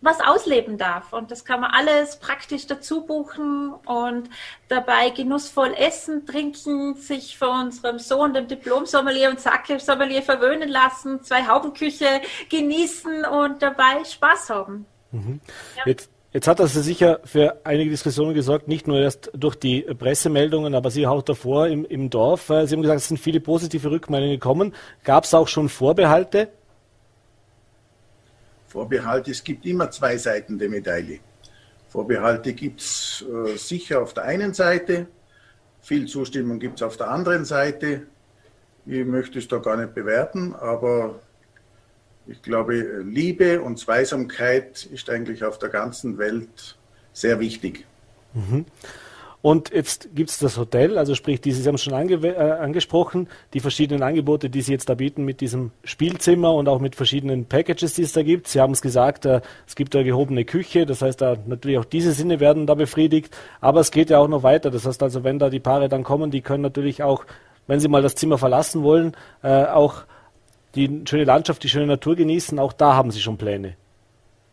was 0.00 0.20
ausleben 0.20 0.78
darf. 0.78 1.12
Und 1.12 1.30
das 1.30 1.44
kann 1.44 1.60
man 1.60 1.70
alles 1.72 2.18
praktisch 2.18 2.66
dazu 2.66 3.04
buchen 3.04 3.72
und 3.84 4.30
dabei 4.68 5.10
genussvoll 5.10 5.74
essen, 5.74 6.26
trinken, 6.26 6.94
sich 6.94 7.38
von 7.38 7.66
unserem 7.66 7.98
Sohn, 7.98 8.34
dem 8.34 8.48
Diplom-Sommelier 8.48 9.30
und 9.30 9.40
Sake-Sommelier 9.40 10.22
verwöhnen 10.22 10.68
lassen, 10.68 11.22
zwei 11.22 11.46
Haubenküche 11.46 12.20
genießen 12.48 13.24
und 13.24 13.62
dabei 13.62 14.04
Spaß 14.04 14.50
haben. 14.50 14.86
Mhm. 15.12 15.40
Ja. 15.76 15.82
Jetzt 15.86 16.10
Jetzt 16.30 16.46
hat 16.46 16.60
das 16.60 16.74
sicher 16.74 17.20
für 17.24 17.62
einige 17.64 17.88
Diskussionen 17.88 18.34
gesorgt, 18.34 18.68
nicht 18.68 18.86
nur 18.86 19.00
erst 19.00 19.30
durch 19.34 19.56
die 19.56 19.80
Pressemeldungen, 19.80 20.74
aber 20.74 20.90
Sie 20.90 21.06
auch 21.06 21.22
davor 21.22 21.68
im, 21.68 21.86
im 21.86 22.10
Dorf. 22.10 22.48
Sie 22.48 22.52
haben 22.52 22.82
gesagt, 22.82 23.00
es 23.00 23.08
sind 23.08 23.18
viele 23.18 23.40
positive 23.40 23.90
Rückmeldungen 23.90 24.36
gekommen. 24.36 24.74
Gab 25.04 25.24
es 25.24 25.32
auch 25.32 25.48
schon 25.48 25.70
Vorbehalte? 25.70 26.48
Vorbehalte, 28.68 29.30
es 29.30 29.42
gibt 29.42 29.66
immer 29.66 29.90
zwei 29.90 30.16
Seiten 30.16 30.58
der 30.58 30.68
Medaille. 30.68 31.20
Vorbehalte 31.88 32.52
gibt 32.52 32.80
es 32.80 33.24
äh, 33.26 33.56
sicher 33.56 34.02
auf 34.02 34.14
der 34.14 34.24
einen 34.24 34.52
Seite, 34.54 35.08
viel 35.80 36.06
Zustimmung 36.06 36.58
gibt 36.58 36.76
es 36.76 36.82
auf 36.82 36.96
der 36.96 37.10
anderen 37.10 37.44
Seite. 37.44 38.02
Ich 38.84 39.04
möchte 39.04 39.38
es 39.38 39.48
da 39.48 39.58
gar 39.58 39.76
nicht 39.76 39.94
bewerten, 39.94 40.54
aber 40.54 41.20
ich 42.26 42.42
glaube, 42.42 43.02
Liebe 43.04 43.62
und 43.62 43.78
Zweisamkeit 43.78 44.84
ist 44.84 45.08
eigentlich 45.08 45.44
auf 45.44 45.58
der 45.58 45.70
ganzen 45.70 46.18
Welt 46.18 46.76
sehr 47.14 47.40
wichtig. 47.40 47.86
Mhm. 48.34 48.66
Und 49.40 49.70
jetzt 49.70 50.16
gibt 50.16 50.30
es 50.30 50.38
das 50.38 50.58
Hotel, 50.58 50.98
also 50.98 51.14
sprich, 51.14 51.40
die, 51.40 51.52
Sie 51.52 51.66
haben 51.68 51.76
es 51.76 51.84
schon 51.84 51.94
ange 51.94 52.14
äh, 52.14 52.36
angesprochen, 52.36 53.28
die 53.54 53.60
verschiedenen 53.60 54.02
Angebote, 54.02 54.50
die 54.50 54.62
Sie 54.62 54.72
jetzt 54.72 54.88
da 54.88 54.94
bieten 54.94 55.24
mit 55.24 55.40
diesem 55.40 55.70
Spielzimmer 55.84 56.52
und 56.54 56.68
auch 56.68 56.80
mit 56.80 56.96
verschiedenen 56.96 57.44
Packages, 57.44 57.94
die 57.94 58.02
es 58.02 58.12
da 58.12 58.24
gibt. 58.24 58.48
Sie 58.48 58.60
haben 58.60 58.72
es 58.72 58.82
gesagt, 58.82 59.26
äh, 59.26 59.40
es 59.66 59.76
gibt 59.76 59.94
da 59.94 60.02
gehobene 60.02 60.44
Küche, 60.44 60.86
das 60.86 61.02
heißt, 61.02 61.20
da 61.20 61.36
natürlich 61.46 61.78
auch 61.78 61.84
diese 61.84 62.12
Sinne 62.12 62.40
werden 62.40 62.66
da 62.66 62.74
befriedigt, 62.74 63.36
aber 63.60 63.78
es 63.78 63.92
geht 63.92 64.10
ja 64.10 64.18
auch 64.18 64.28
noch 64.28 64.42
weiter. 64.42 64.72
Das 64.72 64.84
heißt 64.86 65.02
also, 65.04 65.22
wenn 65.22 65.38
da 65.38 65.50
die 65.50 65.60
Paare 65.60 65.88
dann 65.88 66.02
kommen, 66.02 66.32
die 66.32 66.40
können 66.40 66.62
natürlich 66.64 67.04
auch, 67.04 67.24
wenn 67.68 67.78
sie 67.78 67.88
mal 67.88 68.02
das 68.02 68.16
Zimmer 68.16 68.38
verlassen 68.38 68.82
wollen, 68.82 69.16
äh, 69.42 69.66
auch 69.66 70.02
die 70.74 71.02
schöne 71.08 71.24
Landschaft, 71.24 71.62
die 71.62 71.68
schöne 71.68 71.86
Natur 71.86 72.16
genießen. 72.16 72.58
Auch 72.58 72.72
da 72.72 72.94
haben 72.94 73.10
Sie 73.10 73.20
schon 73.20 73.38
Pläne. 73.38 73.74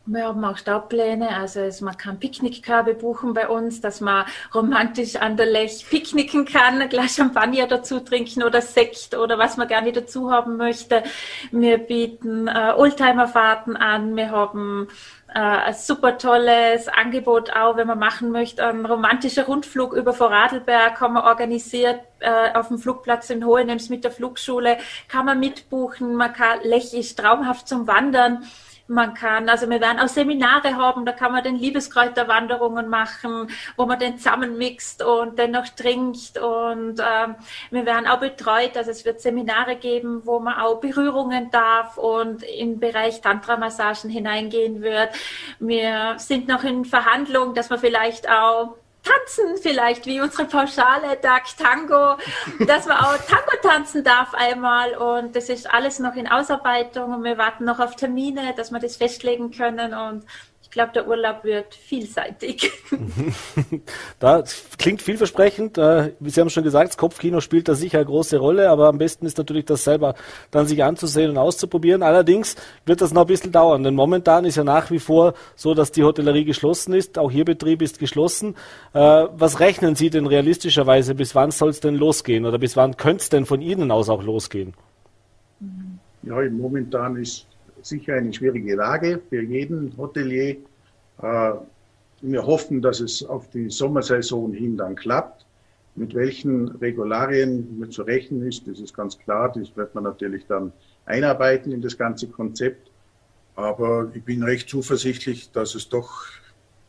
Wir 0.07 0.25
haben 0.25 0.45
auch 0.45 0.57
Staubpläne, 0.57 1.29
also 1.29 1.61
es, 1.61 1.81
man 1.81 1.97
kann 1.97 2.19
Picknickkörbe 2.19 2.93
buchen 2.93 3.33
bei 3.33 3.49
uns, 3.49 3.81
dass 3.81 4.01
man 4.01 4.25
romantisch 4.53 5.15
an 5.15 5.35
der 5.35 5.47
Lech 5.47 5.83
picknicken 5.89 6.45
kann, 6.45 6.79
ein 6.79 6.89
Glas 6.89 7.15
Champagner 7.15 7.65
dazu 7.65 7.99
trinken 7.99 8.43
oder 8.43 8.61
Sekt 8.61 9.17
oder 9.17 9.39
was 9.39 9.57
man 9.57 9.67
gerne 9.67 9.91
dazu 9.91 10.31
haben 10.31 10.57
möchte. 10.57 11.01
Wir 11.51 11.79
bieten 11.79 12.47
äh, 12.47 12.73
Oldtimerfahrten 12.77 13.75
an, 13.75 14.15
wir 14.15 14.29
haben 14.29 14.89
äh, 15.33 15.39
ein 15.39 15.73
super 15.73 16.19
tolles 16.19 16.87
Angebot 16.87 17.51
auch, 17.55 17.75
wenn 17.75 17.87
man 17.87 17.97
machen 17.97 18.29
möchte. 18.29 18.63
Ein 18.63 18.85
romantischer 18.85 19.45
Rundflug 19.45 19.93
über 19.93 20.13
Vorarlberg 20.13 21.01
haben 21.01 21.15
wir 21.15 21.23
organisiert 21.23 22.01
äh, 22.19 22.53
auf 22.53 22.67
dem 22.67 22.77
Flugplatz 22.77 23.31
in 23.31 23.43
Hohenems 23.43 23.89
mit 23.89 24.03
der 24.03 24.11
Flugschule. 24.11 24.77
Kann 25.07 25.25
man 25.25 25.39
mitbuchen. 25.39 26.15
Man 26.15 26.31
kann 26.31 26.59
Lech 26.61 26.93
ist 26.93 27.17
traumhaft 27.17 27.67
zum 27.67 27.87
Wandern 27.87 28.45
man 28.87 29.13
kann, 29.13 29.49
also 29.49 29.69
wir 29.69 29.81
werden 29.81 29.99
auch 29.99 30.07
Seminare 30.07 30.75
haben, 30.75 31.05
da 31.05 31.11
kann 31.11 31.31
man 31.31 31.43
den 31.43 31.55
Liebeskräuterwanderungen 31.55 32.87
machen, 32.87 33.49
wo 33.77 33.85
man 33.85 33.97
den 33.97 34.17
zusammenmixt 34.17 35.03
und 35.03 35.39
den 35.39 35.51
noch 35.51 35.67
trinkt 35.69 36.37
und 36.37 36.99
ähm, 36.99 37.35
wir 37.71 37.85
werden 37.85 38.05
auch 38.07 38.19
betreut, 38.19 38.77
also 38.77 38.91
es 38.91 39.03
wird 39.05 39.21
Seminare 39.21 39.75
geben, 39.75 40.21
wo 40.25 40.39
man 40.39 40.55
auch 40.55 40.79
Berührungen 40.79 41.49
darf 41.49 41.97
und 41.97 42.43
im 42.43 42.79
Bereich 42.79 43.21
Tantra-Massagen 43.21 44.09
hineingehen 44.09 44.81
wird. 44.81 45.09
Wir 45.59 46.15
sind 46.17 46.47
noch 46.47 46.63
in 46.63 46.85
Verhandlung, 46.85 47.53
dass 47.55 47.69
man 47.69 47.79
vielleicht 47.79 48.29
auch 48.29 48.75
tanzen 49.05 49.57
vielleicht, 49.61 50.05
wie 50.05 50.19
unsere 50.19 50.45
Pauschale 50.45 51.17
Dark 51.21 51.45
Tango, 51.57 52.17
dass 52.65 52.85
man 52.85 52.97
auch 52.97 53.17
Tango 53.17 53.51
tanzen 53.61 54.03
darf 54.03 54.33
einmal. 54.33 54.95
Und 54.97 55.35
das 55.35 55.49
ist 55.49 55.71
alles 55.71 55.99
noch 55.99 56.15
in 56.15 56.27
Ausarbeitung. 56.27 57.13
Und 57.13 57.23
wir 57.23 57.37
warten 57.37 57.65
noch 57.65 57.79
auf 57.79 57.95
Termine, 57.95 58.53
dass 58.57 58.71
wir 58.71 58.79
das 58.79 58.97
festlegen 58.97 59.51
können. 59.51 59.93
Und 59.93 60.25
glaube, 60.75 60.91
der 60.93 61.07
Urlaub 61.07 61.43
wird 61.43 61.73
vielseitig. 61.73 62.69
das 64.19 64.67
klingt 64.77 65.01
vielversprechend. 65.01 65.77
Äh, 65.77 66.11
wie 66.19 66.29
Sie 66.29 66.41
haben 66.41 66.49
schon 66.49 66.65
gesagt, 66.65 66.89
das 66.89 66.97
Kopfkino 66.97 67.39
spielt 67.39 67.67
da 67.67 67.75
sicher 67.75 67.97
eine 67.97 68.05
große 68.05 68.37
Rolle, 68.37 68.69
aber 68.69 68.89
am 68.89 68.97
besten 68.97 69.25
ist 69.25 69.37
natürlich 69.37 69.65
das 69.65 69.85
selber 69.85 70.15
dann 70.51 70.67
sich 70.67 70.83
anzusehen 70.83 71.31
und 71.31 71.37
auszuprobieren. 71.37 72.03
Allerdings 72.03 72.57
wird 72.85 73.01
das 73.01 73.13
noch 73.13 73.21
ein 73.21 73.27
bisschen 73.27 73.53
dauern, 73.53 73.83
denn 73.83 73.95
momentan 73.95 74.43
ist 74.43 74.57
ja 74.57 74.65
nach 74.65 74.91
wie 74.91 74.99
vor 74.99 75.33
so, 75.55 75.73
dass 75.73 75.91
die 75.91 76.03
Hotellerie 76.03 76.43
geschlossen 76.43 76.93
ist. 76.93 77.17
Auch 77.17 77.31
Ihr 77.31 77.45
Betrieb 77.45 77.81
ist 77.81 77.97
geschlossen. 77.97 78.55
Äh, 78.93 78.99
was 78.99 79.61
rechnen 79.61 79.95
Sie 79.95 80.09
denn 80.09 80.27
realistischerweise? 80.27 81.15
Bis 81.15 81.33
wann 81.35 81.51
soll 81.51 81.69
es 81.69 81.79
denn 81.79 81.95
losgehen 81.95 82.45
oder 82.45 82.59
bis 82.59 82.75
wann 82.75 82.97
könnte 82.97 83.23
es 83.23 83.29
denn 83.29 83.45
von 83.45 83.61
Ihnen 83.61 83.91
aus 83.91 84.09
auch 84.09 84.21
losgehen? 84.21 84.73
Ja, 86.23 86.35
momentan 86.49 87.15
ist 87.15 87.47
sicher 87.85 88.15
eine 88.15 88.33
schwierige 88.33 88.75
Lage 88.75 89.21
für 89.29 89.41
jeden 89.41 89.95
Hotelier. 89.97 90.57
Äh, 91.21 91.51
wir 92.21 92.45
hoffen, 92.45 92.81
dass 92.81 92.99
es 92.99 93.23
auf 93.23 93.49
die 93.51 93.69
Sommersaison 93.69 94.53
hin 94.53 94.77
dann 94.77 94.95
klappt. 94.95 95.45
Mit 95.95 96.13
welchen 96.13 96.67
Regularien 96.67 97.89
zu 97.89 98.01
rechnen 98.01 98.45
ist, 98.47 98.67
das 98.67 98.79
ist 98.79 98.93
ganz 98.93 99.17
klar. 99.17 99.53
Das 99.53 99.75
wird 99.77 99.95
man 99.95 100.03
natürlich 100.03 100.45
dann 100.47 100.73
einarbeiten 101.05 101.71
in 101.71 101.81
das 101.81 101.97
ganze 101.97 102.27
Konzept. 102.27 102.89
Aber 103.55 104.11
ich 104.13 104.23
bin 104.23 104.43
recht 104.43 104.67
zuversichtlich, 104.67 105.51
dass 105.51 105.75
es 105.75 105.87
doch 105.87 106.25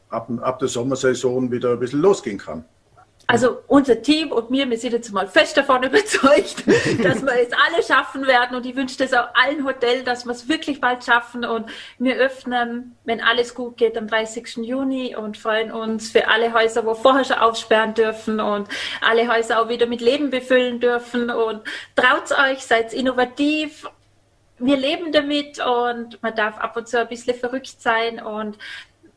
ab, 0.08 0.28
ab 0.40 0.58
der 0.58 0.68
Sommersaison 0.68 1.52
wieder 1.52 1.72
ein 1.72 1.78
bisschen 1.78 2.00
losgehen 2.00 2.38
kann. 2.38 2.64
Also 3.28 3.58
unser 3.66 4.00
Team 4.02 4.30
und 4.30 4.50
mir, 4.50 4.70
wir 4.70 4.78
sind 4.78 4.92
jetzt 4.92 5.12
mal 5.12 5.26
fest 5.26 5.56
davon 5.56 5.82
überzeugt, 5.82 6.64
dass 7.02 7.22
wir 7.22 7.32
es 7.32 7.50
alle 7.52 7.82
schaffen 7.82 8.26
werden. 8.26 8.56
Und 8.56 8.66
ich 8.66 8.76
wünsche 8.76 8.98
das 8.98 9.12
auch 9.12 9.28
allen 9.34 9.64
Hotels, 9.66 10.04
dass 10.04 10.26
wir 10.26 10.32
es 10.32 10.48
wirklich 10.48 10.80
bald 10.80 11.04
schaffen. 11.04 11.44
Und 11.44 11.68
wir 11.98 12.16
öffnen, 12.16 12.96
wenn 13.04 13.20
alles 13.20 13.54
gut 13.54 13.76
geht, 13.78 13.98
am 13.98 14.06
30. 14.06 14.58
Juni 14.58 15.16
und 15.16 15.36
freuen 15.36 15.72
uns 15.72 16.10
für 16.10 16.28
alle 16.28 16.52
Häuser, 16.52 16.86
wo 16.86 16.94
vorher 16.94 17.24
schon 17.24 17.38
aufsperren 17.38 17.94
dürfen 17.94 18.38
und 18.38 18.68
alle 19.00 19.28
Häuser 19.28 19.60
auch 19.60 19.68
wieder 19.68 19.86
mit 19.86 20.00
Leben 20.00 20.30
befüllen 20.30 20.78
dürfen. 20.78 21.30
Und 21.30 21.62
traut 21.96 22.30
euch, 22.30 22.64
seid 22.64 22.92
innovativ, 22.92 23.88
wir 24.58 24.76
leben 24.76 25.12
damit 25.12 25.58
und 25.58 26.22
man 26.22 26.34
darf 26.34 26.58
ab 26.58 26.76
und 26.76 26.88
zu 26.88 27.00
ein 27.00 27.08
bisschen 27.08 27.34
verrückt 27.34 27.80
sein. 27.80 28.22
Und 28.22 28.56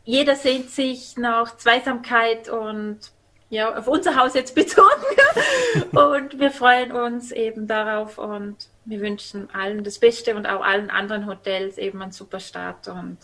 jeder 0.03 0.35
sehnt 0.35 0.71
sich 0.71 1.15
nach 1.17 1.55
Zweisamkeit 1.57 2.49
und 2.49 2.99
ja, 3.49 3.75
auf 3.75 3.87
unser 3.87 4.15
Haus 4.15 4.33
jetzt 4.33 4.55
bezogen. 4.55 4.87
und 5.91 6.39
wir 6.39 6.51
freuen 6.51 6.91
uns 6.91 7.31
eben 7.31 7.67
darauf 7.67 8.17
und 8.17 8.55
wir 8.85 9.01
wünschen 9.01 9.49
allen 9.53 9.83
das 9.83 9.99
Beste 9.99 10.35
und 10.35 10.47
auch 10.47 10.61
allen 10.61 10.89
anderen 10.89 11.27
Hotels 11.27 11.77
eben 11.77 12.01
einen 12.01 12.11
super 12.11 12.39
Start 12.39 12.87
und 12.87 13.17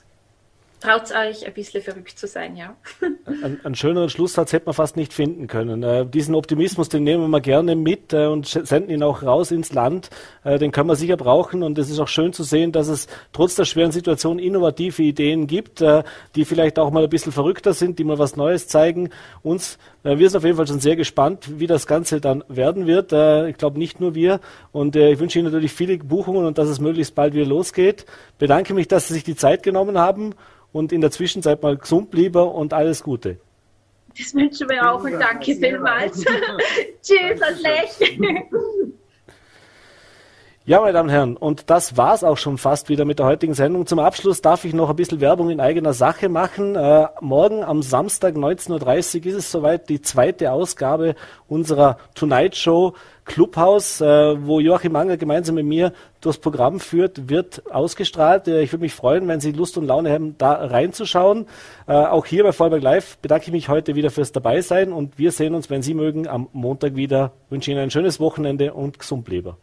traut 0.79 1.11
euch 1.11 1.45
ein 1.45 1.53
bisschen 1.53 1.81
verrückt 1.81 2.17
zu 2.17 2.27
sein, 2.27 2.55
ja. 2.55 2.75
Ein, 3.43 3.59
einen 3.63 3.75
schöneren 3.75 4.09
Schlusssatz 4.09 4.53
hätte 4.53 4.67
man 4.67 4.73
fast 4.73 4.97
nicht 4.97 5.13
finden 5.13 5.47
können. 5.47 5.83
Äh, 5.83 6.05
diesen 6.05 6.35
Optimismus, 6.35 6.89
den 6.89 7.03
nehmen 7.03 7.29
wir 7.29 7.41
gerne 7.41 7.75
mit 7.75 8.13
äh, 8.13 8.27
und 8.27 8.45
senden 8.47 8.91
ihn 8.91 9.03
auch 9.03 9.23
raus 9.23 9.51
ins 9.51 9.73
Land. 9.73 10.09
Äh, 10.43 10.59
den 10.59 10.71
können 10.71 10.87
wir 10.87 10.95
sicher 10.95 11.17
brauchen 11.17 11.63
und 11.63 11.77
es 11.77 11.89
ist 11.89 11.99
auch 11.99 12.07
schön 12.07 12.33
zu 12.33 12.43
sehen, 12.43 12.71
dass 12.71 12.87
es 12.87 13.07
trotz 13.33 13.55
der 13.55 13.65
schweren 13.65 13.91
Situation 13.91 14.39
innovative 14.39 15.01
Ideen 15.01 15.47
gibt, 15.47 15.81
äh, 15.81 16.03
die 16.35 16.45
vielleicht 16.45 16.77
auch 16.77 16.91
mal 16.91 17.03
ein 17.03 17.09
bisschen 17.09 17.31
verrückter 17.31 17.73
sind, 17.73 17.97
die 17.99 18.03
mal 18.03 18.19
was 18.19 18.35
Neues 18.35 18.67
zeigen. 18.67 19.09
Uns, 19.41 19.77
äh, 20.03 20.17
wir 20.17 20.29
sind 20.29 20.37
auf 20.37 20.45
jeden 20.45 20.57
Fall 20.57 20.67
schon 20.67 20.79
sehr 20.79 20.95
gespannt, 20.95 21.59
wie 21.59 21.67
das 21.67 21.87
Ganze 21.87 22.21
dann 22.21 22.43
werden 22.47 22.85
wird. 22.85 23.11
Äh, 23.11 23.49
ich 23.49 23.57
glaube 23.57 23.79
nicht 23.79 23.99
nur 23.99 24.15
wir 24.15 24.39
und 24.71 24.95
ich 24.95 25.19
wünsche 25.19 25.39
Ihnen 25.39 25.47
natürlich 25.47 25.73
viele 25.73 25.97
Buchungen 25.97 26.45
und 26.45 26.57
dass 26.57 26.67
es 26.67 26.79
möglichst 26.79 27.15
bald 27.15 27.33
wieder 27.33 27.45
losgeht. 27.45 28.05
Bedanke 28.37 28.73
mich, 28.73 28.87
dass 28.87 29.07
Sie 29.07 29.13
sich 29.13 29.23
die 29.23 29.35
Zeit 29.35 29.63
genommen 29.63 29.97
haben 29.97 30.35
und 30.75 30.91
in 30.91 30.99
der 30.99 31.09
Zwischenzeit 31.09 31.63
mal 31.63 31.77
gesund 31.77 32.13
lieber 32.13 32.53
und 32.53 32.73
alles 32.73 33.01
Gute. 33.01 33.37
Das 34.17 34.35
wünschen 34.35 34.67
wir 34.67 34.91
auch 34.91 35.01
und 35.01 35.13
danke 35.13 35.55
vielmals. 35.55 36.21
Tschüss, 37.01 37.39
das 37.39 37.61
Lech. 37.61 38.19
Ja, 40.67 40.79
meine 40.79 40.93
Damen 40.93 41.09
und 41.09 41.13
Herren, 41.13 41.37
und 41.37 41.69
das 41.69 41.95
war's 41.95 42.23
auch 42.23 42.37
schon 42.37 42.57
fast 42.57 42.89
wieder 42.89 43.05
mit 43.05 43.19
der 43.19 43.27
heutigen 43.27 43.53
Sendung. 43.53 43.85
Zum 43.85 43.99
Abschluss 43.99 44.41
darf 44.41 44.65
ich 44.65 44.73
noch 44.73 44.89
ein 44.89 44.95
bisschen 44.95 45.21
Werbung 45.21 45.51
in 45.51 45.59
eigener 45.59 45.93
Sache 45.93 46.27
machen. 46.27 46.75
Äh, 46.75 47.05
morgen 47.21 47.63
am 47.63 47.83
Samstag 47.83 48.33
19.30 48.33 49.19
Uhr 49.19 49.25
ist 49.27 49.35
es 49.35 49.51
soweit 49.51 49.89
die 49.89 50.01
zweite 50.01 50.51
Ausgabe 50.51 51.13
unserer 51.47 51.99
Tonight 52.15 52.55
Show 52.55 52.95
Clubhouse, 53.25 54.01
äh, 54.01 54.43
wo 54.43 54.59
Joachim 54.59 54.95
Anger 54.95 55.17
gemeinsam 55.17 55.53
mit 55.53 55.67
mir 55.67 55.93
durchs 56.19 56.39
Programm 56.39 56.79
führt, 56.79 57.29
wird 57.29 57.71
ausgestrahlt. 57.71 58.47
Äh, 58.47 58.63
ich 58.63 58.73
würde 58.73 58.85
mich 58.85 58.95
freuen, 58.95 59.27
wenn 59.27 59.41
Sie 59.41 59.51
Lust 59.51 59.77
und 59.77 59.85
Laune 59.85 60.11
haben, 60.11 60.35
da 60.39 60.53
reinzuschauen. 60.53 61.45
Äh, 61.85 61.93
auch 61.93 62.25
hier 62.25 62.43
bei 62.43 62.53
Vollberg 62.53 62.81
Live 62.81 63.19
bedanke 63.19 63.45
ich 63.45 63.51
mich 63.51 63.69
heute 63.69 63.93
wieder 63.93 64.09
fürs 64.09 64.31
Dabeisein 64.31 64.93
und 64.93 65.19
wir 65.19 65.31
sehen 65.31 65.53
uns, 65.53 65.69
wenn 65.69 65.83
Sie 65.83 65.93
mögen, 65.93 66.27
am 66.27 66.49
Montag 66.53 66.95
wieder. 66.95 67.33
Ich 67.45 67.51
wünsche 67.51 67.69
Ihnen 67.69 67.81
ein 67.81 67.91
schönes 67.91 68.19
Wochenende 68.19 68.73
und 68.73 68.97
gesund 68.97 69.25
bleiben. 69.25 69.53